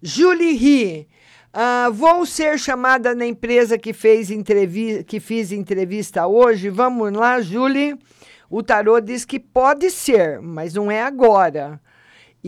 Julie 0.00 0.54
Ri. 0.54 1.08
Uh, 1.52 1.92
vou 1.92 2.24
ser 2.24 2.58
chamada 2.58 3.14
na 3.14 3.26
empresa 3.26 3.78
que 3.78 3.92
fez 3.92 4.30
entrevista, 4.30 5.04
que 5.04 5.20
fiz 5.20 5.52
entrevista 5.52 6.26
hoje. 6.26 6.70
Vamos 6.70 7.12
lá, 7.12 7.42
Julie. 7.42 7.98
O 8.48 8.62
tarô 8.62 9.00
diz 9.00 9.26
que 9.26 9.38
pode 9.38 9.90
ser, 9.90 10.40
mas 10.40 10.72
não 10.72 10.90
é 10.90 11.02
agora. 11.02 11.78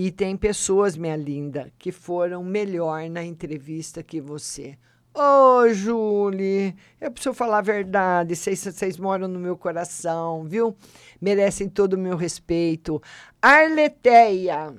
E 0.00 0.12
tem 0.12 0.36
pessoas, 0.36 0.96
minha 0.96 1.16
linda, 1.16 1.72
que 1.76 1.90
foram 1.90 2.44
melhor 2.44 3.10
na 3.10 3.24
entrevista 3.24 4.00
que 4.00 4.20
você. 4.20 4.78
Ô, 5.12 5.62
oh, 5.62 5.68
Julie, 5.70 6.76
eu 7.00 7.10
preciso 7.10 7.34
falar 7.34 7.58
a 7.58 7.62
verdade. 7.62 8.36
Vocês, 8.36 8.60
vocês 8.60 8.96
moram 8.96 9.26
no 9.26 9.40
meu 9.40 9.56
coração, 9.56 10.44
viu? 10.44 10.76
Merecem 11.20 11.68
todo 11.68 11.94
o 11.94 11.98
meu 11.98 12.16
respeito. 12.16 13.02
Arleteia. 13.42 14.72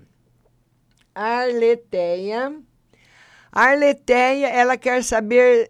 Arleteia. 1.14 2.56
Arleteia, 3.52 4.48
ela 4.48 4.78
quer 4.78 5.04
saber 5.04 5.70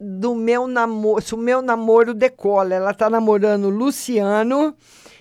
do 0.00 0.34
meu 0.34 0.66
namoro, 0.66 1.22
se 1.22 1.32
o 1.32 1.38
meu 1.38 1.62
namoro 1.62 2.12
decola. 2.12 2.74
Ela 2.74 2.92
tá 2.92 3.08
namorando 3.08 3.66
o 3.66 3.70
Luciano 3.70 4.76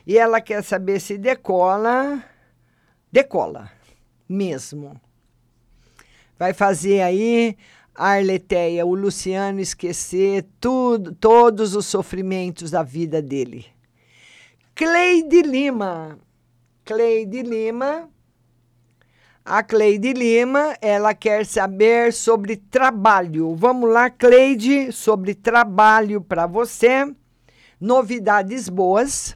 e 0.08 0.18
ela 0.18 0.42
quer 0.42 0.64
saber 0.64 1.00
se 1.00 1.20
decola. 1.20 2.24
Decola, 3.12 3.72
mesmo. 4.28 5.00
Vai 6.38 6.54
fazer 6.54 7.02
aí 7.02 7.58
Arleteia, 7.96 8.86
o 8.86 8.96
Luciano 8.96 9.60
esquecer 9.60 10.46
tudo, 10.60 11.14
todos 11.14 11.76
os 11.76 11.86
sofrimentos 11.86 12.72
da 12.72 12.84
vida 12.84 13.22
dele. 13.22 13.66
Cleide 14.76 15.42
Lima. 15.42 16.18
Cleide 16.86 17.42
Lima. 17.42 18.10
A 19.44 19.64
Cleide 19.64 20.14
Lima, 20.14 20.78
ela 20.80 21.14
quer 21.14 21.46
saber 21.46 22.14
sobre 22.14 22.56
trabalho. 22.56 23.56
Vamos 23.56 23.90
lá, 23.90 24.10
Cleide, 24.10 24.92
sobre 24.92 25.34
trabalho 25.34 26.22
para 26.22 26.46
você. 26.46 27.12
Novidades 27.82 28.70
boas. 28.70 29.36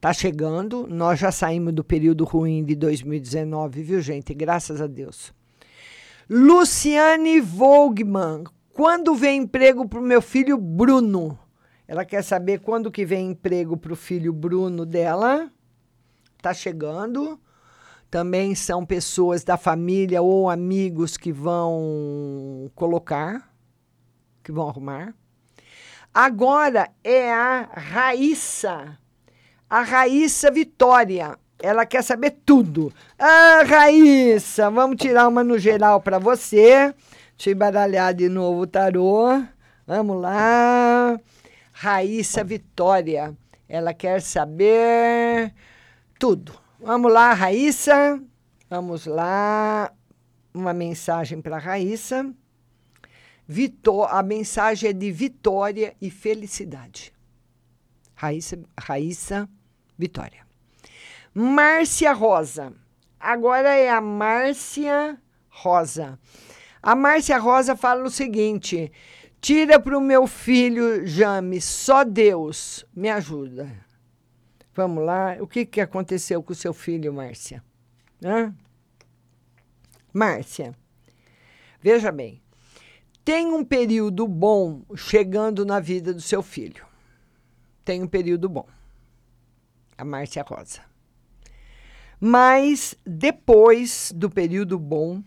Tá 0.00 0.12
chegando. 0.12 0.86
Nós 0.88 1.18
já 1.18 1.32
saímos 1.32 1.72
do 1.72 1.82
período 1.82 2.24
ruim 2.24 2.64
de 2.64 2.76
2019, 2.76 3.82
viu, 3.82 4.00
gente? 4.00 4.32
Graças 4.32 4.80
a 4.80 4.86
Deus. 4.86 5.32
Luciane 6.30 7.40
Volgman, 7.40 8.44
quando 8.72 9.14
vem 9.14 9.42
emprego 9.42 9.88
para 9.88 9.98
o 9.98 10.02
meu 10.02 10.22
filho 10.22 10.56
Bruno? 10.56 11.38
Ela 11.86 12.04
quer 12.04 12.22
saber 12.22 12.60
quando 12.60 12.92
que 12.92 13.04
vem 13.04 13.30
emprego 13.30 13.76
para 13.76 13.92
o 13.92 13.96
filho 13.96 14.32
Bruno 14.32 14.86
dela. 14.86 15.50
Tá 16.40 16.54
chegando. 16.54 17.40
Também 18.10 18.54
são 18.54 18.86
pessoas 18.86 19.42
da 19.42 19.56
família 19.56 20.22
ou 20.22 20.48
amigos 20.48 21.16
que 21.16 21.32
vão 21.32 22.70
colocar, 22.74 23.52
que 24.44 24.52
vão 24.52 24.68
arrumar. 24.68 25.14
Agora 26.14 26.88
é 27.02 27.32
a 27.32 27.62
Raíssa. 27.74 28.98
A 29.68 29.82
Raíssa 29.82 30.50
Vitória. 30.50 31.38
Ela 31.60 31.84
quer 31.84 32.02
saber 32.02 32.38
tudo. 32.46 32.92
Ah, 33.18 33.62
Raíssa, 33.66 34.70
vamos 34.70 34.96
tirar 34.96 35.28
uma 35.28 35.44
no 35.44 35.58
geral 35.58 36.00
para 36.00 36.18
você. 36.18 36.94
Deixa 37.36 37.50
eu 37.50 37.52
embaralhar 37.52 38.14
de 38.14 38.28
novo 38.28 38.62
o 38.62 38.66
tarô. 38.66 39.42
Vamos 39.86 40.20
lá. 40.20 41.18
Raíssa 41.72 42.42
Vitória. 42.44 43.36
Ela 43.68 43.92
quer 43.92 44.22
saber 44.22 45.52
tudo. 46.18 46.52
Vamos 46.80 47.12
lá, 47.12 47.34
Raíssa. 47.34 48.22
Vamos 48.70 49.04
lá. 49.04 49.92
Uma 50.54 50.72
mensagem 50.72 51.42
para 51.42 51.58
Raíssa. 51.58 52.32
Vitó 53.46 54.04
a 54.04 54.22
mensagem 54.22 54.90
é 54.90 54.92
de 54.92 55.10
vitória 55.10 55.94
e 56.00 56.10
felicidade. 56.10 57.12
Raíssa, 58.14 58.58
Raíssa 58.78 59.48
Vitória. 59.98 60.46
Márcia 61.34 62.12
Rosa. 62.12 62.72
Agora 63.18 63.74
é 63.74 63.90
a 63.90 64.00
Márcia 64.00 65.20
Rosa. 65.48 66.18
A 66.80 66.94
Márcia 66.94 67.36
Rosa 67.38 67.74
fala 67.74 68.04
o 68.04 68.10
seguinte: 68.10 68.92
tira 69.40 69.80
para 69.80 69.98
o 69.98 70.00
meu 70.00 70.26
filho 70.26 71.04
James, 71.06 71.64
só 71.64 72.04
Deus 72.04 72.86
me 72.94 73.10
ajuda. 73.10 73.70
Vamos 74.74 75.04
lá, 75.04 75.36
o 75.40 75.46
que, 75.46 75.66
que 75.66 75.80
aconteceu 75.80 76.40
com 76.40 76.52
o 76.52 76.56
seu 76.56 76.72
filho, 76.72 77.12
Márcia? 77.12 77.64
Hã? 78.24 78.54
Márcia, 80.12 80.74
veja 81.80 82.12
bem, 82.12 82.40
tem 83.24 83.52
um 83.52 83.64
período 83.64 84.26
bom 84.26 84.82
chegando 84.96 85.66
na 85.66 85.80
vida 85.80 86.14
do 86.14 86.20
seu 86.20 86.42
filho. 86.42 86.86
Tem 87.84 88.02
um 88.02 88.06
período 88.06 88.48
bom. 88.48 88.66
A 89.98 90.04
Márcia 90.04 90.42
Rosa. 90.42 90.80
Mas 92.20 92.94
depois 93.04 94.12
do 94.14 94.30
período 94.30 94.78
bom, 94.78 95.22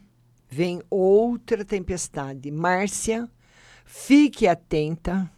vem 0.50 0.82
outra 0.90 1.64
tempestade. 1.64 2.50
Márcia, 2.50 3.30
fique 3.86 4.48
atenta, 4.48 5.32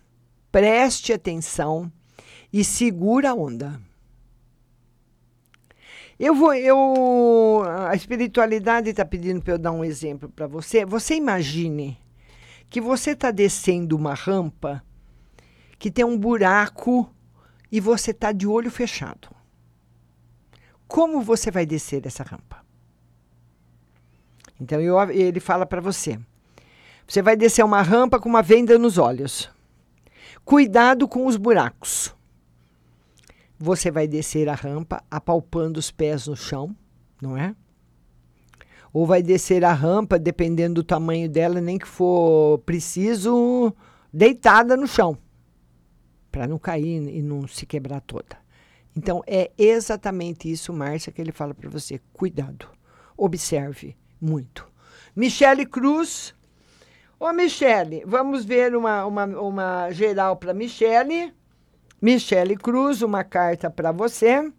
preste 0.51 1.11
atenção 1.11 1.91
e 2.51 2.63
segura 2.63 3.31
a 3.31 3.33
onda. 3.33 3.79
Eu 6.19 6.35
vou, 6.35 6.53
eu, 6.53 7.63
a 7.87 7.95
espiritualidade 7.95 8.89
está 8.89 9.03
pedindo 9.03 9.41
para 9.41 9.55
eu 9.55 9.57
dar 9.57 9.71
um 9.71 9.83
exemplo 9.83 10.29
para 10.29 10.47
você. 10.47 10.85
Você 10.85 11.15
imagine 11.15 11.99
que 12.69 12.79
você 12.79 13.11
está 13.11 13.29
descendo 13.29 13.95
uma 13.95 14.13
rampa 14.13 14.83
que 15.77 15.91
tem 15.91 16.05
um 16.05 16.17
buraco 16.17 17.12
e 17.73 17.79
você 17.79 18.11
está 18.11 18.31
de 18.31 18.45
olho 18.45 18.69
fechado. 18.69 19.29
Como 20.87 21.23
você 21.23 21.49
vai 21.49 21.65
descer 21.65 22.05
essa 22.05 22.21
rampa? 22.21 22.63
Então 24.61 24.79
eu, 24.79 25.01
ele 25.09 25.39
fala 25.39 25.65
para 25.65 25.81
você: 25.81 26.19
você 27.07 27.23
vai 27.23 27.35
descer 27.35 27.65
uma 27.65 27.81
rampa 27.81 28.19
com 28.19 28.29
uma 28.29 28.43
venda 28.43 28.77
nos 28.77 28.99
olhos. 28.99 29.49
Cuidado 30.45 31.07
com 31.07 31.25
os 31.25 31.35
buracos. 31.35 32.15
Você 33.57 33.89
vai 33.89 34.07
descer 34.07 34.47
a 34.47 34.53
rampa 34.53 35.03
apalpando 35.09 35.79
os 35.79 35.89
pés 35.89 36.27
no 36.27 36.35
chão, 36.35 36.75
não 37.19 37.35
é? 37.35 37.55
Ou 38.93 39.07
vai 39.07 39.23
descer 39.23 39.65
a 39.65 39.73
rampa, 39.73 40.19
dependendo 40.19 40.75
do 40.75 40.83
tamanho 40.83 41.27
dela, 41.27 41.59
nem 41.59 41.79
que 41.79 41.87
for 41.87 42.59
preciso, 42.59 43.73
deitada 44.13 44.77
no 44.77 44.85
chão, 44.85 45.17
para 46.33 46.47
não 46.47 46.57
cair 46.57 47.07
e 47.15 47.21
não 47.21 47.47
se 47.47 47.63
quebrar 47.63 48.01
toda. 48.01 48.35
Então, 48.97 49.23
é 49.27 49.51
exatamente 49.55 50.51
isso, 50.51 50.73
Márcia, 50.73 51.11
que 51.11 51.21
ele 51.21 51.31
fala 51.31 51.53
para 51.53 51.69
você. 51.69 52.01
Cuidado. 52.11 52.67
Observe 53.15 53.95
muito. 54.19 54.67
Michele 55.15 55.63
Cruz. 55.63 56.33
Ô, 57.19 57.31
Michele, 57.31 58.03
vamos 58.05 58.43
ver 58.43 58.75
uma, 58.75 59.05
uma, 59.05 59.25
uma 59.25 59.91
geral 59.91 60.35
para 60.35 60.55
Michele. 60.55 61.31
Michele 62.01 62.57
Cruz, 62.57 63.03
uma 63.03 63.23
carta 63.23 63.69
para 63.69 63.91
você. 63.91 64.51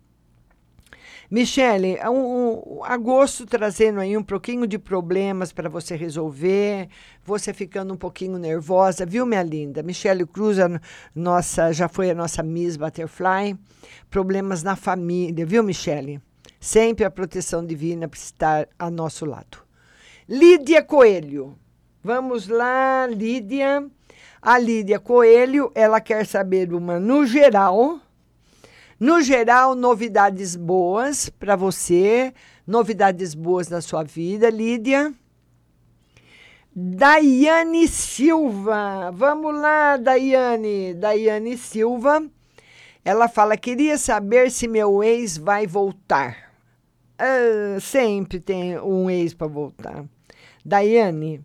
Michele, 1.30 1.98
um, 2.08 2.78
um, 2.78 2.84
agosto 2.84 3.46
trazendo 3.46 4.00
aí 4.00 4.16
um 4.16 4.22
pouquinho 4.22 4.66
de 4.66 4.78
problemas 4.78 5.52
para 5.52 5.68
você 5.68 5.96
resolver, 5.96 6.88
você 7.24 7.52
ficando 7.54 7.94
um 7.94 7.96
pouquinho 7.96 8.38
nervosa, 8.38 9.06
viu, 9.06 9.24
minha 9.24 9.42
linda? 9.42 9.82
Michele 9.82 10.26
Cruz, 10.26 10.58
a 10.58 10.68
nossa, 11.14 11.72
já 11.72 11.88
foi 11.88 12.10
a 12.10 12.14
nossa 12.14 12.42
Miss 12.42 12.76
Butterfly. 12.76 13.56
Problemas 14.10 14.62
na 14.62 14.76
família, 14.76 15.46
viu, 15.46 15.62
Michele? 15.62 16.20
Sempre 16.60 17.04
a 17.04 17.10
proteção 17.10 17.64
divina 17.64 18.06
para 18.06 18.18
estar 18.18 18.68
ao 18.78 18.90
nosso 18.90 19.24
lado. 19.24 19.58
Lídia 20.28 20.82
Coelho. 20.82 21.58
Vamos 22.02 22.48
lá, 22.48 23.06
Lídia. 23.06 23.86
A 24.40 24.58
Lídia 24.58 24.98
Coelho, 24.98 25.72
ela 25.74 26.00
quer 26.00 26.26
saber 26.26 26.72
uma 26.72 27.00
no 27.00 27.26
geral 27.26 28.00
no 29.04 29.20
geral, 29.20 29.74
novidades 29.74 30.56
boas 30.56 31.28
para 31.28 31.54
você, 31.54 32.32
novidades 32.66 33.34
boas 33.34 33.68
na 33.68 33.82
sua 33.82 34.02
vida, 34.02 34.48
Lídia. 34.48 35.12
Daiane 36.74 37.86
Silva. 37.86 39.10
Vamos 39.12 39.54
lá, 39.60 39.98
Daiane. 39.98 40.94
Daiane 40.94 41.58
Silva. 41.58 42.24
Ela 43.04 43.28
fala: 43.28 43.58
queria 43.58 43.98
saber 43.98 44.50
se 44.50 44.66
meu 44.66 45.04
ex 45.04 45.36
vai 45.36 45.66
voltar. 45.66 46.54
Ah, 47.18 47.78
sempre 47.82 48.40
tem 48.40 48.78
um 48.78 49.10
ex 49.10 49.34
para 49.34 49.48
voltar. 49.48 50.02
Daiane. 50.64 51.44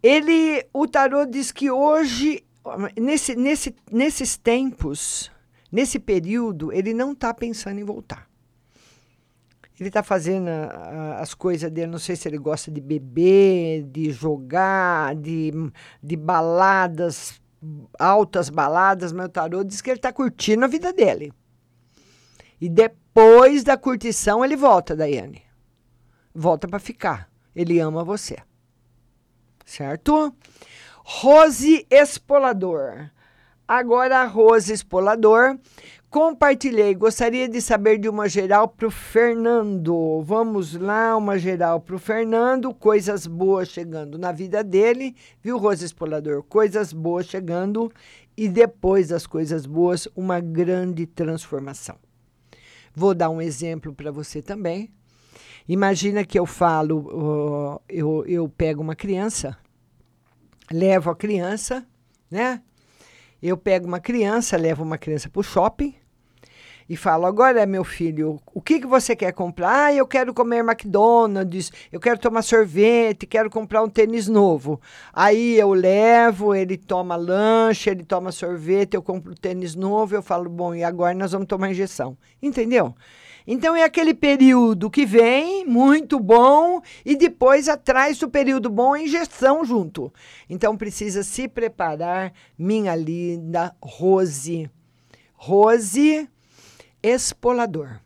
Ele, 0.00 0.64
o 0.72 0.86
tarô 0.86 1.26
diz 1.26 1.50
que 1.50 1.68
hoje, 1.68 2.44
nesse, 2.96 3.34
nesse, 3.34 3.74
nesses 3.90 4.36
tempos, 4.36 5.32
Nesse 5.70 5.98
período, 5.98 6.72
ele 6.72 6.92
não 6.92 7.12
está 7.12 7.32
pensando 7.32 7.78
em 7.78 7.84
voltar. 7.84 8.28
Ele 9.78 9.88
está 9.88 10.02
fazendo 10.02 10.48
a, 10.48 11.20
as 11.20 11.32
coisas 11.32 11.70
dele, 11.70 11.90
não 11.90 11.98
sei 11.98 12.14
se 12.14 12.28
ele 12.28 12.36
gosta 12.36 12.70
de 12.70 12.82
beber, 12.82 13.84
de 13.84 14.10
jogar, 14.10 15.14
de, 15.14 15.52
de 16.02 16.16
baladas, 16.16 17.40
altas 17.98 18.50
baladas, 18.50 19.10
mas 19.10 19.26
o 19.26 19.30
tarô 19.30 19.64
diz 19.64 19.80
que 19.80 19.88
ele 19.88 19.98
está 19.98 20.12
curtindo 20.12 20.64
a 20.64 20.68
vida 20.68 20.92
dele. 20.92 21.32
E 22.60 22.68
depois 22.68 23.64
da 23.64 23.76
curtição 23.76 24.44
ele 24.44 24.54
volta, 24.54 24.94
Daiane. 24.94 25.42
Volta 26.34 26.68
para 26.68 26.78
ficar. 26.78 27.30
Ele 27.56 27.80
ama 27.80 28.04
você. 28.04 28.36
Certo? 29.64 30.34
Rose 30.98 31.86
Espolador. 31.90 33.10
Agora, 33.70 34.24
Rose 34.24 34.72
Espolador. 34.72 35.56
Compartilhei. 36.10 36.92
Gostaria 36.92 37.48
de 37.48 37.60
saber 37.62 37.98
de 37.98 38.08
uma 38.08 38.28
geral 38.28 38.66
para 38.66 38.88
o 38.88 38.90
Fernando. 38.90 40.20
Vamos 40.24 40.74
lá, 40.74 41.16
uma 41.16 41.38
geral 41.38 41.80
para 41.80 41.94
o 41.94 41.98
Fernando. 42.00 42.74
Coisas 42.74 43.28
boas 43.28 43.68
chegando 43.68 44.18
na 44.18 44.32
vida 44.32 44.64
dele. 44.64 45.14
Viu, 45.40 45.56
Rose 45.56 45.84
Espolador? 45.84 46.42
Coisas 46.42 46.92
boas 46.92 47.26
chegando. 47.26 47.92
E 48.36 48.48
depois 48.48 49.06
das 49.06 49.24
coisas 49.24 49.66
boas, 49.66 50.08
uma 50.16 50.40
grande 50.40 51.06
transformação. 51.06 51.94
Vou 52.92 53.14
dar 53.14 53.30
um 53.30 53.40
exemplo 53.40 53.94
para 53.94 54.10
você 54.10 54.42
também. 54.42 54.90
Imagina 55.68 56.24
que 56.24 56.36
eu 56.36 56.44
falo, 56.44 57.80
eu, 57.88 58.24
eu 58.26 58.48
pego 58.48 58.82
uma 58.82 58.96
criança, 58.96 59.56
levo 60.72 61.08
a 61.08 61.14
criança, 61.14 61.86
né? 62.28 62.60
Eu 63.42 63.56
pego 63.56 63.86
uma 63.86 64.00
criança, 64.00 64.56
levo 64.56 64.82
uma 64.82 64.98
criança 64.98 65.28
para 65.28 65.40
o 65.40 65.42
shopping 65.42 65.94
e 66.90 66.96
falo: 66.96 67.24
agora, 67.24 67.64
meu 67.66 67.84
filho, 67.84 68.40
o 68.52 68.60
que, 68.60 68.80
que 68.80 68.86
você 68.86 69.14
quer 69.14 69.32
comprar? 69.32 69.84
Ah, 69.84 69.94
eu 69.94 70.04
quero 70.06 70.34
comer 70.34 70.58
McDonald's, 70.58 71.70
eu 71.92 72.00
quero 72.00 72.18
tomar 72.18 72.42
sorvete, 72.42 73.26
quero 73.26 73.48
comprar 73.48 73.80
um 73.84 73.88
tênis 73.88 74.26
novo. 74.26 74.80
Aí 75.12 75.56
eu 75.56 75.72
levo, 75.72 76.52
ele 76.52 76.76
toma 76.76 77.14
lanche, 77.14 77.90
ele 77.90 78.02
toma 78.02 78.32
sorvete, 78.32 78.94
eu 78.94 79.02
compro 79.02 79.36
tênis 79.36 79.76
novo, 79.76 80.16
eu 80.16 80.22
falo: 80.22 80.50
bom, 80.50 80.74
e 80.74 80.82
agora 80.82 81.14
nós 81.14 81.30
vamos 81.30 81.46
tomar 81.46 81.70
injeção. 81.70 82.18
Entendeu? 82.42 82.92
Então 83.46 83.74
é 83.74 83.82
aquele 83.82 84.14
período 84.14 84.90
que 84.90 85.06
vem, 85.06 85.64
muito 85.64 86.20
bom, 86.20 86.80
e 87.04 87.16
depois 87.16 87.68
atrás 87.68 88.18
do 88.18 88.28
período 88.28 88.68
bom 88.68 88.94
a 88.94 89.00
injeção 89.00 89.64
junto. 89.64 90.12
Então 90.48 90.76
precisa 90.76 91.22
se 91.22 91.48
preparar, 91.48 92.32
minha 92.58 92.94
linda 92.94 93.74
Rose. 93.82 94.70
Rose 95.34 96.28
Espolador. 97.02 98.00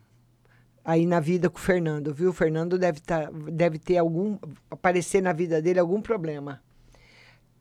Aí 0.84 1.06
na 1.06 1.18
vida 1.18 1.48
com 1.48 1.58
o 1.58 1.60
Fernando, 1.60 2.12
viu? 2.12 2.30
O 2.30 2.32
Fernando 2.32 2.78
deve, 2.78 3.00
tá, 3.00 3.30
deve 3.50 3.78
ter 3.78 3.96
algum. 3.96 4.38
aparecer 4.70 5.22
na 5.22 5.32
vida 5.32 5.60
dele 5.60 5.80
algum 5.80 6.00
problema. 6.00 6.62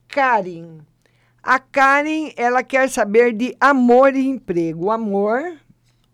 Karen. 0.07 0.80
A 1.41 1.57
Karen, 1.57 2.32
ela 2.38 2.63
quer 2.63 2.89
saber 2.89 3.34
de 3.34 3.55
amor 3.59 4.15
e 4.15 4.28
emprego. 4.28 4.91
Amor, 4.91 5.57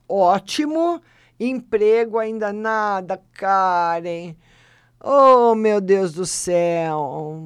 ótimo 0.07 1.01
Emprego 1.39 2.19
ainda 2.19 2.51
nada, 2.51 3.21
Karen. 3.33 4.35
Oh, 5.01 5.55
meu 5.55 5.79
Deus 5.79 6.11
do 6.13 6.25
céu. 6.25 7.39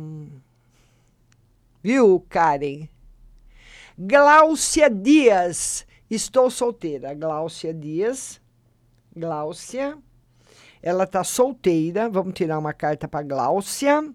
Viu, 1.84 2.26
Karen? 2.28 2.90
Gláucia 3.98 4.90
Dias. 4.90 5.86
Estou 6.10 6.50
solteira. 6.50 7.14
Gláucia 7.14 7.74
Dias. 7.74 8.42
Gláucia. 9.16 9.98
Ela 10.82 11.04
está 11.04 11.24
solteira. 11.24 12.10
Vamos 12.10 12.34
tirar 12.34 12.58
uma 12.58 12.74
carta 12.74 13.08
para 13.08 13.24
Gláucia. 13.24 14.12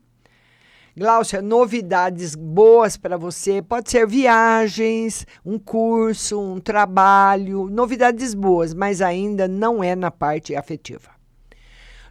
Gláucia, 0.99 1.41
novidades 1.41 2.35
boas 2.35 2.97
para 2.97 3.17
você. 3.17 3.63
Pode 3.63 3.89
ser 3.89 4.05
viagens, 4.05 5.25
um 5.47 5.57
curso, 5.57 6.41
um 6.41 6.59
trabalho, 6.59 7.71
novidades 7.71 8.35
boas, 8.35 8.75
mas 8.75 9.01
ainda 9.01 9.47
não 9.47 9.81
é 9.81 9.95
na 9.95 10.11
parte 10.11 10.57
afetiva. 10.57 11.13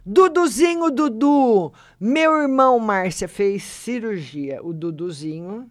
Duduzinho 0.06 0.90
Dudu, 0.90 1.70
meu 2.00 2.40
irmão 2.40 2.78
Márcia 2.78 3.28
fez 3.28 3.62
cirurgia. 3.62 4.64
O 4.64 4.72
Duduzinho, 4.72 5.70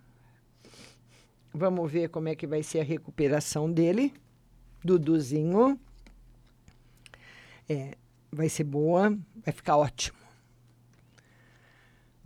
vamos 1.52 1.92
ver 1.92 2.10
como 2.10 2.28
é 2.28 2.36
que 2.36 2.46
vai 2.46 2.62
ser 2.62 2.82
a 2.82 2.84
recuperação 2.84 3.72
dele. 3.72 4.14
Duduzinho, 4.84 5.80
é, 7.68 7.96
vai 8.32 8.48
ser 8.48 8.66
boa, 8.66 9.10
vai 9.44 9.52
ficar 9.52 9.76
ótimo. 9.78 10.27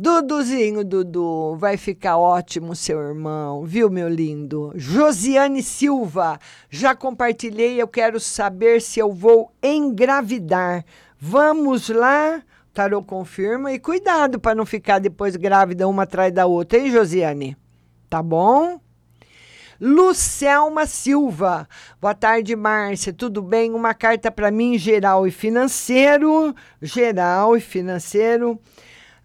Duduzinho, 0.01 0.83
Dudu, 0.83 1.55
vai 1.57 1.77
ficar 1.77 2.17
ótimo 2.17 2.75
seu 2.75 2.99
irmão, 2.99 3.63
viu, 3.63 3.87
meu 3.87 4.09
lindo? 4.09 4.73
Josiane 4.73 5.61
Silva, 5.61 6.39
já 6.71 6.95
compartilhei, 6.95 7.79
eu 7.79 7.87
quero 7.87 8.19
saber 8.19 8.81
se 8.81 8.99
eu 8.99 9.13
vou 9.13 9.51
engravidar. 9.61 10.83
Vamos 11.19 11.87
lá? 11.89 12.41
Tarô 12.73 13.03
confirma 13.03 13.73
e 13.73 13.77
cuidado 13.77 14.39
para 14.39 14.55
não 14.55 14.65
ficar 14.65 14.97
depois 14.97 15.35
grávida 15.35 15.87
uma 15.87 16.01
atrás 16.01 16.33
da 16.33 16.47
outra, 16.47 16.79
hein, 16.79 16.89
Josiane? 16.89 17.55
Tá 18.09 18.23
bom? 18.23 18.81
Lucelma 19.79 20.87
Silva. 20.87 21.67
Boa 22.01 22.15
tarde, 22.15 22.55
Márcia. 22.55 23.13
Tudo 23.13 23.39
bem? 23.39 23.71
Uma 23.71 23.93
carta 23.93 24.31
para 24.31 24.49
mim, 24.49 24.79
geral 24.79 25.27
e 25.27 25.31
financeiro. 25.31 26.55
Geral 26.81 27.55
e 27.55 27.61
financeiro. 27.61 28.59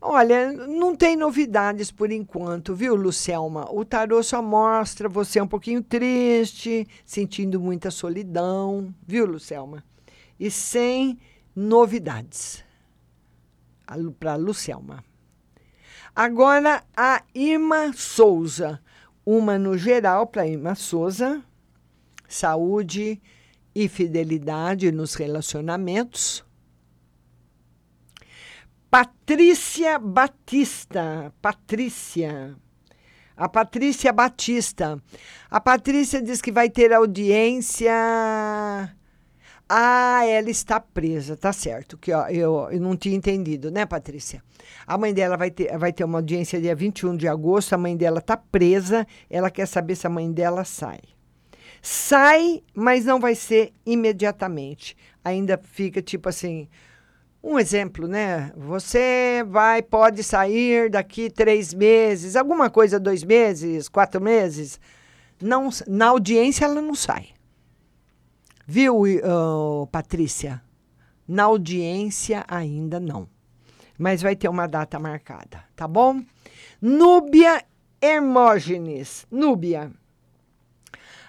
Olha, 0.09 0.52
não 0.52 0.94
tem 0.94 1.16
novidades 1.16 1.90
por 1.90 2.12
enquanto, 2.12 2.76
viu, 2.76 2.94
Lucelma? 2.94 3.68
O 3.72 3.84
tarô 3.84 4.22
só 4.22 4.40
mostra 4.40 5.09
você 5.09 5.40
um 5.40 5.48
pouquinho 5.48 5.82
triste, 5.82 6.86
sentindo 7.04 7.59
muita 7.59 7.90
solidão, 7.90 8.94
viu, 9.04 9.26
Lucelma? 9.26 9.82
E 10.38 10.48
sem 10.48 11.18
novidades. 11.57 12.64
Para 14.20 14.36
Lucelma. 14.36 15.02
Agora 16.14 16.84
a 16.96 17.24
Irma 17.34 17.92
Souza. 17.92 18.80
Uma 19.26 19.59
no 19.59 19.76
geral 19.76 20.28
para 20.28 20.46
Irma 20.46 20.76
Souza. 20.76 21.42
Saúde 22.28 23.20
e 23.74 23.88
fidelidade 23.88 24.92
nos 24.92 25.14
relacionamentos. 25.16 26.45
Patrícia 28.91 29.99
Batista. 29.99 31.32
Patrícia. 31.43 32.57
A 33.37 33.49
Patrícia 33.49 34.12
Batista. 34.12 35.03
A 35.51 35.61
Patrícia 35.61 36.22
diz 36.22 36.41
que 36.41 36.53
vai 36.53 36.70
ter 36.70 36.93
audiência. 36.93 37.93
Ah, 39.68 40.24
ela 40.24 40.49
está 40.49 40.78
presa, 40.78 41.37
tá 41.37 41.53
certo. 41.53 41.99
Que 41.99 42.12
ó, 42.12 42.28
eu, 42.28 42.68
eu 42.70 42.80
não 42.80 42.97
tinha 42.97 43.16
entendido, 43.16 43.70
né, 43.70 43.84
Patrícia? 43.84 44.43
A 44.87 44.97
mãe 44.97 45.12
dela 45.12 45.37
vai 45.37 45.51
ter, 45.51 45.76
vai 45.76 45.93
ter 45.93 46.05
uma 46.05 46.18
audiência 46.18 46.61
dia 46.61 46.74
21 46.74 47.16
de 47.16 47.26
agosto. 47.26 47.72
A 47.72 47.78
mãe 47.78 47.97
dela 47.97 48.20
está 48.20 48.37
presa. 48.37 49.07
Ela 49.28 49.51
quer 49.51 49.66
saber 49.66 49.97
se 49.97 50.07
a 50.07 50.11
mãe 50.11 50.30
dela 50.32 50.64
sai. 50.64 51.01
Sai, 51.82 52.62
mas 52.72 53.05
não 53.05 53.18
vai 53.18 53.34
ser 53.34 53.72
imediatamente. 53.84 54.97
Ainda 55.24 55.59
fica 55.59 56.01
tipo 56.01 56.28
assim 56.28 56.68
um 57.47 57.61
exemplo, 57.61 58.09
né? 58.09 58.53
Você 58.57 59.44
vai, 59.47 59.80
pode 59.80 60.24
sair 60.24 60.90
daqui 60.90 61.30
três 61.30 61.72
meses, 61.72 62.34
alguma 62.34 62.68
coisa, 62.68 62.99
dois 62.99 63.22
meses, 63.22 63.88
quatro 63.88 64.20
meses. 64.20 64.80
Não, 65.40 65.68
na 65.86 66.09
audiência 66.09 66.64
ela 66.64 66.82
não 66.82 66.94
sai. 66.94 67.28
Viu, 68.66 69.03
uh, 69.03 69.86
Patrícia? 69.92 70.61
Na 71.26 71.44
audiência 71.44 72.44
ainda 72.49 72.99
não. 72.99 73.28
Mas 73.97 74.22
vai 74.22 74.34
ter 74.34 74.49
uma 74.49 74.66
data 74.66 74.99
marcada, 74.99 75.62
tá 75.76 75.86
bom? 75.86 76.20
Núbia 76.82 77.64
Hermógenes. 78.01 79.24
Núbia. 79.30 79.92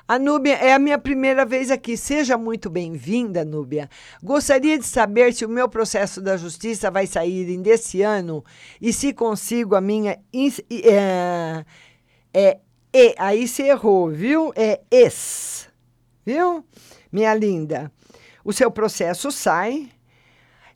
A 0.07 0.17
Núbia 0.17 0.53
é 0.53 0.71
a 0.71 0.79
minha 0.79 0.97
primeira 0.97 1.45
vez 1.45 1.69
aqui. 1.69 1.97
Seja 1.97 2.37
muito 2.37 2.69
bem-vinda, 2.69 3.43
Núbia. 3.43 3.89
Gostaria 4.23 4.79
de 4.79 4.85
saber 4.85 5.33
se 5.33 5.43
o 5.43 5.49
meu 5.49 5.67
processo 5.67 6.21
da 6.21 6.37
justiça 6.37 6.89
vai 6.89 7.05
sair 7.05 7.49
em 7.49 7.61
desse 7.61 8.01
ano 8.01 8.41
e 8.79 8.93
se 8.93 9.11
consigo 9.11 9.75
a 9.75 9.81
minha. 9.81 10.17
É, 10.71 11.65
é, 12.33 12.59
é, 12.93 13.15
aí 13.17 13.45
você 13.45 13.63
errou, 13.63 14.09
viu? 14.09 14.53
É 14.55 14.79
ex. 14.89 15.67
Viu? 16.25 16.63
Minha 17.11 17.33
linda. 17.33 17.91
O 18.45 18.53
seu 18.53 18.71
processo 18.71 19.29
sai 19.29 19.89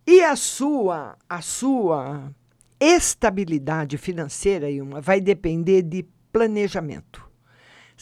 e 0.05 0.21
a 0.25 0.35
sua, 0.35 1.17
a 1.29 1.41
sua 1.41 2.33
estabilidade 2.77 3.97
financeira, 3.97 4.67
uma 4.83 4.99
vai 4.99 5.21
depender 5.21 5.83
de 5.83 6.05
planejamento. 6.33 7.30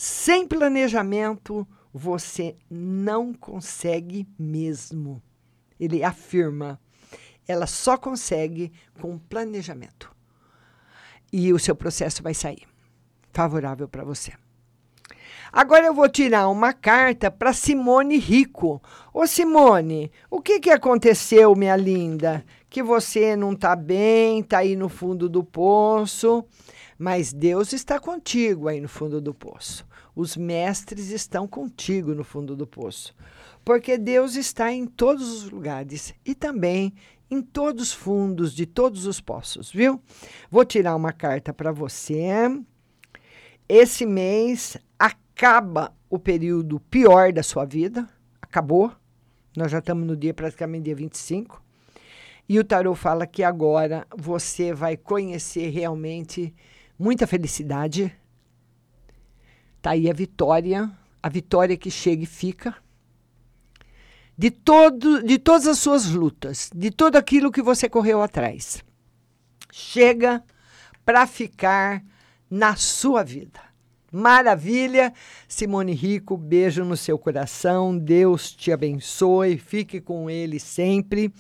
Sem 0.02 0.48
planejamento, 0.48 1.68
você 1.94 2.56
não 2.72 3.34
consegue 3.34 4.26
mesmo. 4.40 5.22
Ele 5.78 6.06
afirma. 6.06 6.80
Ela 7.46 7.68
só 7.68 7.98
consegue 7.98 8.72
com 9.02 9.20
planejamento. 9.20 10.10
E 11.34 11.52
o 11.52 11.60
seu 11.60 11.76
processo 11.76 12.24
vai 12.24 12.34
sair 12.34 12.66
favorável 13.34 13.90
para 13.90 14.06
você. 14.06 14.32
Agora 15.52 15.88
eu 15.88 15.94
vou 15.94 16.08
tirar 16.08 16.48
uma 16.48 16.72
carta 16.72 17.30
para 17.30 17.52
Simone 17.52 18.18
Rico. 18.18 18.82
Ô 19.14 19.28
Simone, 19.28 20.10
o 20.32 20.42
que, 20.42 20.62
que 20.62 20.70
aconteceu, 20.70 21.54
minha 21.58 21.76
linda? 21.76 22.46
Que 22.70 22.82
você 22.82 23.36
não 23.36 23.52
está 23.52 23.76
bem, 23.76 24.40
está 24.40 24.60
aí 24.60 24.78
no 24.78 24.88
fundo 24.88 25.28
do 25.28 25.44
poço, 25.44 26.46
mas 26.98 27.34
Deus 27.34 27.74
está 27.74 28.00
contigo 28.00 28.70
aí 28.70 28.80
no 28.80 28.88
fundo 28.88 29.20
do 29.20 29.34
poço. 29.34 29.89
Os 30.16 30.36
mestres 30.36 31.10
estão 31.10 31.48
contigo 31.48 32.14
no 32.14 32.24
fundo 32.24 32.56
do 32.56 32.68
poço. 32.68 33.16
Porque 33.64 33.98
Deus 33.98 34.36
está 34.36 34.72
em 34.72 34.86
todos 34.86 35.30
os 35.30 35.50
lugares 35.50 36.14
e 36.26 36.34
também 36.34 36.94
em 37.30 37.42
todos 37.42 37.90
os 37.90 37.94
fundos 37.94 38.54
de 38.54 38.66
todos 38.66 39.06
os 39.06 39.22
poços, 39.22 39.72
viu? 39.72 40.02
Vou 40.50 40.66
tirar 40.66 40.96
uma 40.96 41.12
carta 41.12 41.54
para 41.54 41.72
você. 41.72 42.24
Esse 43.68 44.06
mês 44.06 44.78
acaba 44.98 45.96
o 46.10 46.18
período 46.18 46.80
pior 46.80 47.32
da 47.32 47.44
sua 47.44 47.66
vida, 47.66 48.10
acabou. 48.42 48.92
Nós 49.56 49.72
já 49.72 49.80
estamos 49.80 50.08
no 50.08 50.18
dia 50.18 50.34
praticamente 50.34 50.86
dia 50.86 50.96
25. 50.96 51.62
E 52.48 52.58
o 52.58 52.64
tarô 52.64 52.96
fala 52.96 53.28
que 53.28 53.44
agora 53.44 54.08
você 54.18 54.74
vai 54.74 54.98
conhecer 54.98 55.70
realmente 55.70 56.52
muita 56.98 57.28
felicidade. 57.28 58.12
Tá 59.82 59.92
aí 59.92 60.10
a 60.10 60.14
vitória, 60.14 60.90
a 61.22 61.30
vitória 61.30 61.78
que 61.78 61.90
chega 61.90 62.24
e 62.24 62.26
fica. 62.26 62.76
De 64.38 64.50
todo, 64.52 65.24
de 65.24 65.38
todas 65.38 65.68
as 65.68 65.80
suas 65.80 66.06
lutas, 66.06 66.70
de 66.74 66.92
tudo 66.92 67.18
aquilo 67.18 67.52
que 67.52 67.62
você 67.62 67.90
correu 67.90 68.22
atrás. 68.22 68.84
Chega 69.72 70.44
para 71.06 71.28
ficar 71.28 72.04
na 72.50 72.76
sua 72.76 73.24
vida. 73.24 73.60
Maravilha. 74.12 75.14
Simone 75.48 75.94
Rico, 75.94 76.36
beijo 76.36 76.84
no 76.84 76.98
seu 76.98 77.18
coração. 77.18 77.98
Deus 77.98 78.52
te 78.52 78.72
abençoe. 78.72 79.58
Fique 79.58 80.02
com 80.02 80.30
ele 80.30 80.60
sempre. 80.60 81.34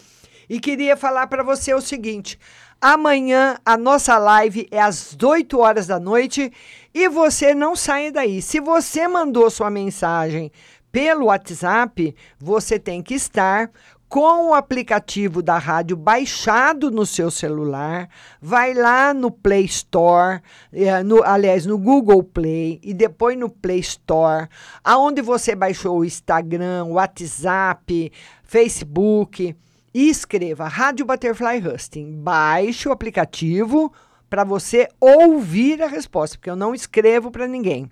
E 0.47 0.59
queria 0.59 0.95
falar 0.97 1.27
para 1.27 1.43
você 1.43 1.73
o 1.73 1.81
seguinte: 1.81 2.39
amanhã 2.81 3.57
a 3.65 3.77
nossa 3.77 4.17
live 4.17 4.67
é 4.71 4.81
às 4.81 5.17
8 5.21 5.57
horas 5.59 5.87
da 5.87 5.99
noite. 5.99 6.51
E 6.93 7.07
você 7.07 7.53
não 7.53 7.75
sai 7.75 8.11
daí. 8.11 8.41
Se 8.41 8.59
você 8.59 9.07
mandou 9.07 9.49
sua 9.49 9.69
mensagem 9.69 10.51
pelo 10.91 11.25
WhatsApp, 11.25 12.15
você 12.39 12.79
tem 12.79 13.01
que 13.01 13.13
estar 13.13 13.71
com 14.09 14.49
o 14.49 14.53
aplicativo 14.55 15.43
da 15.43 15.59
rádio 15.59 15.95
baixado 15.95 16.89
no 16.89 17.05
seu 17.05 17.29
celular, 17.29 18.09
vai 18.41 18.73
lá 18.73 19.13
no 19.13 19.29
Play 19.29 19.65
Store, 19.65 20.41
eh, 20.73 21.03
no, 21.03 21.23
aliás, 21.23 21.67
no 21.67 21.77
Google 21.77 22.23
Play 22.23 22.79
e 22.81 22.91
depois 22.91 23.37
no 23.37 23.47
Play 23.47 23.79
Store, 23.79 24.47
aonde 24.83 25.21
você 25.21 25.53
baixou 25.53 25.99
o 25.99 26.05
Instagram, 26.05 26.85
o 26.85 26.93
WhatsApp, 26.93 28.11
Facebook, 28.43 29.55
e 29.93 30.09
escreva 30.09 30.67
Rádio 30.67 31.05
Butterfly 31.05 31.65
Husting. 31.65 32.21
Baixe 32.21 32.87
o 32.87 32.91
aplicativo 32.91 33.91
para 34.29 34.43
você 34.43 34.87
ouvir 34.99 35.81
a 35.81 35.87
resposta, 35.87 36.37
porque 36.37 36.49
eu 36.49 36.55
não 36.55 36.75
escrevo 36.75 37.31
para 37.31 37.47
ninguém. 37.47 37.89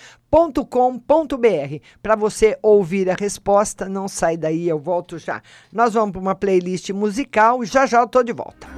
para 2.00 2.14
você 2.14 2.56
ouvir 2.62 3.10
a 3.10 3.14
resposta. 3.14 3.88
Não 3.88 4.06
sai 4.06 4.36
daí, 4.36 4.68
eu 4.68 4.78
volto 4.78 5.18
já. 5.18 5.42
Nós 5.72 5.94
vamos 5.94 6.12
para 6.12 6.20
uma 6.20 6.36
playlist 6.36 6.90
musical. 6.90 7.64
Já 7.64 7.86
já 7.86 8.00
eu 8.00 8.06
tô 8.06 8.22
de 8.22 8.32
volta. 8.32 8.68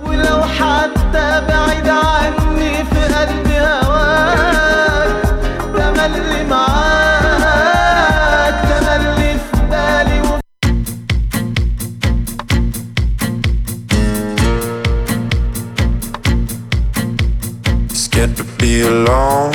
Scared 18.22 18.36
to 18.36 18.44
be 18.62 18.82
alone. 18.82 19.50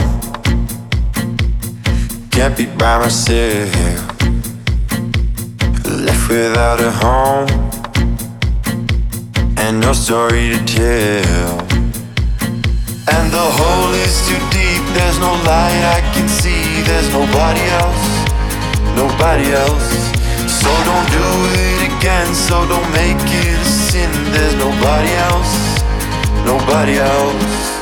Can't 2.31 2.57
be 2.57 2.65
by 2.65 2.99
myself. 2.99 3.71
Left 5.87 6.29
without 6.29 6.81
a 6.81 6.91
home. 6.91 7.47
And 9.55 9.79
no 9.79 9.93
story 9.93 10.49
to 10.51 10.59
tell. 10.65 11.59
And 13.15 13.31
the 13.31 13.47
hole 13.57 13.93
is 14.03 14.27
too 14.27 14.41
deep. 14.51 14.83
There's 14.97 15.19
no 15.19 15.31
light 15.47 15.83
I 15.97 16.01
can 16.13 16.27
see. 16.27 16.81
There's 16.83 17.09
nobody 17.13 17.63
else. 17.79 18.05
Nobody 18.99 19.47
else. 19.63 19.89
So 20.59 20.69
don't 20.83 21.09
do 21.15 21.27
it 21.55 21.79
again. 21.87 22.35
So 22.35 22.67
don't 22.67 22.91
make 22.91 23.15
it 23.15 23.61
a 23.61 23.63
sin. 23.63 24.11
There's 24.33 24.55
nobody 24.55 25.11
else. 25.31 25.55
Nobody 26.43 26.97
else. 26.97 27.76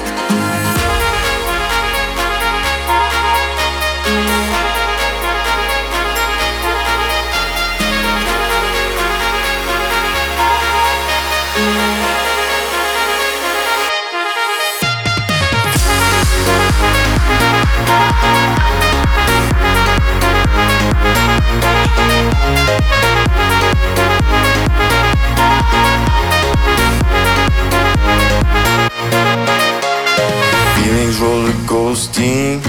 Feelings 30.86 31.20
roller 31.20 31.52
coasting, 31.66 32.62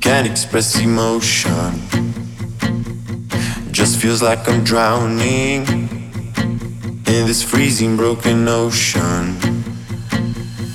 can't 0.00 0.24
express 0.24 0.78
emotion. 0.78 1.82
Just 3.72 4.00
feels 4.00 4.22
like 4.22 4.48
I'm 4.48 4.62
drowning 4.62 5.66
in 7.10 7.26
this 7.26 7.42
freezing 7.42 7.96
broken 7.96 8.46
ocean. 8.46 9.34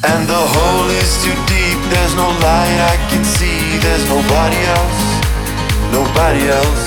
And 0.03 0.22
the 0.27 0.44
hole 0.53 0.90
is 0.99 1.11
too 1.23 1.38
deep, 1.48 1.80
there's 1.95 2.15
no 2.15 2.27
light 2.44 2.80
I 2.94 2.98
can 3.10 3.23
see, 3.23 3.80
there's 3.80 4.06
nobody 4.10 4.60
else, 4.77 5.02
nobody 5.95 6.44
else. 6.60 6.85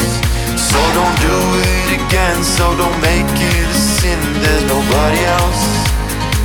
So 0.61 0.77
don't 0.93 1.17
do 1.25 1.39
it 1.65 1.89
again, 1.97 2.45
so 2.45 2.77
don't 2.77 3.01
make 3.01 3.25
it 3.25 3.69
a 3.73 3.79
sin, 3.97 4.21
there's 4.45 4.65
nobody 4.69 5.21
else, 5.25 5.65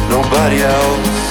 nobody 0.10 0.62
else. 0.64 1.31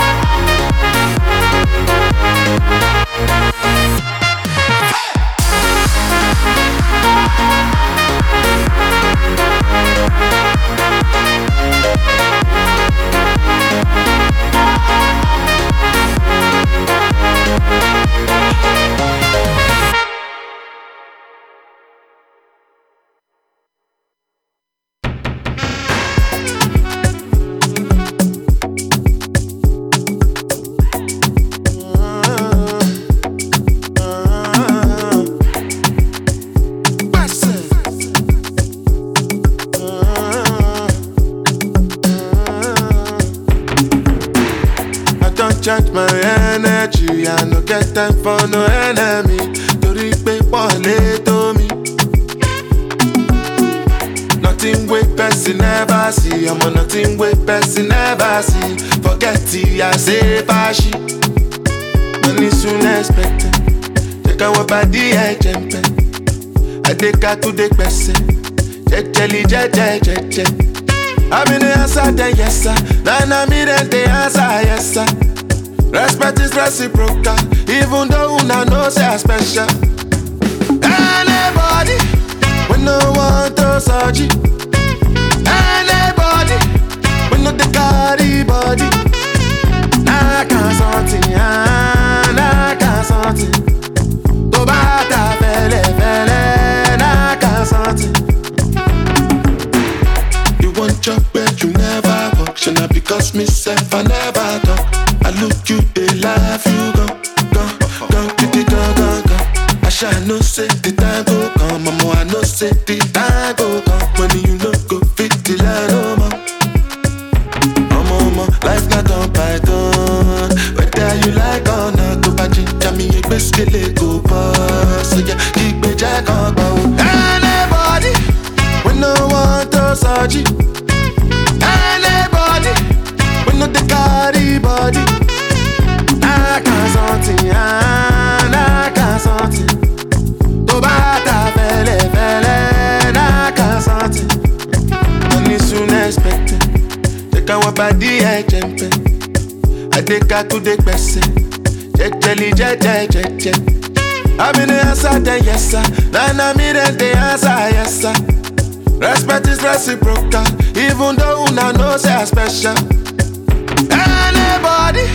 Anybody, 163.89 165.07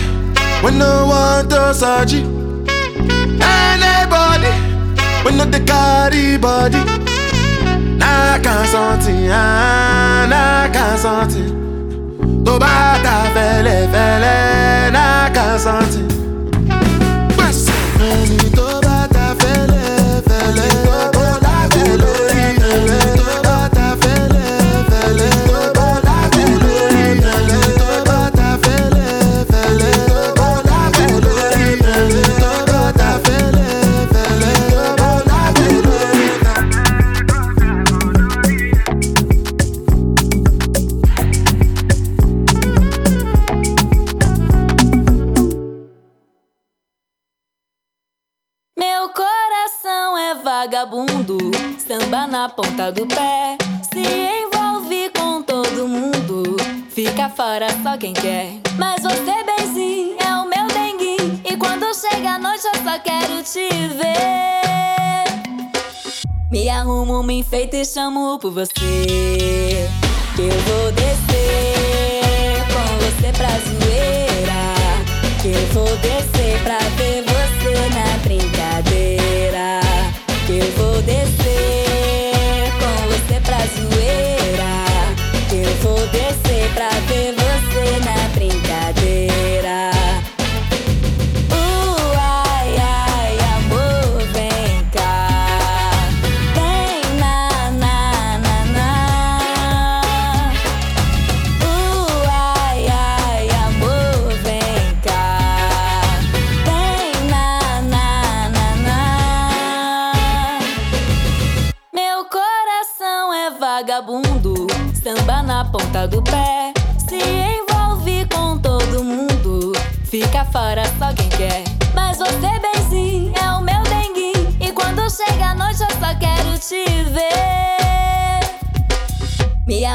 when 0.63 0.79
no 0.79 1.05
want 1.05 1.51
does 1.51 1.79
surgery. 1.81 2.21
Anybody, 3.39 4.51
when 5.23 5.37
not 5.37 5.51
the 5.51 5.59
carry 5.63 6.37
body. 6.39 6.79
Knock 7.99 8.47
on 8.47 8.65
something, 8.65 9.29
ah, 9.29 10.25
knock 10.27 10.75
on 10.81 10.97
ta 13.03 13.15
fẹ́lẹ́fẹ́lẹ́, 13.35 14.91
knock 14.95 15.37
on 15.37 15.59
something. 15.59 16.09
do 52.91 53.05
pé. 53.05 53.57
Se 53.91 53.99
envolve 53.99 55.09
com 55.09 55.41
todo 55.41 55.87
mundo, 55.87 56.55
fica 56.89 57.29
fora 57.29 57.67
só 57.83 57.97
quem 57.97 58.13
quer. 58.13 58.53
Mas 58.77 59.01
você, 59.01 59.43
benzinho, 59.43 60.15
é 60.19 60.35
o 60.35 60.45
meu 60.47 60.67
dengue. 60.67 61.41
E 61.43 61.57
quando 61.57 61.93
chega 61.93 62.35
a 62.35 62.39
noite, 62.39 62.65
eu 62.65 62.83
só 62.83 62.97
quero 62.99 63.43
te 63.43 63.67
ver. 63.69 65.27
Me 66.49 66.69
arrumo, 66.69 67.23
me 67.23 67.39
enfeito 67.39 67.75
e 67.75 67.85
chamo 67.85 68.39
por 68.39 68.51
você. 68.51 68.71
Que 70.35 70.41
eu 70.41 70.59
vou 70.67 70.91
descer 70.93 72.63
com 72.71 72.97
você 72.99 73.31
pra 73.33 73.49
zoeira. 73.49 74.61
Que 75.41 75.49
eu 75.49 75.67
vou 75.73 75.97
descer 75.97 76.63
pra 76.63 76.77
ver 76.95 77.23
você 77.23 77.89
na 77.95 78.17
brincadeira. 78.23 79.81
Que 80.45 80.59
eu 80.59 80.71
vou 80.77 81.01
descer. 81.01 81.36
vou 85.81 85.97
descer 86.07 86.69
pra 86.73 86.89
ver 87.07 87.36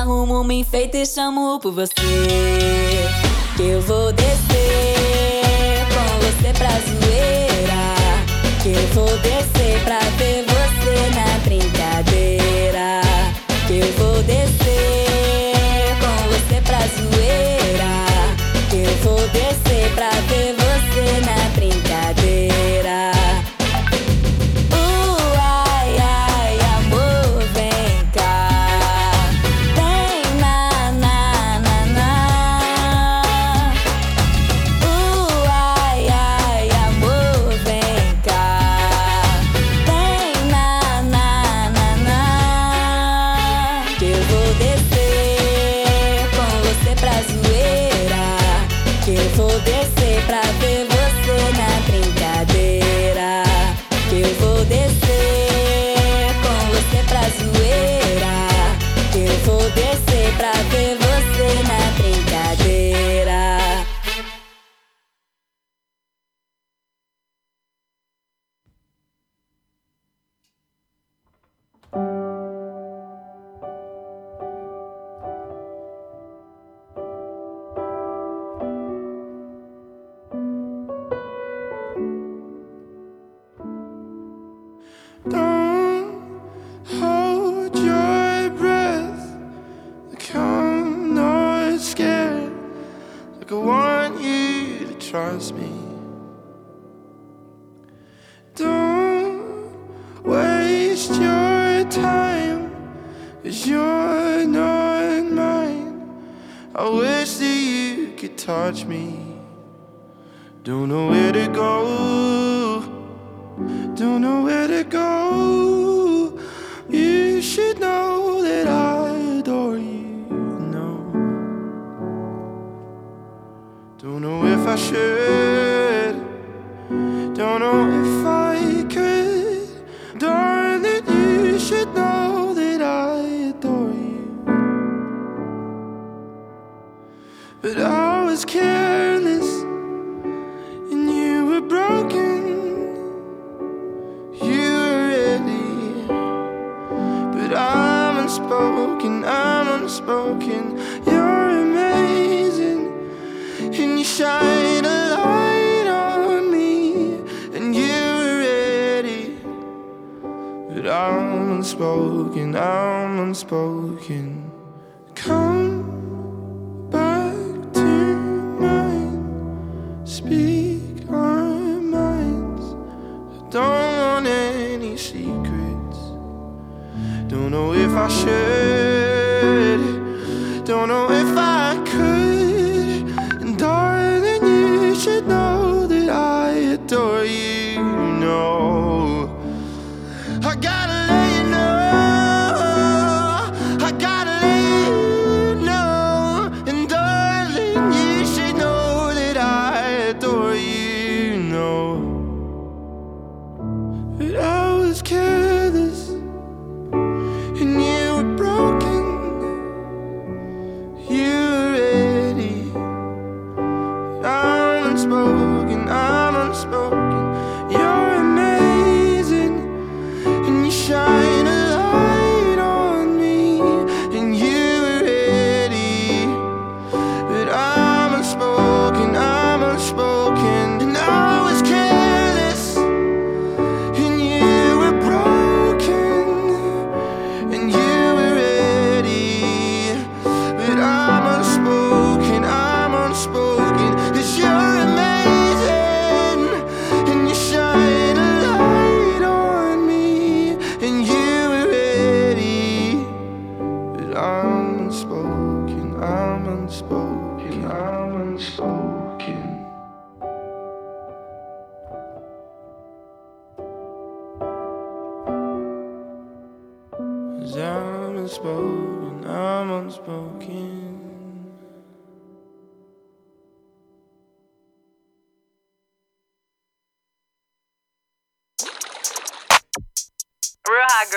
Arrumo 0.03 0.41
uma 0.41 0.53
enfeite 0.53 0.97
e 0.97 1.07
chamo 1.07 1.61
por 1.61 1.73
você. 1.73 1.95
Que 3.57 3.62
eu 3.62 3.81
vou 3.83 4.12
descer 4.12 5.87
com 5.95 6.19
você 6.19 6.53
pra 6.59 6.70
zoeira. 6.70 7.85
Que 8.65 8.70
eu 8.70 8.87
vou 8.95 9.16
descer 9.19 9.81
pra 9.85 10.01
ver 10.19 10.45
você 10.45 11.09
na 11.15 11.39
brincadeira. 11.45 13.01
Que 13.69 13.79
eu 13.79 13.93
vou 13.93 14.20
descer 14.24 15.95
com 16.01 16.15
você 16.31 16.61
pra 16.62 16.81
zoeira. 16.81 17.95
Que 18.70 18.79
eu 18.79 18.97
vou 19.05 19.20
descer 19.29 19.89
pra 19.95 20.11
ver 20.11 20.57
você 20.57 21.20
na 21.24 21.41
Que 49.12 49.18
eu 49.18 49.28
vou 49.36 49.60
descer 49.60 50.24
pra 50.24 50.40
ver 50.40 50.86
você 50.89 51.36
na 51.59 51.70
brincadeira. 51.86 53.43
Que 54.09 54.22
eu 54.22 54.34
vou 54.36 54.64
descer 54.64 56.32
com 56.43 56.56
você 56.70 57.02
pra 57.06 57.20
zoeira. 57.20 58.34
Que 59.12 59.18
eu 59.18 59.39
vou 59.44 59.70
descer 59.72 60.34
pra 60.39 60.52
ver 60.70 60.97
você. 60.97 61.02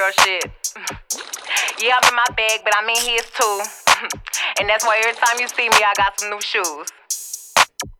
Girl 0.05 0.25
shit. 0.25 0.51
yeah, 1.81 1.97
I'm 2.01 2.09
in 2.09 2.15
my 2.15 2.25
bag, 2.35 2.61
but 2.63 2.73
I'm 2.77 2.89
in 2.89 2.95
his 2.97 3.25
too. 3.31 3.61
and 4.59 4.69
that's 4.69 4.85
why 4.85 5.01
every 5.03 5.19
time 5.19 5.39
you 5.39 5.47
see 5.47 5.69
me, 5.69 5.77
I 5.77 5.93
got 5.97 6.19
some 6.19 6.29
new 6.29 6.41
shoes. 6.41 7.53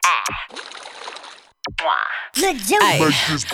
Ah. 0.06 0.95
Mwah. 1.72 2.26
Ay, 2.82 3.00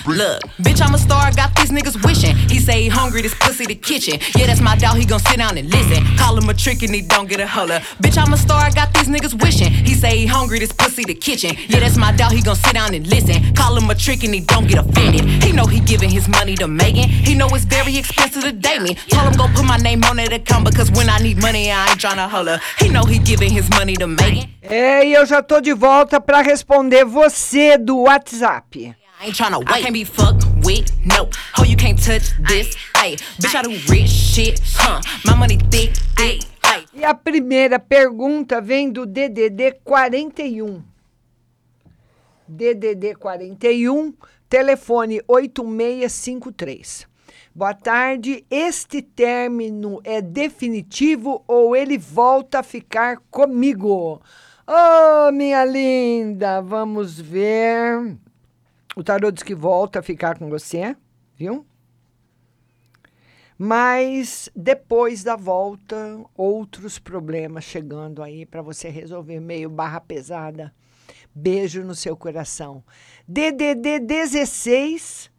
look, 0.06 0.42
bitch, 0.60 0.82
I'm 0.82 0.94
a 0.94 0.98
star, 0.98 1.32
got 1.32 1.56
these 1.56 1.72
niggas 1.72 2.04
wishing. 2.06 2.36
He 2.36 2.60
say 2.60 2.82
he 2.84 2.90
hungry, 2.90 3.22
this 3.22 3.34
pussy 3.36 3.66
the 3.66 3.76
kitchen. 3.76 4.20
Yeah, 4.36 4.48
that's 4.48 4.60
my 4.60 4.76
dog, 4.76 4.98
he 4.98 5.06
gon' 5.06 5.20
sit 5.20 5.38
down 5.38 5.58
and 5.58 5.70
listen. 5.70 6.04
Call 6.18 6.38
him 6.38 6.50
a 6.50 6.54
trick 6.54 6.84
and 6.84 6.94
he 6.94 7.02
don't 7.02 7.30
get 7.30 7.40
a 7.40 7.48
holler. 7.48 7.80
Bitch, 8.02 8.18
I'm 8.18 8.34
a 8.34 8.38
star, 8.38 8.70
got 8.72 8.94
these 8.94 9.08
niggas 9.08 9.42
wishing. 9.42 9.72
He 9.72 9.94
say 9.94 10.18
he 10.18 10.26
hungry, 10.26 10.60
this 10.60 10.74
pussy 10.74 11.06
the 11.06 11.14
kitchen. 11.14 11.56
Yeah, 11.70 11.80
that's 11.80 11.96
my 11.96 12.12
dog, 12.12 12.34
he 12.34 12.42
gon' 12.42 12.58
sit 12.58 12.74
down 12.74 12.94
and 12.94 13.08
listen. 13.08 13.54
Call 13.54 13.78
him 13.78 13.90
a 13.90 13.96
trick 13.96 14.24
and 14.26 14.34
he 14.34 14.42
don't 14.42 14.68
get 14.68 14.80
offended. 14.80 15.22
He 15.44 15.54
know 15.54 15.66
he 15.66 15.80
giving 15.80 16.10
his 16.10 16.28
money 16.28 16.56
to 16.56 16.68
Megan. 16.68 17.08
He 17.08 17.34
know 17.34 17.48
it's 17.50 17.64
very 17.66 17.96
expensive 17.96 18.44
to 18.44 18.52
date 18.52 18.82
me. 18.82 18.96
Told 19.10 19.28
him 19.30 19.38
go 19.38 19.48
put 19.56 19.64
my 19.64 19.78
name 19.78 20.04
on 20.04 20.18
that 20.18 20.34
account 20.34 20.66
because 20.66 20.92
when 20.92 21.08
I 21.10 21.20
need 21.20 21.42
money, 21.42 21.72
I 21.72 21.92
ain't 21.92 22.00
tryna 22.00 22.28
holler. 22.28 22.60
He 22.80 22.90
know 22.90 23.04
he 23.04 23.20
giving 23.20 23.52
his 23.52 23.70
money 23.70 23.96
to 23.96 24.08
Megan. 24.08 24.50
É, 24.64 25.06
e 25.06 25.14
eu 25.14 25.26
já 25.26 25.42
tô 25.42 25.60
de 25.60 25.74
volta 25.74 26.22
para 26.22 26.42
responder 26.42 27.04
você 27.04 27.78
do 27.78 28.01
WhatsApp. 28.06 28.96
I 29.20 29.26
ain't 29.26 29.36
tryna 29.36 29.60
wait. 29.60 29.70
I 29.70 29.82
can't 29.82 29.94
be 29.94 30.04
fucked 30.04 30.46
with, 30.66 30.92
no. 31.06 31.30
Ho, 31.56 31.64
you 31.64 31.78
can't 31.78 32.02
touch 32.02 32.32
this. 32.48 32.76
Ay, 32.96 33.16
bitch, 33.40 33.56
I 33.56 33.62
do 33.62 33.70
rich 33.92 34.10
shit, 34.10 34.60
huh? 34.76 35.02
My 35.26 35.36
money 35.36 35.58
thick, 35.70 35.96
thick. 36.16 36.44
Ay. 36.64 36.86
E 36.94 37.04
a 37.04 37.14
primeira 37.14 37.78
pergunta 37.80 38.60
vem 38.62 38.92
do 38.92 39.06
DDD 39.06 39.80
41. 39.84 40.84
DDD 42.48 43.16
41, 43.16 44.14
telefone 44.50 45.22
8653. 45.28 47.08
Boa 47.54 47.74
tarde. 47.74 48.46
Este 48.50 49.02
término 49.02 50.00
é 50.04 50.22
definitivo 50.22 51.44
ou 51.48 51.76
ele 51.76 51.98
volta 51.98 52.60
a 52.60 52.64
ficar 52.64 53.18
comigo? 53.30 54.22
Oh, 54.74 55.34
minha 55.34 55.66
linda, 55.66 56.62
vamos 56.62 57.20
ver. 57.20 58.18
O 58.96 59.04
tarô 59.04 59.30
diz 59.30 59.44
que 59.44 59.54
volta 59.54 60.00
a 60.00 60.02
ficar 60.02 60.40
com 60.40 60.50
você, 60.50 60.96
viu? 61.36 61.66
Mas 63.58 64.50
depois 64.56 65.26
da 65.26 65.36
volta, 65.36 66.24
outros 66.38 66.98
problemas 66.98 67.66
chegando 67.66 68.24
aí 68.24 68.46
para 68.46 68.62
você 68.62 68.88
resolver 68.88 69.42
meio 69.42 69.70
barra 69.70 70.00
pesada. 70.00 70.74
Beijo 71.36 71.84
no 71.84 71.94
seu 71.94 72.16
coração. 72.16 72.82
DDD 73.28 74.00
16, 74.00 75.30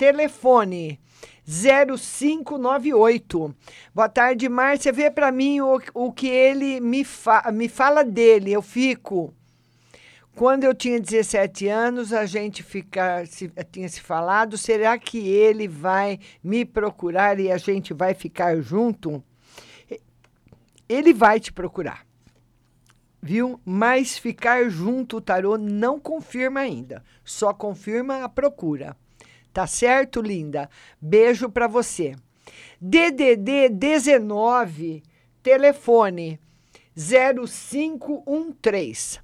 telefone 0.00 0.98
0598. 1.46 3.54
Boa 3.94 4.08
tarde, 4.08 4.48
Márcia. 4.48 4.90
Vê 4.90 5.10
para 5.10 5.30
mim 5.30 5.60
o, 5.60 5.78
o 5.92 6.10
que 6.10 6.26
ele 6.26 6.80
me, 6.80 7.04
fa 7.04 7.52
me 7.52 7.68
fala 7.68 8.02
dele. 8.02 8.50
Eu 8.50 8.62
fico. 8.62 9.34
Quando 10.34 10.64
eu 10.64 10.74
tinha 10.74 10.98
17 10.98 11.68
anos, 11.68 12.14
a 12.14 12.24
gente 12.24 12.62
fica, 12.62 13.26
se, 13.26 13.52
tinha 13.70 13.90
se 13.90 14.00
falado, 14.00 14.56
será 14.56 14.98
que 14.98 15.28
ele 15.28 15.68
vai 15.68 16.18
me 16.42 16.64
procurar 16.64 17.38
e 17.38 17.52
a 17.52 17.58
gente 17.58 17.92
vai 17.92 18.14
ficar 18.14 18.58
junto? 18.62 19.22
Ele 20.88 21.12
vai 21.12 21.38
te 21.38 21.52
procurar, 21.52 22.06
viu? 23.20 23.60
Mas 23.66 24.16
ficar 24.16 24.70
junto, 24.70 25.18
o 25.18 25.20
tarô 25.20 25.58
não 25.58 26.00
confirma 26.00 26.60
ainda, 26.60 27.04
só 27.22 27.52
confirma 27.52 28.24
a 28.24 28.28
procura. 28.30 28.96
Tá 29.52 29.66
certo, 29.66 30.22
linda? 30.22 30.70
Beijo 31.00 31.50
para 31.50 31.66
você. 31.66 32.14
DDD 32.80 33.68
19, 33.68 35.02
telefone 35.42 36.38
0513. 36.96 39.20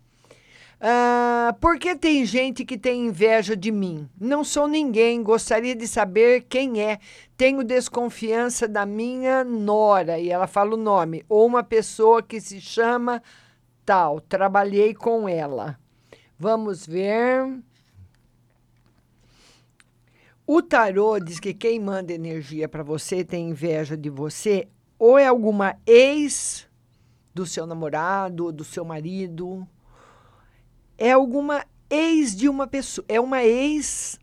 Ah, 0.78 1.56
por 1.58 1.78
que 1.78 1.96
tem 1.96 2.26
gente 2.26 2.64
que 2.64 2.76
tem 2.76 3.06
inveja 3.06 3.56
de 3.56 3.72
mim? 3.72 4.08
Não 4.20 4.44
sou 4.44 4.68
ninguém, 4.68 5.22
gostaria 5.22 5.74
de 5.74 5.88
saber 5.88 6.44
quem 6.48 6.82
é. 6.82 6.98
Tenho 7.36 7.64
desconfiança 7.64 8.68
da 8.68 8.84
minha 8.84 9.42
nora, 9.42 10.18
e 10.18 10.30
ela 10.30 10.46
fala 10.46 10.74
o 10.74 10.76
nome, 10.76 11.24
ou 11.28 11.46
uma 11.46 11.62
pessoa 11.62 12.22
que 12.22 12.40
se 12.40 12.60
chama 12.60 13.22
tal. 13.86 14.20
Trabalhei 14.20 14.94
com 14.94 15.26
ela. 15.26 15.78
Vamos 16.38 16.86
ver. 16.86 17.58
O 20.48 20.62
tarô 20.62 21.18
diz 21.18 21.40
que 21.40 21.52
quem 21.52 21.80
manda 21.80 22.12
energia 22.12 22.68
para 22.68 22.84
você 22.84 23.24
tem 23.24 23.50
inveja 23.50 23.96
de 23.96 24.08
você, 24.08 24.68
ou 24.96 25.18
é 25.18 25.26
alguma 25.26 25.76
ex 25.84 26.68
do 27.34 27.44
seu 27.44 27.66
namorado, 27.66 28.52
do 28.52 28.62
seu 28.62 28.84
marido, 28.84 29.66
é 30.96 31.10
alguma 31.10 31.66
ex 31.90 32.36
de 32.36 32.48
uma 32.48 32.68
pessoa, 32.68 33.04
é 33.08 33.20
uma 33.20 33.42
ex 33.42 34.20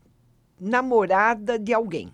namorada 0.58 1.60
de 1.60 1.74
alguém. 1.74 2.10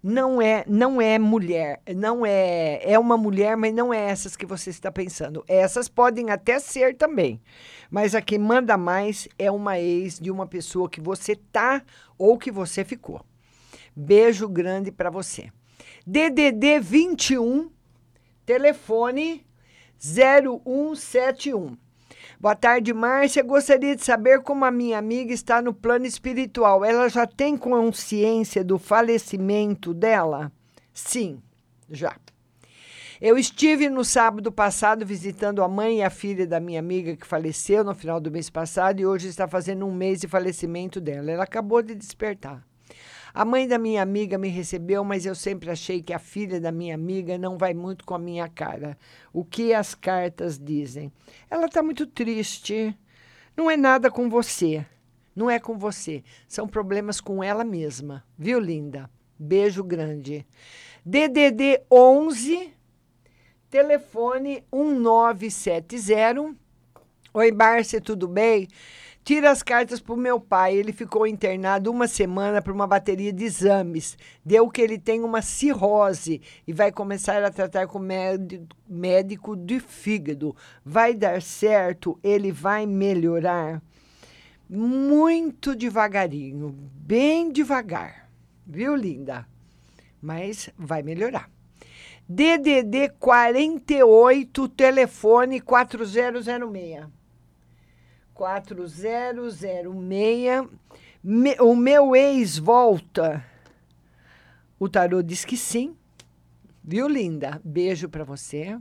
Não 0.00 0.40
é, 0.40 0.64
não 0.68 1.02
é 1.02 1.18
mulher, 1.18 1.80
não 1.96 2.24
é, 2.24 2.80
é 2.84 2.96
uma 2.98 3.16
mulher, 3.16 3.56
mas 3.56 3.74
não 3.74 3.92
é 3.92 3.98
essas 3.98 4.36
que 4.36 4.46
você 4.46 4.70
está 4.70 4.92
pensando. 4.92 5.44
Essas 5.48 5.88
podem 5.88 6.30
até 6.30 6.60
ser 6.60 6.96
também, 6.96 7.40
mas 7.90 8.14
a 8.14 8.22
que 8.22 8.38
manda 8.38 8.76
mais 8.76 9.26
é 9.36 9.50
uma 9.50 9.78
ex 9.78 10.20
de 10.20 10.30
uma 10.30 10.46
pessoa 10.46 10.88
que 10.88 11.00
você 11.00 11.34
tá 11.34 11.82
ou 12.16 12.38
que 12.38 12.50
você 12.50 12.84
ficou. 12.84 13.20
Beijo 13.94 14.48
grande 14.48 14.92
para 14.92 15.10
você. 15.10 15.50
DDD 16.06 16.78
21 16.78 17.68
telefone 18.46 19.44
0171. 19.98 21.76
Boa 22.40 22.54
tarde, 22.54 22.94
Márcia. 22.94 23.42
Gostaria 23.42 23.96
de 23.96 24.04
saber 24.04 24.42
como 24.42 24.64
a 24.64 24.70
minha 24.70 24.96
amiga 24.96 25.32
está 25.32 25.60
no 25.60 25.74
plano 25.74 26.06
espiritual. 26.06 26.84
Ela 26.84 27.08
já 27.08 27.26
tem 27.26 27.56
consciência 27.56 28.62
do 28.62 28.78
falecimento 28.78 29.92
dela? 29.92 30.52
Sim, 30.94 31.42
já. 31.90 32.16
Eu 33.20 33.36
estive 33.36 33.90
no 33.90 34.04
sábado 34.04 34.52
passado 34.52 35.04
visitando 35.04 35.64
a 35.64 35.68
mãe 35.68 35.98
e 35.98 36.02
a 36.04 36.10
filha 36.10 36.46
da 36.46 36.60
minha 36.60 36.78
amiga 36.78 37.16
que 37.16 37.26
faleceu 37.26 37.82
no 37.82 37.92
final 37.92 38.20
do 38.20 38.30
mês 38.30 38.48
passado 38.48 39.00
e 39.00 39.06
hoje 39.06 39.26
está 39.26 39.48
fazendo 39.48 39.84
um 39.84 39.92
mês 39.92 40.20
de 40.20 40.28
falecimento 40.28 41.00
dela. 41.00 41.32
Ela 41.32 41.42
acabou 41.42 41.82
de 41.82 41.96
despertar. 41.96 42.67
A 43.34 43.44
mãe 43.44 43.68
da 43.68 43.78
minha 43.78 44.02
amiga 44.02 44.38
me 44.38 44.48
recebeu, 44.48 45.04
mas 45.04 45.26
eu 45.26 45.34
sempre 45.34 45.70
achei 45.70 46.02
que 46.02 46.12
a 46.12 46.18
filha 46.18 46.60
da 46.60 46.72
minha 46.72 46.94
amiga 46.94 47.36
não 47.36 47.58
vai 47.58 47.74
muito 47.74 48.04
com 48.04 48.14
a 48.14 48.18
minha 48.18 48.48
cara. 48.48 48.96
O 49.32 49.44
que 49.44 49.74
as 49.74 49.94
cartas 49.94 50.58
dizem? 50.58 51.12
Ela 51.50 51.66
está 51.66 51.82
muito 51.82 52.06
triste. 52.06 52.96
Não 53.56 53.70
é 53.70 53.76
nada 53.76 54.10
com 54.10 54.28
você. 54.28 54.84
Não 55.34 55.50
é 55.50 55.58
com 55.58 55.78
você. 55.78 56.24
São 56.46 56.66
problemas 56.66 57.20
com 57.20 57.44
ela 57.44 57.64
mesma. 57.64 58.24
Viu, 58.36 58.58
linda? 58.58 59.10
Beijo 59.38 59.84
grande. 59.84 60.44
DDD 61.04 61.82
11, 61.90 62.74
telefone 63.70 64.64
1970. 64.72 66.56
Oi, 67.32 67.52
Márcia, 67.52 68.00
tudo 68.00 68.26
bem? 68.26 68.66
Tira 69.28 69.50
as 69.50 69.62
cartas 69.62 70.00
para 70.00 70.14
o 70.14 70.16
meu 70.16 70.40
pai. 70.40 70.74
Ele 70.74 70.90
ficou 70.90 71.26
internado 71.26 71.90
uma 71.90 72.08
semana 72.08 72.62
para 72.62 72.72
uma 72.72 72.86
bateria 72.86 73.30
de 73.30 73.44
exames. 73.44 74.16
Deu 74.42 74.70
que 74.70 74.80
ele 74.80 74.98
tem 74.98 75.22
uma 75.22 75.42
cirrose 75.42 76.40
e 76.66 76.72
vai 76.72 76.90
começar 76.90 77.44
a 77.44 77.50
tratar 77.50 77.86
com 77.88 77.98
médico 78.88 79.54
de 79.54 79.80
fígado. 79.80 80.56
Vai 80.82 81.12
dar 81.12 81.42
certo, 81.42 82.18
ele 82.24 82.50
vai 82.50 82.86
melhorar. 82.86 83.82
Muito 84.66 85.76
devagarinho, 85.76 86.74
bem 86.94 87.52
devagar. 87.52 88.30
Viu, 88.66 88.96
linda? 88.96 89.46
Mas 90.22 90.70
vai 90.74 91.02
melhorar. 91.02 91.50
DDD 92.26 93.10
48, 93.18 94.68
telefone 94.68 95.60
4006. 95.60 97.17
4006. 98.38 100.70
Me, 101.22 101.60
o 101.60 101.74
meu 101.74 102.14
ex 102.14 102.56
volta. 102.56 103.44
O 104.78 104.88
tarô 104.88 105.20
diz 105.20 105.44
que 105.44 105.56
sim. 105.56 105.96
Viu, 106.84 107.08
linda? 107.08 107.60
Beijo 107.64 108.08
para 108.08 108.22
você. 108.22 108.78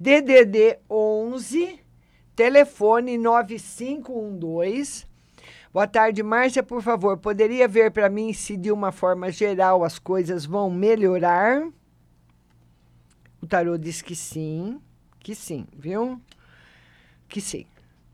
DDD 0.00 0.78
11, 0.90 1.80
telefone 2.34 3.18
9512. 3.18 5.06
Boa 5.70 5.86
tarde, 5.86 6.22
Márcia. 6.22 6.62
Por 6.62 6.80
favor, 6.80 7.18
poderia 7.18 7.68
ver 7.68 7.90
para 7.90 8.08
mim 8.08 8.32
se 8.32 8.56
de 8.56 8.72
uma 8.72 8.90
forma 8.90 9.30
geral 9.30 9.84
as 9.84 9.98
coisas 9.98 10.46
vão 10.46 10.70
melhorar? 10.70 11.68
O 13.42 13.46
tarô 13.46 13.76
diz 13.76 14.00
que 14.00 14.16
sim, 14.16 14.80
que 15.20 15.34
sim, 15.34 15.66
viu? 15.76 16.18
Que 17.28 17.42
sim 17.42 17.66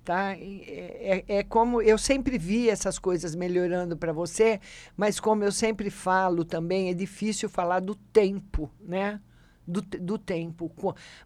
tá? 0.05 0.37
É, 0.37 1.25
é, 1.29 1.39
é, 1.39 1.43
como 1.43 1.81
eu 1.81 1.97
sempre 1.97 2.37
vi 2.37 2.69
essas 2.69 2.99
coisas 2.99 3.35
melhorando 3.35 3.97
para 3.97 4.13
você, 4.13 4.61
mas 4.97 5.19
como 5.19 5.43
eu 5.43 5.51
sempre 5.51 5.89
falo 5.91 6.45
também, 6.45 6.91
é 6.91 6.95
difícil 6.95 7.49
falar 7.49 7.81
do 7.81 7.95
tempo, 7.95 8.71
né? 8.81 9.19
Do, 9.67 9.81
do 9.81 10.19
tempo. 10.19 10.71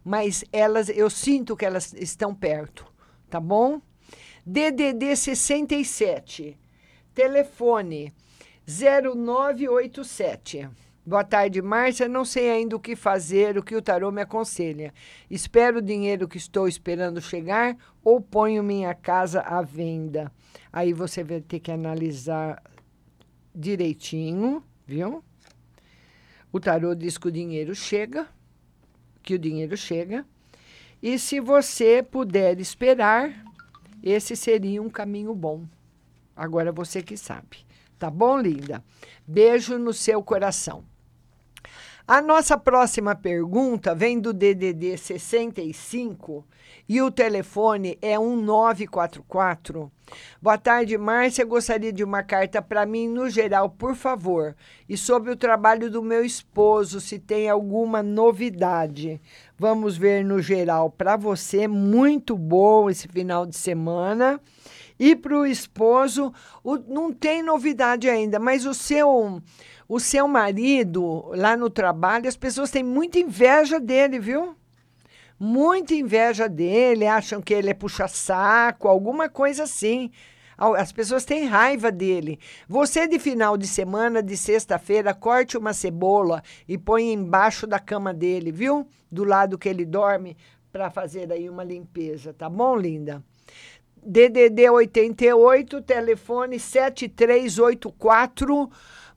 Mas 0.04 0.44
elas, 0.52 0.88
eu 0.88 1.10
sinto 1.10 1.56
que 1.56 1.66
elas 1.66 1.92
estão 1.94 2.32
perto, 2.32 2.86
tá 3.28 3.40
bom? 3.40 3.82
DDD 4.46 5.16
67, 5.16 6.56
telefone 7.12 8.14
0987. 8.66 10.68
Boa 11.08 11.24
tarde, 11.24 11.62
Márcia. 11.62 12.06
Não 12.06 12.22
sei 12.22 12.50
ainda 12.50 12.76
o 12.76 12.78
que 12.78 12.94
fazer, 12.94 13.56
o 13.56 13.62
que 13.62 13.74
o 13.74 13.80
tarô 13.80 14.12
me 14.12 14.20
aconselha. 14.20 14.92
Espero 15.30 15.78
o 15.78 15.82
dinheiro 15.82 16.28
que 16.28 16.36
estou 16.36 16.68
esperando 16.68 17.18
chegar 17.18 17.78
ou 18.04 18.20
ponho 18.20 18.62
minha 18.62 18.94
casa 18.94 19.40
à 19.40 19.62
venda. 19.62 20.30
Aí 20.70 20.92
você 20.92 21.24
vai 21.24 21.40
ter 21.40 21.60
que 21.60 21.72
analisar 21.72 22.62
direitinho, 23.54 24.62
viu? 24.86 25.24
O 26.52 26.60
tarô 26.60 26.94
diz 26.94 27.16
que 27.16 27.28
o 27.28 27.32
dinheiro 27.32 27.74
chega, 27.74 28.28
que 29.22 29.32
o 29.32 29.38
dinheiro 29.38 29.78
chega. 29.78 30.26
E 31.02 31.18
se 31.18 31.40
você 31.40 32.02
puder 32.02 32.60
esperar, 32.60 33.32
esse 34.02 34.36
seria 34.36 34.82
um 34.82 34.90
caminho 34.90 35.34
bom. 35.34 35.64
Agora 36.36 36.70
você 36.70 37.02
que 37.02 37.16
sabe. 37.16 37.64
Tá 37.98 38.10
bom, 38.10 38.38
linda? 38.38 38.84
Beijo 39.26 39.78
no 39.78 39.94
seu 39.94 40.22
coração. 40.22 40.84
A 42.10 42.22
nossa 42.22 42.56
próxima 42.56 43.14
pergunta 43.14 43.94
vem 43.94 44.18
do 44.18 44.32
DDD 44.32 44.96
65 44.96 46.42
e 46.88 47.02
o 47.02 47.10
telefone 47.10 47.98
é 48.00 48.18
1944. 48.18 49.92
Boa 50.40 50.56
tarde, 50.56 50.96
Márcia. 50.96 51.44
Gostaria 51.44 51.92
de 51.92 52.02
uma 52.02 52.22
carta 52.22 52.62
para 52.62 52.86
mim 52.86 53.08
no 53.08 53.28
geral, 53.28 53.68
por 53.68 53.94
favor. 53.94 54.56
E 54.88 54.96
sobre 54.96 55.30
o 55.30 55.36
trabalho 55.36 55.90
do 55.90 56.02
meu 56.02 56.24
esposo, 56.24 56.98
se 56.98 57.18
tem 57.18 57.46
alguma 57.50 58.02
novidade. 58.02 59.20
Vamos 59.58 59.98
ver 59.98 60.24
no 60.24 60.40
geral 60.40 60.90
para 60.90 61.14
você. 61.14 61.68
Muito 61.68 62.38
bom 62.38 62.88
esse 62.88 63.06
final 63.06 63.44
de 63.44 63.54
semana. 63.54 64.40
E 64.98 65.14
para 65.14 65.38
o 65.38 65.46
esposo, 65.46 66.32
não 66.88 67.12
tem 67.12 67.42
novidade 67.42 68.08
ainda, 68.08 68.38
mas 68.38 68.66
o 68.66 68.74
seu 68.74 69.40
o 69.88 69.98
seu 69.98 70.28
marido 70.28 71.30
lá 71.34 71.56
no 71.56 71.70
trabalho, 71.70 72.28
as 72.28 72.36
pessoas 72.36 72.70
têm 72.70 72.82
muita 72.82 73.18
inveja 73.18 73.80
dele, 73.80 74.18
viu? 74.18 74.54
Muita 75.40 75.94
inveja 75.94 76.46
dele, 76.46 77.06
acham 77.06 77.40
que 77.40 77.54
ele 77.54 77.70
é 77.70 77.74
puxa-saco, 77.74 78.86
alguma 78.86 79.30
coisa 79.30 79.62
assim. 79.62 80.10
As 80.58 80.92
pessoas 80.92 81.24
têm 81.24 81.46
raiva 81.46 81.90
dele. 81.90 82.38
Você, 82.68 83.06
de 83.06 83.18
final 83.18 83.56
de 83.56 83.66
semana, 83.66 84.22
de 84.22 84.36
sexta-feira, 84.36 85.14
corte 85.14 85.56
uma 85.56 85.72
cebola 85.72 86.42
e 86.66 86.76
põe 86.76 87.12
embaixo 87.12 87.66
da 87.66 87.78
cama 87.78 88.12
dele, 88.12 88.50
viu? 88.52 88.86
Do 89.10 89.24
lado 89.24 89.56
que 89.56 89.68
ele 89.68 89.86
dorme, 89.86 90.36
para 90.70 90.90
fazer 90.90 91.32
aí 91.32 91.48
uma 91.48 91.64
limpeza, 91.64 92.34
tá 92.34 92.50
bom, 92.50 92.76
linda? 92.76 93.24
DDD 94.04 94.70
88, 94.70 95.82
telefone 95.82 96.58
7384 96.58 98.68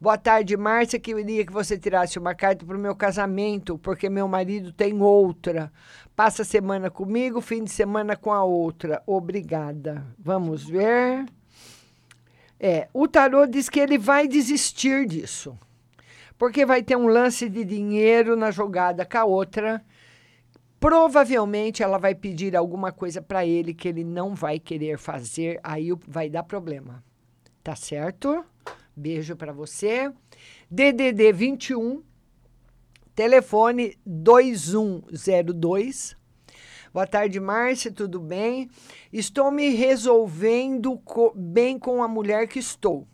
Boa 0.02 0.18
tarde, 0.18 0.58
Márcia. 0.58 1.00
Queria 1.00 1.46
que 1.46 1.54
você 1.54 1.78
tirasse 1.78 2.18
uma 2.18 2.34
carta 2.34 2.66
para 2.66 2.76
o 2.76 2.80
meu 2.80 2.96
casamento, 2.96 3.78
porque 3.78 4.10
meu 4.10 4.28
marido 4.28 4.74
tem 4.74 5.00
outra. 5.00 5.72
Passa 6.16 6.44
semana 6.44 6.90
comigo, 6.90 7.40
fim 7.40 7.64
de 7.64 7.70
semana 7.70 8.16
com 8.16 8.34
a 8.34 8.44
outra. 8.44 9.04
Obrigada. 9.06 10.04
Vamos 10.18 10.68
ver. 10.68 11.26
É, 12.60 12.88
o 12.92 13.08
tarô 13.08 13.46
diz 13.46 13.70
que 13.70 13.80
ele 13.80 14.00
vai 14.00 14.28
desistir 14.28 15.06
disso. 15.06 15.56
porque 16.36 16.66
vai 16.66 16.82
ter 16.82 16.96
um 16.96 17.06
lance 17.06 17.48
de 17.48 17.64
dinheiro 17.64 18.36
na 18.36 18.50
jogada 18.50 19.06
com 19.06 19.20
a 19.20 19.24
outra. 19.24 19.86
Provavelmente 20.82 21.82
ela 21.84 22.00
vai 22.00 22.16
pedir 22.16 22.56
alguma 22.56 22.92
coisa 22.92 23.22
para 23.22 23.46
ele 23.46 23.72
que 23.72 23.88
ele 23.88 24.04
não 24.04 24.34
vai 24.34 24.58
querer 24.58 24.98
fazer, 24.98 25.60
aí 25.62 25.90
vai 26.08 26.28
dar 26.28 26.42
problema. 26.42 27.04
Tá 27.64 27.76
certo? 27.76 28.44
Beijo 28.96 29.36
para 29.36 29.54
você. 29.54 30.12
DDD 30.72 31.34
21 31.34 32.02
telefone 33.14 33.96
2102 34.04 36.18
Boa 36.92 37.06
tarde, 37.06 37.40
Márcia, 37.40 37.92
tudo 37.92 38.20
bem? 38.20 38.68
Estou 39.14 39.52
me 39.52 39.70
resolvendo 39.70 40.98
co 40.98 41.32
bem 41.36 41.78
com 41.78 42.02
a 42.02 42.08
mulher 42.08 42.48
que 42.48 42.58
estou. 42.58 43.08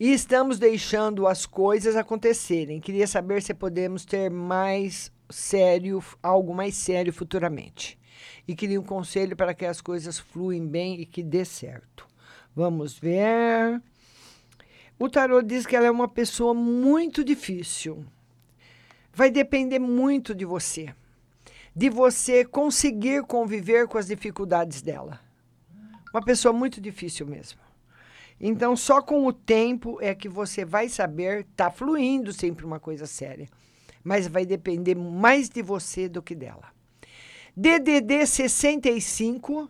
E 0.00 0.14
estamos 0.14 0.58
deixando 0.58 1.26
as 1.26 1.44
coisas 1.44 1.94
acontecerem. 1.94 2.80
Queria 2.80 3.06
saber 3.06 3.42
se 3.42 3.52
podemos 3.52 4.06
ter 4.06 4.30
mais 4.30 5.12
sério, 5.30 6.02
algo 6.22 6.54
mais 6.54 6.74
sério 6.74 7.12
futuramente. 7.12 7.98
E 8.46 8.54
queria 8.54 8.80
um 8.80 8.84
conselho 8.84 9.36
para 9.36 9.54
que 9.54 9.66
as 9.66 9.80
coisas 9.80 10.18
fluem 10.18 10.66
bem 10.66 11.00
e 11.00 11.06
que 11.06 11.22
dê 11.22 11.44
certo. 11.44 12.06
Vamos 12.54 12.98
ver. 12.98 13.80
O 14.98 15.08
tarô 15.08 15.42
diz 15.42 15.66
que 15.66 15.76
ela 15.76 15.86
é 15.86 15.90
uma 15.90 16.08
pessoa 16.08 16.52
muito 16.52 17.22
difícil. 17.22 18.04
Vai 19.12 19.30
depender 19.30 19.78
muito 19.78 20.34
de 20.34 20.44
você 20.44 20.94
de 21.78 21.88
você 21.88 22.44
conseguir 22.44 23.22
conviver 23.22 23.86
com 23.86 23.98
as 23.98 24.08
dificuldades 24.08 24.82
dela. 24.82 25.20
Uma 26.12 26.20
pessoa 26.20 26.52
muito 26.52 26.80
difícil 26.80 27.24
mesmo. 27.24 27.60
Então, 28.40 28.76
só 28.76 29.00
com 29.00 29.24
o 29.24 29.32
tempo 29.32 29.96
é 30.00 30.12
que 30.12 30.28
você 30.28 30.64
vai 30.64 30.88
saber, 30.88 31.46
tá 31.54 31.70
fluindo 31.70 32.32
sempre 32.32 32.66
uma 32.66 32.80
coisa 32.80 33.06
séria, 33.06 33.48
mas 34.08 34.26
vai 34.26 34.44
depender 34.46 34.94
mais 34.94 35.50
de 35.50 35.60
você 35.60 36.08
do 36.08 36.22
que 36.22 36.34
dela. 36.34 36.72
DDD 37.54 38.26
65, 38.26 39.68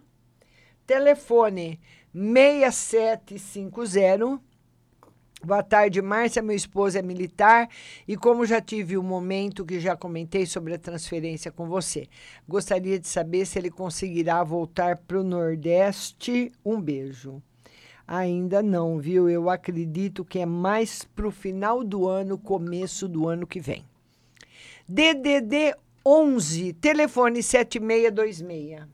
telefone 0.86 1.80
6750 2.14 4.40
Boa 5.44 5.62
tarde, 5.62 6.02
Márcia. 6.02 6.42
Meu 6.42 6.54
esposo 6.54 6.98
é 6.98 7.02
militar 7.02 7.68
e, 8.06 8.16
como 8.16 8.46
já 8.46 8.60
tive 8.60 8.96
um 8.96 9.02
momento 9.02 9.64
que 9.64 9.80
já 9.80 9.96
comentei 9.96 10.46
sobre 10.46 10.74
a 10.74 10.78
transferência 10.78 11.50
com 11.50 11.66
você, 11.68 12.06
gostaria 12.48 12.96
de 12.98 13.08
saber 13.08 13.44
se 13.44 13.58
ele 13.58 13.70
conseguirá 13.70 14.44
voltar 14.44 14.98
para 14.98 15.20
o 15.20 15.24
Nordeste. 15.24 16.52
Um 16.64 16.80
beijo. 16.80 17.42
Ainda 18.06 18.62
não, 18.62 19.00
viu? 19.00 19.28
Eu 19.28 19.50
acredito 19.50 20.24
que 20.24 20.38
é 20.38 20.46
mais 20.46 21.02
para 21.04 21.26
o 21.26 21.32
final 21.32 21.82
do 21.82 22.06
ano, 22.06 22.38
começo 22.38 23.08
do 23.08 23.28
ano 23.28 23.46
que 23.46 23.60
vem. 23.60 23.84
DDD 24.88 25.74
11, 26.02 26.72
telefone 26.72 27.42
7626. 27.42 28.86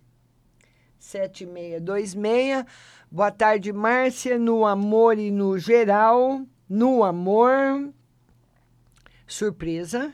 7626. 0.99 2.65
Boa 3.09 3.31
tarde, 3.31 3.73
Márcia. 3.73 4.37
No 4.37 4.66
amor 4.66 5.16
e 5.21 5.31
no 5.31 5.57
geral. 5.57 6.45
No 6.69 7.05
amor, 7.05 7.93
surpresa. 9.25 10.12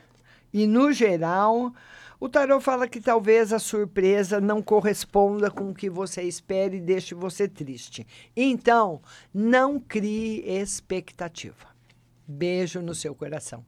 E 0.53 0.67
no 0.67 0.91
geral, 0.91 1.73
o 2.19 2.29
tarot 2.29 2.63
fala 2.63 2.87
que 2.87 3.01
talvez 3.01 3.51
a 3.51 3.57
surpresa 3.57 4.39
não 4.39 4.61
corresponda 4.61 5.49
com 5.49 5.71
o 5.71 5.73
que 5.73 5.89
você 5.89 6.21
espera 6.21 6.75
e 6.75 6.79
deixe 6.79 7.15
você 7.15 7.47
triste. 7.47 8.05
Então, 8.35 9.01
não 9.33 9.79
crie 9.79 10.43
expectativa. 10.45 11.69
Beijo 12.27 12.81
no 12.81 12.93
seu 12.93 13.15
coração. 13.15 13.65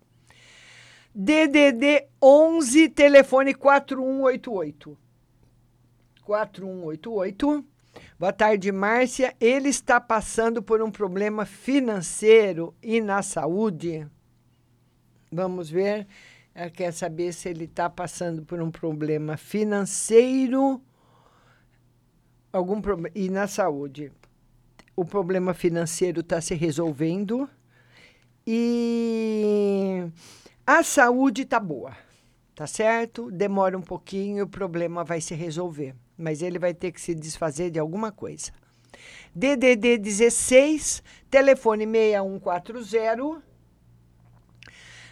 DDD 1.16 2.08
11, 2.22 2.90
telefone 2.90 3.54
4188. 3.54 4.98
4188. 6.24 7.66
Boa 8.20 8.34
tarde, 8.34 8.72
Márcia. 8.72 9.36
Ele 9.40 9.70
está 9.70 10.02
passando 10.02 10.64
por 10.64 10.82
um 10.82 10.90
problema 10.90 11.46
financeiro 11.46 12.74
e 12.82 13.02
na 13.02 13.22
saúde. 13.22 14.08
Vamos 15.32 15.70
ver. 15.70 16.08
Ela 16.56 16.70
quer 16.70 16.92
saber 16.94 17.34
se 17.34 17.50
ele 17.50 17.66
está 17.66 17.90
passando 17.90 18.44
por 18.44 18.62
um 18.62 18.72
problema 18.72 19.38
financeiro 19.38 20.82
algum 22.54 22.80
problema 22.80 23.12
e 23.16 23.30
na 23.30 23.48
saúde. 23.48 24.12
O 24.96 25.04
problema 25.04 25.56
financeiro 25.56 26.22
está 26.22 26.40
se 26.40 26.54
resolvendo 26.54 27.50
e 28.46 30.04
a 30.66 30.84
saúde 30.84 31.44
está 31.44 31.60
boa, 31.60 31.96
tá 32.56 32.68
certo? 32.68 33.32
Demora 33.32 33.78
um 33.78 33.82
pouquinho, 33.82 34.40
e 34.40 34.42
o 34.42 34.48
problema 34.48 35.04
vai 35.04 35.22
se 35.22 35.36
resolver 35.36 35.96
mas 36.18 36.42
ele 36.42 36.60
vai 36.60 36.74
ter 36.74 36.92
que 36.92 37.02
se 37.02 37.14
desfazer 37.16 37.70
de 37.70 37.80
alguma 37.80 38.12
coisa. 38.12 38.52
DDD 39.36 39.98
16, 39.98 41.04
telefone 41.30 41.86
6140. 41.86 43.42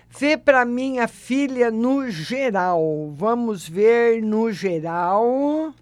Vê 0.10 0.38
para 0.38 0.66
minha 0.66 1.08
filha 1.08 1.72
no 1.72 2.10
geral. 2.10 3.12
Vamos 3.14 3.68
ver 3.68 4.22
no 4.22 4.52
geral. 4.52 5.74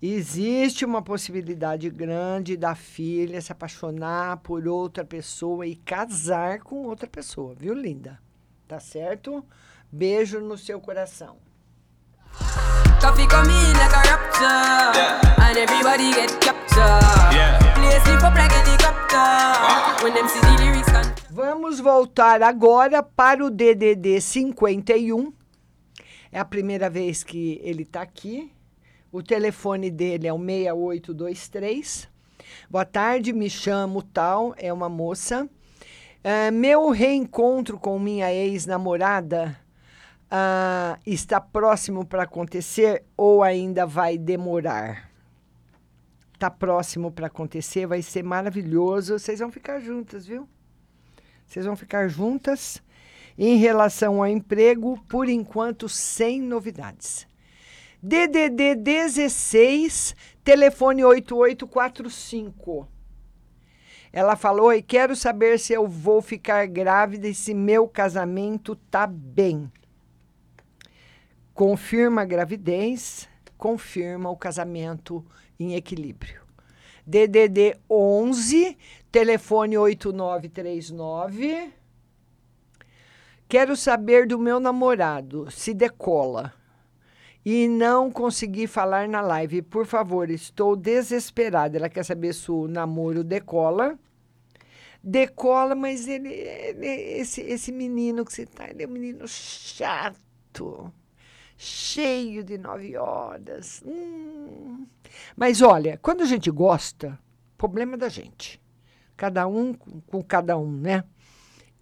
Existe 0.00 0.84
uma 0.84 1.00
possibilidade 1.00 1.88
grande 1.88 2.56
da 2.56 2.74
filha 2.74 3.40
se 3.40 3.52
apaixonar 3.52 4.38
por 4.38 4.66
outra 4.66 5.04
pessoa 5.04 5.66
e 5.66 5.76
casar 5.76 6.60
com 6.60 6.86
outra 6.86 7.08
pessoa, 7.08 7.54
viu, 7.54 7.72
linda? 7.72 8.23
Tá 8.66 8.80
certo? 8.80 9.44
Beijo 9.90 10.40
no 10.40 10.56
seu 10.56 10.80
coração. 10.80 11.36
Coffee 13.00 13.28
come 13.28 13.50
in 13.50 13.72
like 13.76 13.94
a 13.94 14.02
raptor, 14.02 14.94
yeah. 14.96 15.48
and 15.48 15.58
everybody 15.58 16.12
get 16.12 16.40
captured. 16.40 17.34
Yeah. 17.34 17.58
Play 17.74 17.96
up 18.16 18.34
like 18.34 18.50
helicopter. 18.50 20.02
When 20.02 20.14
them 20.14 20.28
see 20.28 20.40
the 20.40 20.62
lyrics. 20.62 20.84
Vamos 21.30 21.80
voltar 21.80 22.42
agora 22.42 23.02
para 23.02 23.44
o 23.44 23.50
DDD 23.50 24.20
51. 24.20 25.32
É 26.30 26.38
a 26.38 26.44
primeira 26.44 26.88
vez 26.88 27.24
que 27.24 27.60
ele 27.62 27.82
está 27.82 28.02
aqui. 28.02 28.50
O 29.12 29.22
telefone 29.22 29.90
dele 29.90 30.26
é 30.26 30.32
o 30.32 30.38
6823. 30.38 32.08
Boa 32.70 32.84
tarde, 32.84 33.32
me 33.32 33.50
chamo 33.50 34.00
tal, 34.00 34.54
é 34.56 34.72
uma 34.72 34.88
moça. 34.88 35.48
Uh, 36.24 36.50
meu 36.50 36.88
reencontro 36.88 37.78
com 37.78 37.98
minha 37.98 38.32
ex-namorada 38.32 39.58
ah, 40.36 40.98
está 41.06 41.40
próximo 41.40 42.04
para 42.04 42.24
acontecer 42.24 43.04
ou 43.16 43.42
ainda 43.42 43.86
vai 43.86 44.18
demorar? 44.18 45.08
Está 46.32 46.50
próximo 46.50 47.12
para 47.12 47.28
acontecer, 47.28 47.86
vai 47.86 48.02
ser 48.02 48.24
maravilhoso. 48.24 49.16
Vocês 49.18 49.38
vão 49.38 49.52
ficar 49.52 49.78
juntas, 49.78 50.26
viu? 50.26 50.48
Vocês 51.46 51.64
vão 51.64 51.76
ficar 51.76 52.08
juntas. 52.08 52.82
Em 53.38 53.58
relação 53.58 54.16
ao 54.16 54.26
emprego, 54.26 54.98
por 55.08 55.28
enquanto, 55.28 55.88
sem 55.88 56.40
novidades. 56.40 57.28
DDD 58.02 58.74
16, 58.74 60.16
telefone 60.42 61.04
8845. 61.04 62.88
Ela 64.14 64.36
falou: 64.36 64.72
e 64.72 64.80
quero 64.80 65.14
saber 65.14 65.58
se 65.58 65.74
eu 65.74 65.86
vou 65.86 66.22
ficar 66.22 66.66
grávida 66.66 67.28
e 67.28 67.34
se 67.34 67.52
meu 67.52 67.86
casamento 67.86 68.74
tá 68.76 69.06
bem 69.06 69.70
confirma 71.54 72.22
a 72.22 72.24
gravidez, 72.24 73.28
confirma 73.56 74.28
o 74.28 74.36
casamento 74.36 75.24
em 75.58 75.74
equilíbrio. 75.76 76.42
DDD 77.06 77.76
11, 77.88 78.76
telefone 79.12 79.78
8939. 79.78 81.72
Quero 83.46 83.76
saber 83.76 84.26
do 84.26 84.38
meu 84.38 84.58
namorado 84.58 85.48
se 85.50 85.72
decola 85.72 86.52
e 87.44 87.68
não 87.68 88.10
consegui 88.10 88.66
falar 88.66 89.06
na 89.06 89.20
live. 89.20 89.62
Por 89.62 89.86
favor, 89.86 90.30
estou 90.30 90.74
desesperada. 90.74 91.76
Ela 91.76 91.90
quer 91.90 92.04
saber 92.04 92.32
se 92.32 92.50
o 92.50 92.66
namoro 92.66 93.22
decola. 93.22 93.96
Decola, 95.06 95.74
mas 95.74 96.08
ele, 96.08 96.32
ele 96.32 96.86
esse, 96.86 97.42
esse 97.42 97.70
menino 97.70 98.24
que 98.24 98.32
você 98.32 98.46
tá, 98.46 98.70
ele 98.70 98.84
é 98.84 98.86
um 98.86 98.90
menino 98.90 99.28
chato 99.28 100.90
cheio 101.58 102.42
de 102.42 102.56
nove 102.56 102.96
horas. 102.96 103.82
Hum. 103.84 104.86
Mas 105.36 105.60
olha, 105.60 105.98
quando 106.00 106.22
a 106.22 106.26
gente 106.26 106.50
gosta, 106.50 107.18
problema 107.58 107.94
é 107.94 107.98
da 107.98 108.08
gente. 108.08 108.58
Cada 109.14 109.46
um 109.46 109.74
com, 109.74 110.00
com 110.00 110.22
cada 110.22 110.56
um, 110.56 110.72
né? 110.72 111.04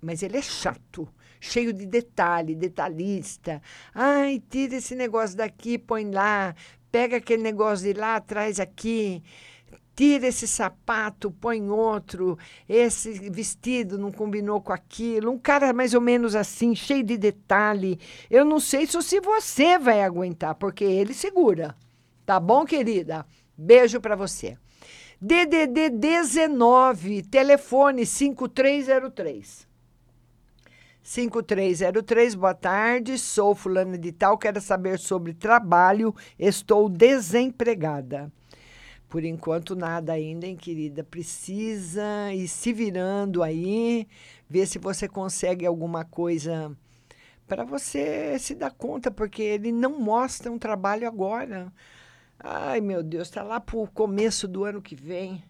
Mas 0.00 0.24
ele 0.24 0.36
é 0.36 0.42
chato, 0.42 1.08
cheio 1.40 1.72
de 1.72 1.86
detalhe, 1.86 2.56
detalhista. 2.56 3.62
Ai, 3.94 4.42
tira 4.50 4.74
esse 4.74 4.96
negócio 4.96 5.36
daqui, 5.36 5.78
põe 5.78 6.10
lá, 6.10 6.56
pega 6.90 7.18
aquele 7.18 7.42
negócio 7.42 7.86
de 7.86 7.98
lá, 7.98 8.20
traz 8.20 8.58
aqui. 8.58 9.22
Tira 9.94 10.26
esse 10.26 10.46
sapato, 10.48 11.30
põe 11.30 11.68
outro, 11.68 12.38
esse 12.68 13.30
vestido 13.30 13.98
não 13.98 14.10
combinou 14.10 14.60
com 14.60 14.72
aquilo. 14.72 15.30
Um 15.30 15.38
cara 15.38 15.72
mais 15.72 15.94
ou 15.94 16.00
menos 16.00 16.34
assim, 16.34 16.74
cheio 16.74 17.02
de 17.02 17.16
detalhe. 17.16 17.98
Eu 18.30 18.44
não 18.44 18.58
sei 18.58 18.86
se 18.86 19.20
você 19.20 19.78
vai 19.78 20.02
aguentar, 20.02 20.54
porque 20.54 20.84
ele 20.84 21.14
segura. 21.14 21.76
Tá 22.24 22.38
bom, 22.40 22.64
querida? 22.64 23.26
Beijo 23.56 24.00
para 24.00 24.16
você. 24.16 24.56
DDD 25.20 25.90
19, 25.90 27.22
telefone 27.22 28.04
5303. 28.04 29.68
5303, 31.02 32.34
boa 32.34 32.54
tarde. 32.54 33.18
Sou 33.18 33.54
fulana 33.54 33.98
de 33.98 34.12
tal, 34.12 34.38
quero 34.38 34.60
saber 34.60 34.98
sobre 34.98 35.34
trabalho. 35.34 36.14
Estou 36.38 36.88
desempregada. 36.88 38.32
Por 39.12 39.24
enquanto, 39.26 39.76
nada 39.76 40.14
ainda, 40.14 40.46
hein, 40.46 40.56
querida? 40.56 41.04
Precisa 41.04 42.32
ir 42.32 42.48
se 42.48 42.72
virando 42.72 43.42
aí, 43.42 44.08
ver 44.48 44.66
se 44.66 44.78
você 44.78 45.06
consegue 45.06 45.66
alguma 45.66 46.02
coisa 46.02 46.74
para 47.46 47.62
você 47.62 48.38
se 48.38 48.54
dar 48.54 48.70
conta, 48.70 49.10
porque 49.10 49.42
ele 49.42 49.70
não 49.70 50.00
mostra 50.00 50.50
um 50.50 50.58
trabalho 50.58 51.06
agora. 51.06 51.70
Ai, 52.40 52.80
meu 52.80 53.02
Deus, 53.02 53.28
está 53.28 53.42
lá 53.42 53.60
para 53.60 53.76
o 53.76 53.86
começo 53.86 54.48
do 54.48 54.64
ano 54.64 54.80
que 54.80 54.96
vem. 54.96 55.44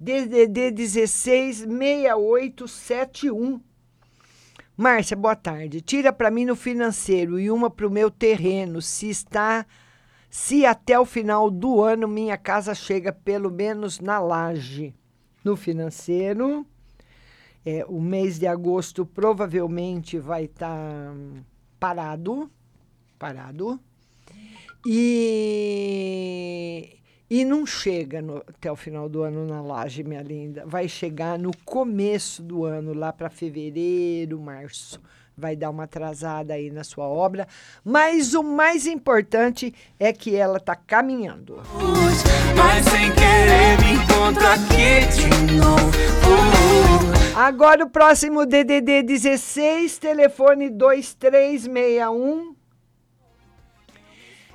DDD 0.00 0.72
16 0.72 1.58
6871. 1.58 3.60
Márcia, 4.76 5.16
boa 5.16 5.36
tarde. 5.36 5.80
Tira 5.80 6.12
para 6.12 6.32
mim 6.32 6.44
no 6.44 6.56
financeiro 6.56 7.38
e 7.38 7.48
uma 7.48 7.70
para 7.70 7.86
o 7.86 7.90
meu 7.90 8.10
terreno, 8.10 8.82
se 8.82 9.08
está 9.08 9.64
se 10.34 10.66
até 10.66 10.98
o 10.98 11.04
final 11.04 11.48
do 11.48 11.80
ano 11.80 12.08
minha 12.08 12.36
casa 12.36 12.74
chega 12.74 13.12
pelo 13.12 13.52
menos 13.52 14.00
na 14.00 14.18
laje. 14.18 14.92
No 15.44 15.54
financeiro, 15.54 16.66
é, 17.64 17.84
o 17.86 18.00
mês 18.00 18.40
de 18.40 18.46
agosto 18.48 19.06
provavelmente 19.06 20.18
vai 20.18 20.46
estar 20.46 20.76
tá 20.76 21.14
parado, 21.78 22.50
parado. 23.16 23.78
E, 24.84 26.18
e 27.30 27.44
não 27.44 27.64
chega 27.64 28.20
no, 28.20 28.38
até 28.38 28.72
o 28.72 28.76
final 28.76 29.08
do 29.08 29.22
ano 29.22 29.46
na 29.46 29.62
laje, 29.62 30.02
minha 30.02 30.22
linda. 30.22 30.66
Vai 30.66 30.88
chegar 30.88 31.38
no 31.38 31.52
começo 31.64 32.42
do 32.42 32.64
ano, 32.64 32.92
lá 32.92 33.12
para 33.12 33.30
fevereiro, 33.30 34.40
março 34.40 35.00
vai 35.36 35.56
dar 35.56 35.70
uma 35.70 35.84
atrasada 35.84 36.54
aí 36.54 36.70
na 36.70 36.84
sua 36.84 37.06
obra, 37.06 37.46
mas 37.84 38.34
o 38.34 38.42
mais 38.42 38.86
importante 38.86 39.74
é 39.98 40.12
que 40.12 40.34
ela 40.34 40.58
está 40.58 40.76
caminhando. 40.76 41.62
Mas 42.56 42.84
sem 42.84 43.12
querer 43.12 43.78
me 43.80 43.94
encontro 44.02 44.46
aqui 44.46 45.06
de 45.12 45.54
novo. 45.54 45.92
Agora 47.36 47.84
o 47.84 47.90
próximo 47.90 48.46
DDD 48.46 49.02
16, 49.02 49.98
telefone 49.98 50.70
2361. 50.70 52.54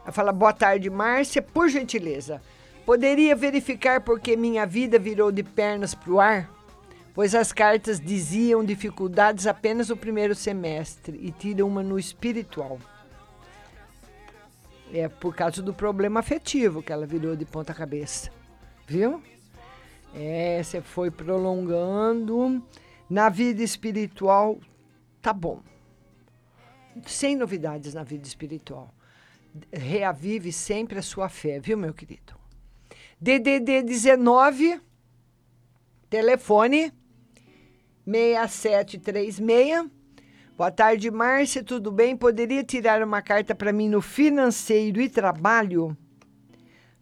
Ela 0.02 0.12
fala: 0.14 0.32
"Boa 0.32 0.54
tarde, 0.54 0.90
Márcia, 0.90 1.42
por 1.42 1.68
gentileza, 1.68 2.42
poderia 2.86 3.36
verificar 3.36 4.02
porque 4.02 4.38
minha 4.38 4.66
vida 4.66 4.98
virou 4.98 5.30
de 5.32 5.44
pernas 5.44 5.94
para 5.94 6.12
o 6.12 6.22
ar?" 6.22 6.59
Pois 7.14 7.36
as 7.36 7.52
cartas 7.52 8.00
diziam 8.00 8.64
dificuldades 8.64 9.48
apenas 9.48 9.90
no 9.90 9.98
primeiro 9.98 10.36
semestre 10.36 11.18
e 11.22 11.32
tiram 11.32 11.68
uma 11.68 11.84
no 11.84 11.98
espiritual. 11.98 12.80
É 14.94 15.08
por 15.08 15.36
causa 15.36 15.62
do 15.62 15.74
problema 15.74 16.20
afetivo 16.20 16.82
que 16.82 16.92
ela 16.92 17.06
virou 17.06 17.36
de 17.36 17.46
ponta 17.46 17.74
cabeça. 17.74 18.32
Viu? 18.88 19.22
É, 20.14 20.62
você 20.64 20.82
foi 20.82 21.12
prolongando. 21.12 22.64
Na 23.10 23.28
vida 23.30 23.64
espiritual, 23.64 24.60
tá 25.22 25.34
bom. 25.34 25.62
Sem 27.06 27.36
novidades 27.36 27.94
na 27.94 28.04
vida 28.04 28.28
espiritual. 28.28 28.94
Reavive 29.72 30.52
sempre 30.52 31.00
a 31.00 31.02
sua 31.02 31.28
fé, 31.28 31.60
viu, 31.60 31.78
meu 31.78 31.94
querido? 31.94 32.36
DDD 33.20 33.84
19, 33.84 34.80
telefone 36.10 36.94
6736. 38.10 39.88
Boa 40.58 40.72
tarde, 40.72 41.12
Márcia, 41.12 41.64
tudo 41.64 41.92
bem? 41.92 42.18
Poderia 42.18 42.64
tirar 42.64 43.02
uma 43.04 43.22
carta 43.22 43.54
para 43.54 43.72
mim 43.72 43.88
no 43.88 44.02
financeiro 44.02 45.00
e 45.00 45.08
trabalho? 45.08 45.96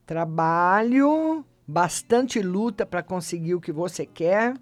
Trabalho, 0.05 1.45
bastante 1.65 2.39
luta 2.41 2.85
para 2.85 3.01
conseguir 3.01 3.55
o 3.55 3.61
que 3.61 3.71
você 3.71 4.05
quer 4.05 4.53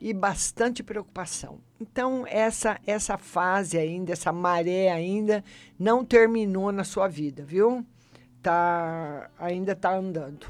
e 0.00 0.12
bastante 0.12 0.82
preocupação. 0.82 1.58
Então, 1.80 2.24
essa 2.28 2.78
essa 2.86 3.16
fase 3.18 3.78
ainda, 3.78 4.12
essa 4.12 4.32
maré 4.32 4.90
ainda 4.90 5.42
não 5.78 6.04
terminou 6.04 6.70
na 6.70 6.84
sua 6.84 7.08
vida, 7.08 7.42
viu? 7.42 7.84
Tá, 8.42 9.30
ainda 9.38 9.74
tá 9.74 9.94
andando. 9.96 10.46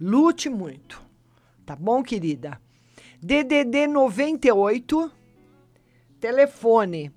Lute 0.00 0.48
muito. 0.48 1.02
Tá 1.66 1.74
bom, 1.76 2.02
querida? 2.02 2.60
DDD 3.26 3.88
98, 3.88 5.10
telefone 6.20 7.10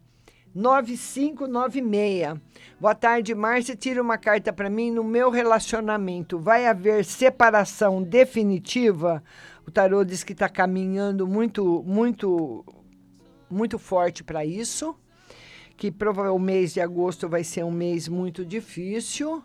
9596. 0.56 2.42
Boa 2.80 2.96
tarde, 2.96 3.36
Márcia. 3.36 3.76
Tira 3.76 4.02
uma 4.02 4.18
carta 4.18 4.52
para 4.52 4.72
mim. 4.72 4.90
No 4.90 5.04
meu 5.04 5.30
relacionamento, 5.30 6.40
vai 6.40 6.66
haver 6.66 7.06
separação 7.06 8.02
definitiva? 8.02 9.24
O 9.68 9.70
tarô 9.70 10.04
diz 10.04 10.24
que 10.24 10.34
está 10.34 10.50
caminhando 10.50 11.28
muito, 11.28 11.84
muito, 11.86 12.66
muito 13.48 13.78
forte 13.78 14.24
para 14.24 14.44
isso. 14.44 14.96
Que 15.78 15.92
provavelmente 15.92 16.42
o 16.42 16.44
mês 16.44 16.74
de 16.74 16.82
agosto 16.82 17.30
vai 17.30 17.44
ser 17.44 17.64
um 17.64 17.72
mês 17.72 18.08
muito 18.08 18.44
difícil. 18.44 19.44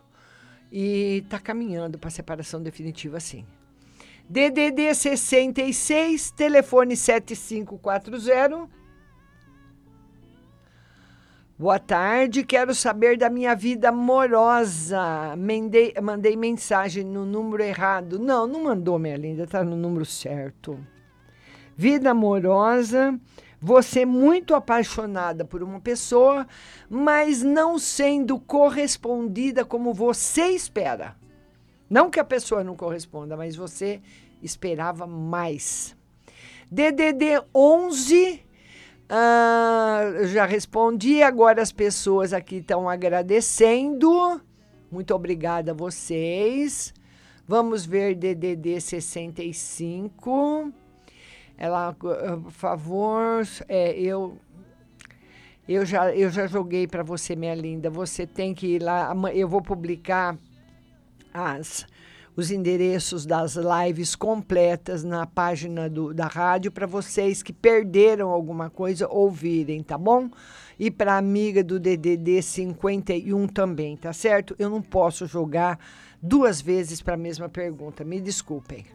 E 0.72 1.20
está 1.24 1.38
caminhando 1.38 1.98
para 1.98 2.08
separação 2.08 2.62
definitiva, 2.62 3.20
sim. 3.20 3.44
DDD 4.28 4.94
66, 4.94 6.30
telefone 6.30 6.96
7540. 6.96 8.68
Boa 11.56 11.78
tarde, 11.78 12.42
quero 12.42 12.74
saber 12.74 13.18
da 13.18 13.28
minha 13.28 13.54
vida 13.54 13.90
amorosa. 13.90 15.36
Mandei, 15.36 15.94
mandei 16.02 16.36
mensagem 16.36 17.04
no 17.04 17.26
número 17.26 17.62
errado. 17.62 18.18
Não, 18.18 18.46
não 18.46 18.64
mandou, 18.64 18.98
minha 18.98 19.16
linda, 19.16 19.46
tá 19.46 19.62
no 19.62 19.76
número 19.76 20.06
certo. 20.06 20.78
Vida 21.76 22.10
amorosa, 22.10 23.20
você 23.60 24.06
muito 24.06 24.54
apaixonada 24.54 25.44
por 25.44 25.62
uma 25.62 25.80
pessoa, 25.80 26.46
mas 26.88 27.42
não 27.42 27.78
sendo 27.78 28.40
correspondida 28.40 29.64
como 29.64 29.92
você 29.92 30.46
espera. 30.46 31.14
Não 31.88 32.10
que 32.10 32.18
a 32.18 32.24
pessoa 32.24 32.64
não 32.64 32.76
corresponda, 32.76 33.36
mas 33.36 33.56
você 33.56 34.00
esperava 34.42 35.06
mais. 35.06 35.96
DDD 36.70 37.42
11, 37.54 38.42
uh, 39.04 40.26
já 40.26 40.46
respondi. 40.46 41.22
Agora 41.22 41.62
as 41.62 41.72
pessoas 41.72 42.32
aqui 42.32 42.56
estão 42.56 42.88
agradecendo. 42.88 44.40
Muito 44.90 45.14
obrigada 45.14 45.72
a 45.72 45.74
vocês. 45.74 46.92
Vamos 47.46 47.84
ver 47.84 48.14
DDD 48.14 48.80
65. 48.80 50.72
Ela, 51.56 51.92
por 51.92 52.50
favor, 52.50 53.46
é, 53.68 53.92
eu 53.92 54.38
eu 55.66 55.86
já, 55.86 56.14
eu 56.14 56.30
já 56.30 56.46
joguei 56.46 56.86
para 56.86 57.02
você, 57.02 57.34
minha 57.34 57.54
linda. 57.54 57.88
Você 57.88 58.26
tem 58.26 58.54
que 58.54 58.66
ir 58.66 58.82
lá. 58.82 59.14
Eu 59.32 59.48
vou 59.48 59.62
publicar 59.62 60.36
as, 61.34 61.84
os 62.36 62.50
endereços 62.50 63.26
das 63.26 63.56
lives 63.56 64.14
completas 64.14 65.02
na 65.02 65.26
página 65.26 65.90
do, 65.90 66.14
da 66.14 66.26
rádio 66.26 66.70
para 66.70 66.86
vocês 66.86 67.42
que 67.42 67.52
perderam 67.52 68.30
alguma 68.30 68.70
coisa 68.70 69.08
ouvirem, 69.08 69.82
tá 69.82 69.98
bom? 69.98 70.30
E 70.78 70.90
para 70.90 71.18
amiga 71.18 71.62
do 71.62 71.78
DDD 71.78 72.40
51 72.40 73.48
também, 73.48 73.96
tá 73.96 74.12
certo? 74.12 74.54
Eu 74.58 74.70
não 74.70 74.80
posso 74.80 75.26
jogar 75.26 75.78
duas 76.22 76.60
vezes 76.60 77.02
para 77.02 77.14
a 77.14 77.18
mesma 77.18 77.48
pergunta, 77.48 78.04
me 78.04 78.20
desculpem. 78.20 78.86